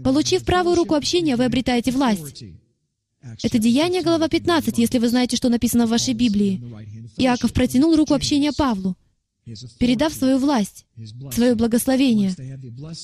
Получив 0.03 0.45
правую 0.45 0.75
руку 0.77 0.95
общения, 0.95 1.37
вы 1.37 1.45
обретаете 1.45 1.93
власть. 1.93 2.45
Это 3.43 3.59
Деяние, 3.59 4.03
глава 4.03 4.29
15, 4.29 4.79
если 4.79 4.99
вы 4.99 5.09
знаете, 5.09 5.37
что 5.37 5.49
написано 5.49 5.87
в 5.87 5.91
вашей 5.91 6.15
Библии. 6.15 6.61
Иаков 7.19 7.53
протянул 7.53 7.95
руку 7.95 8.15
общения 8.15 8.53
Павлу, 8.53 8.97
передав 9.79 10.13
свою 10.13 10.39
власть, 10.39 10.87
свое 11.33 11.55
благословение. 11.55 12.35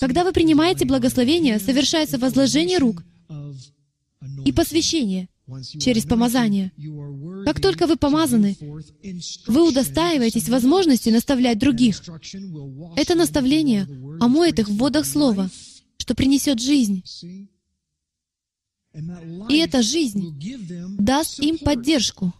Когда 0.01 0.25
вы 0.25 0.33
принимаете 0.33 0.87
благословение, 0.87 1.61
совершается 1.61 2.19
возложение 2.19 2.79
рук 2.79 3.05
и 4.45 4.53
посвящение 4.53 5.29
через 5.79 6.05
помазание. 6.05 6.73
Как 7.49 7.63
только 7.63 7.87
вы 7.87 7.97
помазаны, 7.97 8.59
вы 9.47 9.67
удостаиваетесь 9.67 10.51
возможности 10.51 11.09
наставлять 11.09 11.59
других. 11.59 12.03
Это 12.95 13.15
наставление 13.15 13.89
омоет 14.21 14.59
их 14.59 14.69
в 14.69 14.77
водах 14.77 15.07
Слова, 15.07 15.49
что 15.97 16.15
принесет 16.15 16.61
жизнь. 16.61 17.03
И 19.49 19.57
эта 19.57 19.81
жизнь 19.81 20.39
даст 20.99 21.39
им 21.41 21.57
поддержку. 21.57 22.35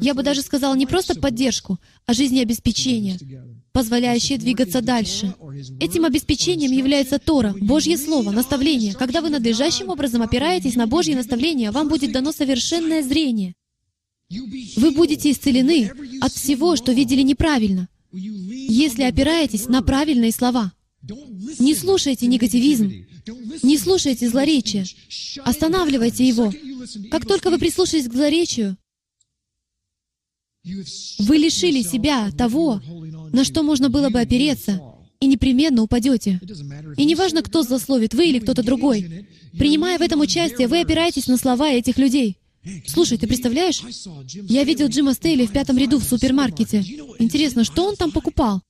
Я 0.00 0.14
бы 0.14 0.22
даже 0.22 0.42
сказал 0.42 0.74
не 0.74 0.86
просто 0.86 1.14
поддержку, 1.14 1.78
а 2.06 2.14
жизнеобеспечение, 2.14 3.18
позволяющее 3.72 4.38
двигаться 4.38 4.80
дальше. 4.80 5.34
Этим 5.80 6.04
обеспечением 6.04 6.72
является 6.72 7.18
Тора, 7.18 7.54
Божье 7.60 7.96
Слово, 7.96 8.30
наставление. 8.30 8.94
Когда 8.94 9.20
вы 9.20 9.30
надлежащим 9.30 9.88
образом 9.88 10.22
опираетесь 10.22 10.76
на 10.76 10.86
Божье 10.86 11.16
наставление, 11.16 11.70
вам 11.70 11.88
будет 11.88 12.12
дано 12.12 12.32
совершенное 12.32 13.02
зрение. 13.02 13.54
Вы 14.76 14.90
будете 14.92 15.30
исцелены 15.30 15.92
от 16.20 16.32
всего, 16.32 16.76
что 16.76 16.92
видели 16.92 17.22
неправильно, 17.22 17.88
если 18.12 19.02
опираетесь 19.02 19.68
на 19.68 19.82
правильные 19.82 20.32
слова. 20.32 20.72
Не 21.58 21.74
слушайте 21.74 22.26
негативизм, 22.26 22.92
не 23.62 23.76
слушайте 23.76 24.28
злоречия, 24.28 24.86
останавливайте 25.44 26.26
его. 26.26 26.52
Как 27.10 27.26
только 27.26 27.50
вы 27.50 27.58
прислушались 27.58 28.08
к 28.08 28.12
злоречию, 28.12 28.76
вы 30.64 31.36
лишили 31.38 31.82
себя 31.82 32.30
того, 32.30 32.80
на 33.32 33.44
что 33.44 33.62
можно 33.62 33.90
было 33.90 34.10
бы 34.10 34.20
опереться, 34.20 34.80
и 35.20 35.26
непременно 35.26 35.82
упадете. 35.82 36.40
И 36.96 37.04
неважно, 37.04 37.42
кто 37.42 37.62
злословит, 37.62 38.14
вы 38.14 38.28
или 38.28 38.38
кто-то 38.38 38.62
другой. 38.62 39.26
Принимая 39.58 39.98
в 39.98 40.02
этом 40.02 40.20
участие, 40.20 40.68
вы 40.68 40.80
опираетесь 40.80 41.26
на 41.26 41.36
слова 41.36 41.70
этих 41.70 41.98
людей. 41.98 42.38
Слушай, 42.86 43.18
ты 43.18 43.26
представляешь? 43.26 43.82
Я 44.48 44.64
видел 44.64 44.86
Джима 44.86 45.14
Стейли 45.14 45.46
в 45.46 45.52
пятом 45.52 45.78
ряду 45.78 45.98
в 45.98 46.04
супермаркете. 46.04 46.78
Интересно, 47.18 47.64
что 47.64 47.86
он 47.86 47.96
там 47.96 48.12
покупал? 48.12 48.62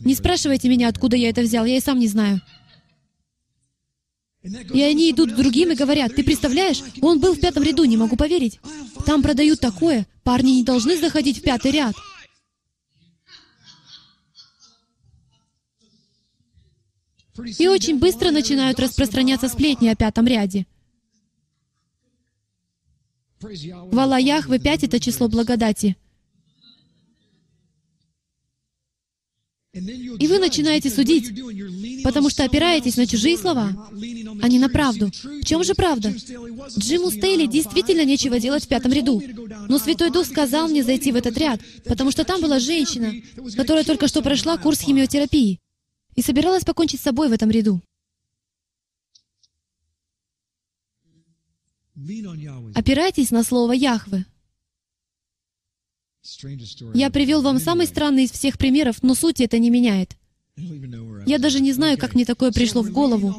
Не 0.00 0.14
спрашивайте 0.14 0.68
меня, 0.68 0.88
откуда 0.88 1.16
я 1.16 1.30
это 1.30 1.42
взял, 1.42 1.64
я 1.64 1.76
и 1.76 1.80
сам 1.80 2.00
не 2.00 2.08
знаю. 2.08 2.40
И 4.44 4.82
они 4.82 5.10
идут 5.10 5.32
к 5.32 5.36
другим 5.36 5.72
и 5.72 5.74
говорят, 5.74 6.14
ты 6.14 6.22
представляешь, 6.22 6.82
он 7.00 7.18
был 7.18 7.34
в 7.34 7.40
пятом 7.40 7.62
ряду, 7.62 7.84
не 7.84 7.96
могу 7.96 8.14
поверить. 8.14 8.60
Там 9.06 9.22
продают 9.22 9.58
такое, 9.60 10.06
парни 10.22 10.50
не 10.50 10.64
должны 10.64 10.98
заходить 10.98 11.38
в 11.38 11.42
пятый 11.42 11.70
ряд. 11.70 11.94
И 17.58 17.66
очень 17.66 17.98
быстро 17.98 18.30
начинают 18.30 18.78
распространяться 18.78 19.48
сплетни 19.48 19.88
о 19.88 19.96
пятом 19.96 20.26
ряде. 20.26 20.66
Хвала 23.40 24.18
Яхве 24.18 24.58
5— 24.58 24.84
это 24.84 25.00
число 25.00 25.28
благодати. 25.28 25.96
И 29.74 30.28
вы 30.28 30.38
начинаете 30.38 30.88
судить, 30.88 31.32
потому 32.04 32.28
что 32.28 32.44
опираетесь 32.44 32.96
на 32.96 33.06
чужие 33.06 33.38
слова, 33.38 33.72
а 34.42 34.48
не 34.48 34.58
на 34.58 34.68
правду. 34.68 35.06
В 35.06 35.44
чем 35.44 35.64
же 35.64 35.74
правда? 35.74 36.10
Джиму 36.78 37.10
Стейли 37.10 37.46
действительно 37.46 38.04
нечего 38.04 38.38
делать 38.38 38.64
в 38.64 38.68
пятом 38.68 38.92
ряду. 38.92 39.22
Но 39.68 39.78
Святой 39.78 40.10
Дух 40.10 40.26
сказал 40.26 40.68
мне 40.68 40.84
зайти 40.84 41.10
в 41.12 41.16
этот 41.16 41.36
ряд, 41.38 41.60
потому 41.86 42.10
что 42.10 42.24
там 42.24 42.42
была 42.42 42.58
женщина, 42.58 43.14
которая 43.56 43.84
только 43.84 44.06
что 44.06 44.20
прошла 44.22 44.58
курс 44.58 44.80
химиотерапии 44.80 45.60
и 46.14 46.22
собиралась 46.22 46.64
покончить 46.64 47.00
с 47.00 47.04
собой 47.04 47.30
в 47.30 47.32
этом 47.32 47.50
ряду. 47.50 47.80
Опирайтесь 52.74 53.30
на 53.30 53.42
слово 53.42 53.72
Яхве. 53.72 54.26
Я 56.92 57.10
привел 57.10 57.40
вам 57.40 57.58
самый 57.58 57.86
странный 57.86 58.24
из 58.24 58.30
всех 58.30 58.58
примеров, 58.58 59.02
но 59.02 59.14
суть 59.14 59.40
это 59.40 59.58
не 59.58 59.70
меняет. 59.70 60.16
Я 60.56 61.38
даже 61.38 61.60
не 61.60 61.72
знаю, 61.72 61.98
как 61.98 62.14
мне 62.14 62.24
такое 62.24 62.52
пришло 62.52 62.82
в 62.82 62.90
голову. 62.92 63.34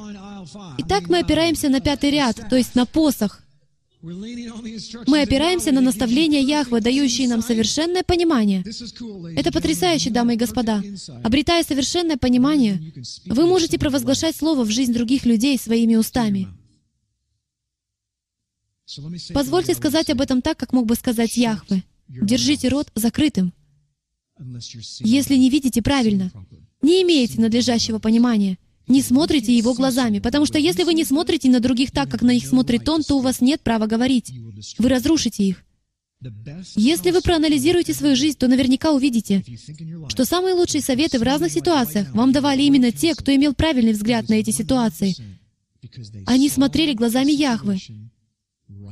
Итак, 0.79 1.09
мы 1.09 1.19
опираемся 1.19 1.69
на 1.69 1.79
пятый 1.79 2.11
ряд, 2.11 2.41
то 2.49 2.55
есть 2.55 2.75
на 2.75 2.85
посох. 2.85 3.41
Мы 4.01 5.21
опираемся 5.21 5.71
на 5.71 5.81
наставления 5.81 6.41
Яхвы, 6.41 6.79
дающие 6.79 7.27
нам 7.27 7.41
совершенное 7.41 8.03
понимание. 8.03 8.63
Это 9.35 9.51
потрясающе, 9.51 10.11
дамы 10.11 10.35
и 10.35 10.37
господа. 10.37 10.83
Обретая 11.23 11.63
совершенное 11.63 12.17
понимание, 12.17 12.93
вы 13.25 13.47
можете 13.47 13.79
провозглашать 13.79 14.35
Слово 14.35 14.63
в 14.63 14.69
жизнь 14.69 14.93
других 14.93 15.25
людей 15.25 15.57
своими 15.57 15.95
устами. 15.95 16.47
Позвольте 19.33 19.73
сказать 19.73 20.11
об 20.11 20.21
этом 20.21 20.43
так, 20.43 20.57
как 20.57 20.71
мог 20.71 20.85
бы 20.85 20.95
сказать 20.95 21.35
Яхве. 21.35 21.83
Держите 22.07 22.67
рот 22.67 22.91
закрытым. 22.93 23.53
Если 24.99 25.35
не 25.35 25.49
видите 25.49 25.81
правильно, 25.81 26.31
не 26.85 27.01
имеете 27.03 27.41
надлежащего 27.41 27.99
понимания, 27.99 28.57
не 28.87 29.01
смотрите 29.01 29.55
его 29.55 29.73
глазами, 29.73 30.19
потому 30.19 30.45
что 30.45 30.59
если 30.59 30.83
вы 30.83 30.93
не 30.93 31.03
смотрите 31.03 31.49
на 31.49 31.59
других 31.59 31.91
так, 31.91 32.09
как 32.09 32.21
на 32.21 32.31
них 32.31 32.45
смотрит 32.45 32.87
он, 32.87 33.03
то 33.03 33.17
у 33.17 33.21
вас 33.21 33.41
нет 33.41 33.61
права 33.61 33.87
говорить. 33.87 34.31
Вы 34.77 34.89
разрушите 34.89 35.43
их. 35.43 35.63
Если 36.75 37.11
вы 37.11 37.21
проанализируете 37.21 37.93
свою 37.93 38.15
жизнь, 38.15 38.37
то 38.37 38.47
наверняка 38.47 38.91
увидите, 38.91 39.43
что 40.07 40.25
самые 40.25 40.53
лучшие 40.53 40.81
советы 40.81 41.19
в 41.19 41.23
разных 41.23 41.51
ситуациях 41.51 42.13
вам 42.13 42.31
давали 42.31 42.63
именно 42.63 42.91
те, 42.91 43.15
кто 43.15 43.35
имел 43.35 43.53
правильный 43.53 43.93
взгляд 43.93 44.29
на 44.29 44.35
эти 44.35 44.51
ситуации. 44.51 45.15
Они 46.25 46.49
смотрели 46.49 46.93
глазами 46.93 47.31
Яхвы 47.31 47.79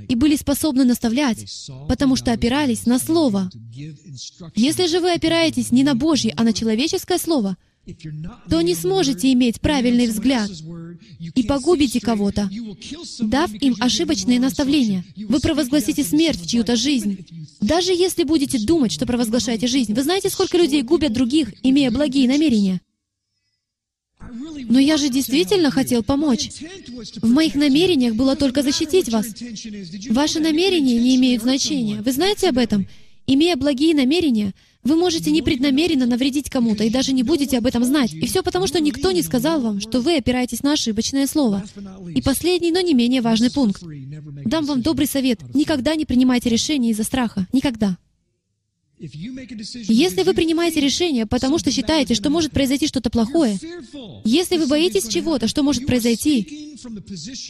и 0.07 0.15
были 0.15 0.35
способны 0.35 0.83
наставлять, 0.83 1.45
потому 1.87 2.15
что 2.15 2.31
опирались 2.31 2.85
на 2.85 2.99
Слово. 2.99 3.49
Если 4.55 4.87
же 4.87 4.99
вы 4.99 5.13
опираетесь 5.13 5.71
не 5.71 5.83
на 5.83 5.95
Божье, 5.95 6.33
а 6.37 6.43
на 6.43 6.53
человеческое 6.53 7.17
Слово, 7.17 7.57
то 8.49 8.61
не 8.61 8.75
сможете 8.75 9.31
иметь 9.33 9.59
правильный 9.59 10.07
взгляд 10.07 10.49
и 11.35 11.43
погубите 11.43 11.99
кого-то, 11.99 12.49
дав 13.19 13.53
им 13.53 13.75
ошибочные 13.79 14.39
наставления. 14.39 15.03
Вы 15.17 15.39
провозгласите 15.39 16.03
смерть 16.03 16.39
в 16.39 16.47
чью-то 16.47 16.75
жизнь. 16.75 17.25
Даже 17.59 17.91
если 17.91 18.23
будете 18.23 18.59
думать, 18.59 18.93
что 18.93 19.05
провозглашаете 19.05 19.67
жизнь. 19.67 19.93
Вы 19.93 20.03
знаете, 20.03 20.29
сколько 20.29 20.57
людей 20.57 20.81
губят 20.81 21.11
других, 21.11 21.53
имея 21.63 21.91
благие 21.91 22.27
намерения? 22.27 22.79
Но 24.69 24.79
я 24.79 24.95
же 24.95 25.09
действительно 25.09 25.69
хотел 25.69 26.03
помочь. 26.03 26.49
В 27.21 27.29
моих 27.29 27.55
намерениях 27.55 28.15
было 28.15 28.37
только 28.37 28.63
защитить 28.63 29.09
вас. 29.09 29.27
Ваши 30.09 30.39
намерения 30.39 30.97
не 30.99 31.17
имеют 31.17 31.43
значения. 31.43 32.01
Вы 32.01 32.11
знаете 32.13 32.49
об 32.49 32.57
этом? 32.57 32.87
Имея 33.27 33.55
благие 33.57 33.93
намерения, 33.93 34.53
вы 34.83 34.95
можете 34.95 35.31
непреднамеренно 35.31 36.05
навредить 36.05 36.49
кому-то 36.49 36.83
и 36.83 36.89
даже 36.89 37.13
не 37.13 37.23
будете 37.23 37.57
об 37.57 37.65
этом 37.65 37.83
знать. 37.83 38.13
И 38.13 38.25
все 38.25 38.43
потому, 38.43 38.67
что 38.67 38.79
никто 38.79 39.11
не 39.11 39.21
сказал 39.21 39.61
вам, 39.61 39.79
что 39.79 40.01
вы 40.01 40.17
опираетесь 40.17 40.63
на 40.63 40.73
ошибочное 40.73 41.27
слово. 41.27 41.63
И 42.13 42.21
последний, 42.21 42.71
но 42.71 42.81
не 42.81 42.93
менее 42.93 43.21
важный 43.21 43.51
пункт. 43.51 43.81
Дам 44.45 44.65
вам 44.65 44.81
добрый 44.81 45.07
совет. 45.07 45.39
Никогда 45.53 45.95
не 45.95 46.05
принимайте 46.05 46.49
решения 46.49 46.91
из-за 46.91 47.03
страха. 47.03 47.47
Никогда. 47.53 47.97
Если 48.99 50.23
вы 50.23 50.33
принимаете 50.33 50.79
решение, 50.79 51.25
потому 51.25 51.59
что 51.59 51.71
считаете, 51.71 52.13
что 52.13 52.29
может 52.29 52.51
произойти 52.51 52.87
что-то 52.87 53.09
плохое, 53.09 53.59
если 54.23 54.57
вы 54.57 54.67
боитесь 54.67 55.07
чего-то, 55.07 55.47
что 55.47 55.63
может 55.63 55.85
произойти, 55.85 56.77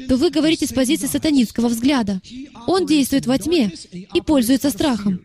то 0.07 0.17
вы 0.17 0.31
говорите 0.31 0.65
с 0.65 0.73
позиции 0.73 1.07
сатанинского 1.07 1.67
взгляда. 1.67 2.21
Он 2.65 2.85
действует 2.85 3.27
во 3.27 3.37
тьме 3.37 3.71
и 3.91 4.21
пользуется 4.21 4.69
страхом. 4.69 5.21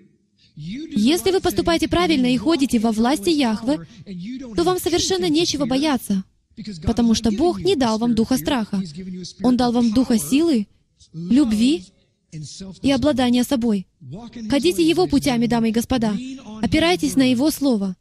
Если 0.60 1.30
вы 1.30 1.40
поступаете 1.40 1.86
правильно 1.86 2.26
и 2.26 2.36
ходите 2.36 2.80
во 2.80 2.90
власти 2.90 3.30
Яхвы, 3.30 3.86
то 4.56 4.64
вам 4.64 4.80
совершенно 4.80 5.28
нечего 5.28 5.66
бояться, 5.66 6.24
потому 6.84 7.14
что 7.14 7.30
Бог 7.30 7.60
не 7.60 7.76
дал 7.76 7.98
вам 7.98 8.16
духа 8.16 8.36
страха. 8.36 8.82
Он 9.44 9.56
дал 9.56 9.70
вам 9.70 9.92
духа 9.92 10.18
силы, 10.18 10.66
любви 11.12 11.84
и 12.82 12.90
обладания 12.90 13.44
собой. 13.44 13.86
Ходите 14.50 14.82
Его 14.86 15.06
путями, 15.06 15.46
дамы 15.46 15.68
и 15.68 15.72
господа. 15.72 16.16
Опирайтесь 16.60 17.14
на 17.14 17.30
Его 17.30 17.52
Слово. 17.52 17.94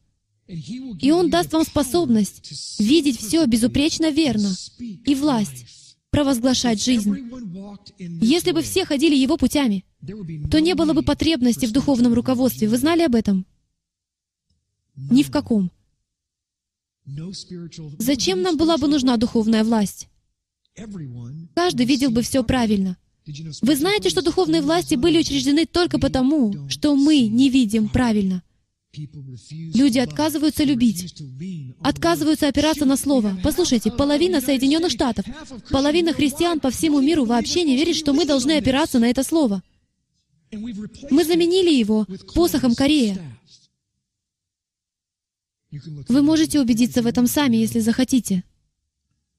И 0.48 1.12
Он 1.12 1.30
даст 1.30 1.54
вам 1.54 1.64
способность 1.64 2.80
видеть 2.80 3.20
все 3.20 3.46
безупречно 3.46 4.10
верно 4.10 4.52
и 4.80 5.14
власть 5.14 5.77
провозглашать 6.12 6.84
жизнь. 6.84 7.16
Если 8.00 8.52
бы 8.52 8.62
все 8.62 8.86
ходили 8.86 9.16
Его 9.16 9.38
путями, 9.38 9.86
то 10.50 10.60
не 10.60 10.76
было 10.76 10.94
бы 10.94 11.04
потребности 11.04 11.66
в 11.66 11.72
духовном 11.72 12.14
руководстве. 12.14 12.68
Вы 12.68 12.78
знали 12.78 13.04
об 13.04 13.16
этом? 13.16 13.46
Ни 14.96 15.24
в 15.24 15.32
каком. 15.32 15.72
Зачем 18.00 18.42
нам 18.42 18.58
была 18.58 18.78
бы 18.78 18.88
нужна 18.88 19.18
духовная 19.18 19.64
власть? 19.64 20.08
Каждый 21.56 21.86
видел 21.86 22.12
бы 22.12 22.22
все 22.22 22.44
правильно. 22.44 22.98
Вы 23.62 23.76
знаете, 23.76 24.10
что 24.10 24.22
духовные 24.22 24.62
власти 24.62 24.96
были 24.96 25.20
учреждены 25.20 25.66
только 25.66 26.00
потому, 26.00 26.70
что 26.70 26.96
мы 26.96 27.28
не 27.28 27.50
видим 27.50 27.90
правильно. 27.90 28.44
Люди 29.74 30.00
отказываются 30.00 30.64
любить, 30.64 31.14
отказываются 31.82 32.48
опираться 32.48 32.86
на 32.86 32.98
Слово. 32.98 33.38
Послушайте, 33.44 33.92
половина 33.92 34.42
Соединенных 34.42 34.92
Штатов, 34.92 35.26
половина 35.70 36.14
христиан 36.14 36.60
по 36.60 36.70
всему 36.70 37.02
миру 37.02 37.26
вообще 37.26 37.64
не 37.64 37.76
верит, 37.76 37.96
что 37.96 38.14
мы 38.14 38.26
должны 38.26 38.58
опираться 38.58 39.00
на 39.00 39.10
это 39.10 39.24
Слово. 39.24 39.62
Мы 40.52 41.24
заменили 41.26 41.74
его 41.74 42.06
посохом 42.34 42.74
Корея. 42.74 43.18
Вы 46.08 46.22
можете 46.22 46.60
убедиться 46.60 47.02
в 47.02 47.08
этом 47.08 47.28
сами, 47.28 47.58
если 47.58 47.80
захотите. 47.80 48.44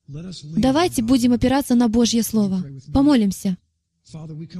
Давайте 0.06 1.02
будем 1.02 1.32
опираться 1.32 1.74
на 1.74 1.88
Божье 1.88 2.22
Слово. 2.22 2.64
Помолимся. 2.92 3.56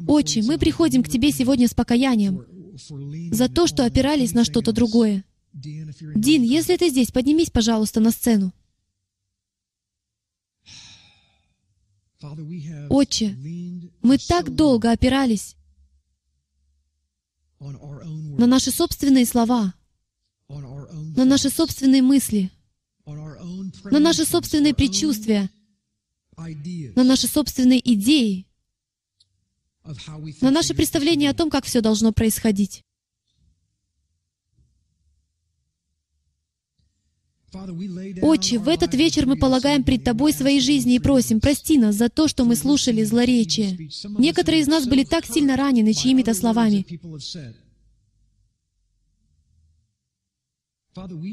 Отче, 0.07 0.43
мы 0.43 0.59
приходим 0.59 1.03
к 1.03 1.09
Тебе 1.09 1.31
сегодня 1.31 1.69
с 1.69 1.75
покаянием 1.75 2.45
за 3.31 3.49
то, 3.49 3.67
что 3.67 3.85
опирались 3.85 4.33
на 4.33 4.45
что-то 4.45 4.73
другое. 4.73 5.25
Дин, 5.53 6.43
если 6.43 6.77
ты 6.77 6.91
здесь, 6.91 7.11
поднимись, 7.11 7.51
пожалуйста, 7.51 8.01
на 8.01 8.11
сцену. 8.11 8.53
Отче, 12.91 13.37
мы 14.03 14.19
так 14.19 14.55
долго 14.55 14.91
опирались 14.91 15.57
на 17.61 18.47
наши 18.47 18.71
собственные 18.71 19.25
слова, 19.25 19.75
на 20.49 21.25
наши 21.25 21.49
собственные 21.49 22.03
мысли, 22.03 22.51
на 23.07 24.01
наши 24.01 24.25
собственные 24.25 24.75
предчувствия, 24.75 25.49
на 26.97 27.05
наши 27.05 27.29
собственные 27.29 27.81
идеи, 27.95 28.48
на 30.41 30.51
наше 30.51 30.75
представление 30.75 31.31
о 31.31 31.35
том, 31.35 31.51
как 31.51 31.65
все 31.65 31.81
должно 31.81 32.13
происходить. 32.13 32.85
Отче, 38.21 38.59
в 38.59 38.69
этот 38.69 38.95
вечер 38.95 39.27
мы 39.27 39.37
полагаем 39.37 39.83
пред 39.83 40.05
Тобой 40.05 40.35
свои 40.35 40.61
жизни 40.61 40.97
и 40.97 40.99
просим, 40.99 41.41
прости 41.41 41.79
нас 41.79 41.95
за 41.95 42.11
то, 42.11 42.29
что 42.29 42.45
мы 42.45 42.57
слушали 42.57 43.03
злоречие. 43.05 43.89
Некоторые 44.19 44.61
из 44.63 44.67
нас 44.67 44.87
были 44.87 45.05
так 45.05 45.25
сильно 45.25 45.57
ранены 45.57 45.95
чьими-то 45.95 46.35
словами. 46.35 46.85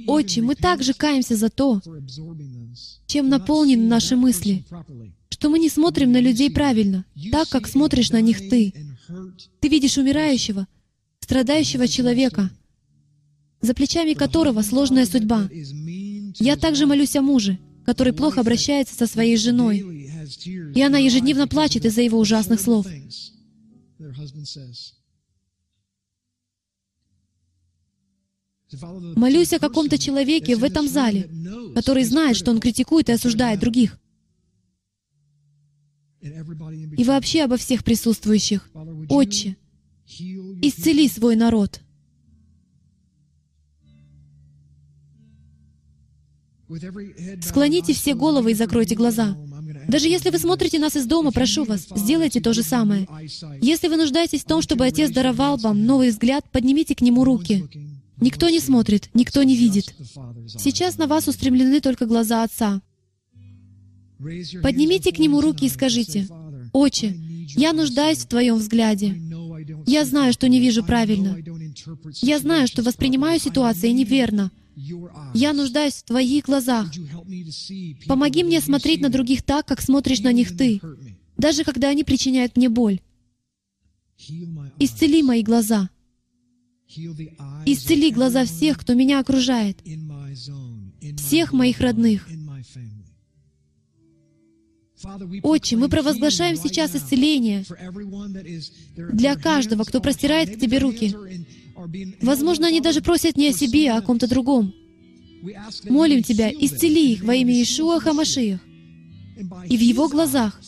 Отче, 0.08 0.42
мы 0.42 0.56
также 0.56 0.94
каемся 0.94 1.36
за 1.36 1.50
то, 1.50 1.82
чем 3.08 3.30
наполнены 3.30 3.88
наши 3.88 4.16
мысли, 4.16 4.66
что 5.30 5.50
мы 5.50 5.60
не 5.60 5.70
смотрим 5.70 6.12
на 6.12 6.20
людей 6.20 6.52
правильно, 6.52 7.06
так, 7.32 7.50
как 7.50 7.68
смотришь 7.68 8.12
на 8.12 8.22
них 8.22 8.38
ты. 8.50 8.74
Ты 9.60 9.68
видишь 9.68 9.98
умирающего, 9.98 10.68
страдающего 11.20 11.88
человека, 11.88 12.50
за 13.62 13.74
плечами 13.74 14.14
которого 14.14 14.62
сложная 14.62 15.06
судьба. 15.06 15.50
Я 16.40 16.56
также 16.56 16.86
молюсь 16.86 17.16
о 17.16 17.22
муже, 17.22 17.58
который 17.86 18.14
плохо 18.14 18.42
обращается 18.42 18.96
со 18.96 19.08
своей 19.08 19.38
женой, 19.38 19.80
и 20.76 20.82
она 20.82 20.98
ежедневно 20.98 21.48
плачет 21.48 21.86
из-за 21.86 22.02
его 22.02 22.20
ужасных 22.20 22.60
слов. 22.60 22.86
Молюсь 29.16 29.54
о 29.54 29.60
каком-то 29.60 29.98
человеке 29.98 30.56
в 30.56 30.64
этом 30.64 30.88
зале, 30.88 31.30
который 31.76 32.04
знает, 32.04 32.36
что 32.36 32.52
он 32.52 32.60
критикует 32.60 33.10
и 33.10 33.14
осуждает 33.14 33.60
других. 33.60 34.00
И 36.22 37.04
вообще 37.04 37.44
обо 37.44 37.58
всех 37.58 37.84
присутствующих. 37.84 38.70
Отче, 39.10 39.58
исцели 40.62 41.08
свой 41.08 41.36
народ. 41.36 41.82
Склоните 47.42 47.94
все 47.94 48.16
головы 48.16 48.52
и 48.52 48.56
закройте 48.56 48.96
глаза. 48.96 49.38
Даже 49.88 50.08
если 50.08 50.32
вы 50.32 50.40
смотрите 50.40 50.80
нас 50.80 50.96
из 50.96 51.06
дома, 51.06 51.32
прошу 51.32 51.64
вас, 51.64 51.88
сделайте 51.96 52.42
то 52.42 52.54
же 52.54 52.64
самое. 52.64 53.08
Если 53.62 53.88
вы 53.88 53.98
нуждаетесь 53.98 54.42
в 54.42 54.46
том, 54.46 54.64
чтобы 54.64 54.86
Отец 54.86 55.12
даровал 55.12 55.58
вам 55.58 55.86
новый 55.86 56.10
взгляд, 56.10 56.44
поднимите 56.52 56.96
к 56.96 57.02
Нему 57.02 57.24
руки. 57.24 57.66
Никто 58.22 58.50
не 58.50 58.60
смотрит, 58.60 59.10
никто 59.14 59.44
не 59.44 59.56
видит. 59.56 59.94
Сейчас 60.48 60.98
на 60.98 61.08
вас 61.08 61.28
устремлены 61.28 61.82
только 61.82 62.06
глаза 62.06 62.44
Отца. 62.44 62.82
Поднимите 64.62 65.12
к 65.12 65.20
Нему 65.20 65.42
руки 65.42 65.66
и 65.66 65.70
скажите, 65.70 66.28
«Отче, 66.72 67.16
я 67.56 67.74
нуждаюсь 67.74 68.20
в 68.20 68.28
Твоем 68.28 68.56
взгляде. 68.58 69.16
Я 69.86 70.06
знаю, 70.06 70.34
что 70.34 70.48
не 70.48 70.60
вижу 70.60 70.84
правильно. 70.84 71.38
Я 72.22 72.40
знаю, 72.40 72.68
что 72.68 72.84
воспринимаю 72.84 73.40
ситуации 73.40 73.90
неверно. 73.90 74.52
Я 75.34 75.54
нуждаюсь 75.54 75.96
в 75.96 76.04
Твоих 76.04 76.46
глазах. 76.46 76.92
Помоги 78.08 78.44
мне 78.44 78.62
смотреть 78.62 79.02
на 79.02 79.10
других 79.10 79.44
так, 79.44 79.66
как 79.66 79.82
смотришь 79.82 80.22
на 80.22 80.32
них 80.34 80.56
Ты, 80.58 80.82
даже 81.38 81.64
когда 81.64 81.90
они 81.90 82.04
причиняют 82.04 82.58
мне 82.58 82.70
боль. 82.70 83.00
Исцели 84.80 85.24
мои 85.24 85.44
глаза. 85.44 85.90
Исцели 86.88 88.12
глаза 88.12 88.46
всех, 88.46 88.78
кто 88.78 88.94
меня 88.94 89.20
окружает, 89.20 89.82
всех 91.18 91.52
моих 91.52 91.80
родных. 91.80 92.28
Отче, 95.44 95.78
мы 95.78 95.90
провозглашаем 95.90 96.56
сейчас 96.56 96.96
исцеление 96.96 97.66
для 98.96 99.36
каждого, 99.36 99.84
кто 99.84 100.00
простирает 100.00 100.56
к 100.56 100.60
Тебе 100.60 100.78
руки. 100.80 101.16
Возможно, 102.22 102.68
они 102.68 102.82
даже 102.82 103.02
просят 103.02 103.36
не 103.36 103.50
о 103.50 103.54
себе, 103.54 103.92
а 103.92 103.98
о 103.98 104.02
ком-то 104.02 104.28
другом. 104.28 104.74
Молим 105.90 106.24
Тебя, 106.24 106.50
исцели 106.52 107.14
их 107.14 107.24
во 107.24 107.36
имя 107.36 107.54
Иешуа 107.54 108.00
Хамашиях. 108.00 108.62
И 109.70 109.78
в 109.78 109.82
Его 109.82 110.08
глазах 110.08 110.60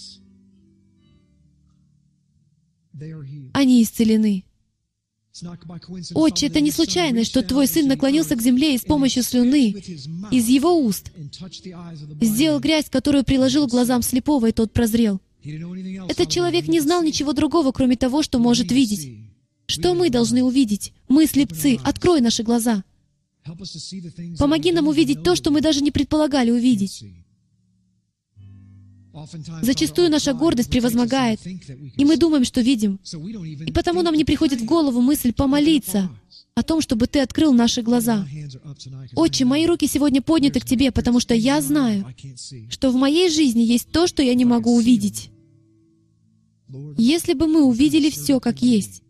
они 3.54 3.84
исцелены. 3.84 4.47
Отче, 6.14 6.48
это 6.48 6.62
не 6.62 6.72
случайность, 6.72 7.30
что 7.30 7.44
Твой 7.44 7.68
Сын 7.68 7.88
наклонился 7.88 8.36
к 8.36 8.42
земле 8.42 8.76
и 8.76 8.78
с 8.78 8.82
помощью 8.82 9.24
слюны 9.24 9.70
из 10.32 10.48
Его 10.48 10.80
уст 10.80 11.12
сделал 12.22 12.60
грязь, 12.60 12.90
которую 12.90 13.24
приложил 13.24 13.68
к 13.68 13.72
глазам 13.72 14.02
слепого, 14.02 14.48
и 14.48 14.52
тот 14.52 14.72
прозрел. 14.74 15.20
Этот 15.44 16.30
человек 16.30 16.68
не 16.68 16.80
знал 16.80 17.04
ничего 17.04 17.34
другого, 17.34 17.72
кроме 17.72 17.96
того, 17.96 18.24
что 18.24 18.40
может 18.40 18.72
видеть. 18.72 19.28
Что 19.68 19.94
мы 19.94 20.10
должны 20.10 20.44
увидеть? 20.44 20.94
Мы, 21.08 21.28
слепцы, 21.28 21.78
открой 21.84 22.22
наши 22.22 22.44
глаза. 22.44 22.84
Помоги 24.40 24.72
нам 24.72 24.88
увидеть 24.88 25.24
то, 25.24 25.36
что 25.36 25.52
мы 25.52 25.62
даже 25.62 25.82
не 25.82 25.92
предполагали 25.92 26.52
увидеть. 26.52 27.04
Зачастую 29.62 30.10
наша 30.10 30.34
гордость 30.34 30.70
превозмогает, 30.70 31.40
и 31.46 32.06
мы 32.06 32.18
думаем, 32.18 32.44
что 32.44 32.62
видим. 32.62 33.00
И 33.66 33.72
потому 33.72 34.02
нам 34.02 34.16
не 34.16 34.26
приходит 34.26 34.62
в 34.62 34.66
голову 34.66 35.02
мысль 35.02 35.34
помолиться 35.34 36.10
о 36.56 36.64
том, 36.64 36.82
чтобы 36.82 37.08
Ты 37.08 37.20
открыл 37.20 37.54
наши 37.54 37.82
глаза. 37.82 38.28
Отче, 39.16 39.46
мои 39.46 39.66
руки 39.66 39.88
сегодня 39.88 40.22
подняты 40.22 40.60
к 40.60 40.66
Тебе, 40.66 40.92
потому 40.92 41.20
что 41.20 41.34
я 41.34 41.62
знаю, 41.62 42.06
что 42.70 42.92
в 42.92 42.96
моей 42.96 43.30
жизни 43.30 43.62
есть 43.62 43.92
то, 43.92 44.08
что 44.08 44.24
я 44.24 44.34
не 44.34 44.46
могу 44.46 44.76
увидеть. 44.76 45.30
Если 46.98 47.34
бы 47.34 47.48
мы 47.48 47.64
увидели 47.64 48.10
все 48.10 48.40
как 48.40 48.62
есть, 48.62 49.04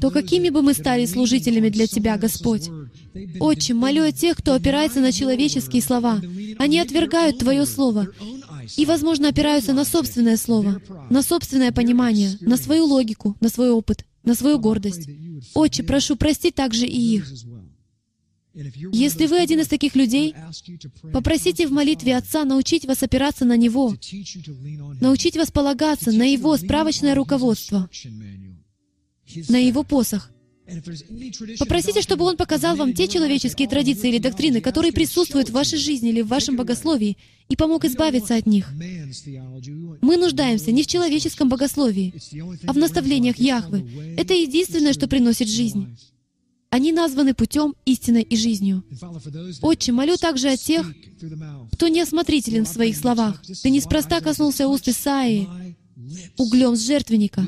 то 0.00 0.10
какими 0.10 0.50
бы 0.50 0.62
мы 0.62 0.74
стали 0.74 1.06
служителями 1.06 1.68
для 1.68 1.86
Тебя, 1.86 2.16
Господь? 2.16 2.68
Отче, 3.38 3.74
молю 3.74 4.04
о 4.04 4.12
тех, 4.12 4.36
кто 4.36 4.54
опирается 4.54 5.00
на 5.00 5.12
человеческие 5.12 5.82
слова. 5.82 6.20
Они 6.58 6.78
отвергают 6.78 7.38
Твое 7.38 7.66
Слово 7.66 8.08
и, 8.76 8.84
возможно, 8.86 9.28
опираются 9.28 9.72
на 9.72 9.84
собственное 9.84 10.36
Слово, 10.36 10.80
на 11.08 11.22
собственное 11.22 11.72
понимание, 11.72 12.36
на 12.40 12.56
свою 12.56 12.84
логику, 12.86 13.36
на 13.40 13.48
свой 13.48 13.70
опыт, 13.70 14.04
на 14.24 14.34
свою 14.34 14.58
гордость. 14.58 15.08
Отче, 15.54 15.82
прошу, 15.82 16.16
прости 16.16 16.50
также 16.50 16.86
и 16.86 17.00
их. 17.16 17.32
Если 18.52 19.26
вы 19.26 19.38
один 19.38 19.60
из 19.60 19.68
таких 19.68 19.94
людей, 19.94 20.34
попросите 21.12 21.68
в 21.68 21.72
молитве 21.72 22.16
Отца 22.16 22.44
научить 22.44 22.84
вас 22.84 23.02
опираться 23.02 23.44
на 23.44 23.56
Него, 23.56 23.94
научить 25.00 25.36
вас 25.36 25.52
полагаться 25.52 26.10
на 26.10 26.24
Его 26.24 26.56
справочное 26.56 27.14
руководство, 27.14 27.88
на 29.48 29.56
Его 29.56 29.82
посох. 29.82 30.30
Попросите, 31.58 32.00
чтобы 32.00 32.24
Он 32.24 32.36
показал 32.36 32.76
вам 32.76 32.92
те 32.92 33.08
человеческие 33.08 33.68
традиции 33.68 34.08
или 34.08 34.18
доктрины, 34.18 34.60
которые 34.60 34.92
присутствуют 34.92 35.48
в 35.48 35.52
вашей 35.52 35.78
жизни 35.78 36.10
или 36.10 36.22
в 36.22 36.28
вашем 36.28 36.56
богословии, 36.56 37.16
и 37.48 37.56
помог 37.56 37.84
избавиться 37.84 38.36
от 38.36 38.46
них. 38.46 38.70
Мы 40.00 40.16
нуждаемся 40.16 40.70
не 40.70 40.84
в 40.84 40.86
человеческом 40.86 41.48
богословии, 41.48 42.14
а 42.66 42.72
в 42.72 42.76
наставлениях 42.76 43.38
Яхвы. 43.38 44.14
Это 44.16 44.34
единственное, 44.34 44.92
что 44.92 45.08
приносит 45.08 45.48
жизнь. 45.48 45.96
Они 46.68 46.92
названы 46.92 47.34
путем, 47.34 47.74
истиной 47.84 48.22
и 48.22 48.36
жизнью. 48.36 48.84
Отче, 49.60 49.90
молю 49.90 50.16
также 50.16 50.50
о 50.50 50.56
тех, 50.56 50.86
кто 51.72 51.88
неосмотрителен 51.88 52.64
в 52.64 52.68
своих 52.68 52.96
словах. 52.96 53.42
Ты 53.62 53.70
неспроста 53.70 54.20
коснулся 54.20 54.68
уст 54.68 54.86
Исаии 54.86 55.48
углем 56.36 56.76
с 56.76 56.86
жертвенника. 56.86 57.46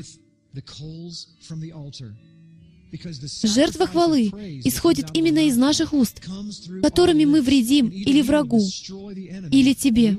Жертва 3.43 3.87
хвалы 3.87 4.27
исходит 4.63 5.07
именно 5.15 5.47
из 5.47 5.57
наших 5.57 5.93
уст, 5.93 6.21
которыми 6.81 7.25
мы 7.25 7.41
вредим 7.41 7.89
или 7.89 8.21
врагу, 8.21 8.61
или 8.61 9.73
Тебе. 9.73 10.15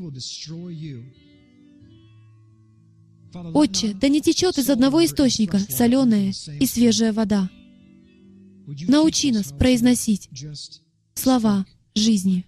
Отче, 3.53 3.95
да 3.95 4.09
не 4.09 4.20
течет 4.20 4.59
из 4.59 4.70
одного 4.70 5.05
источника 5.05 5.59
соленая 5.59 6.32
и 6.61 6.66
свежая 6.66 7.12
вода. 7.12 7.51
Научи 8.89 9.32
нас 9.32 9.53
произносить 9.53 10.28
слова 11.14 11.66
жизни. 11.95 12.47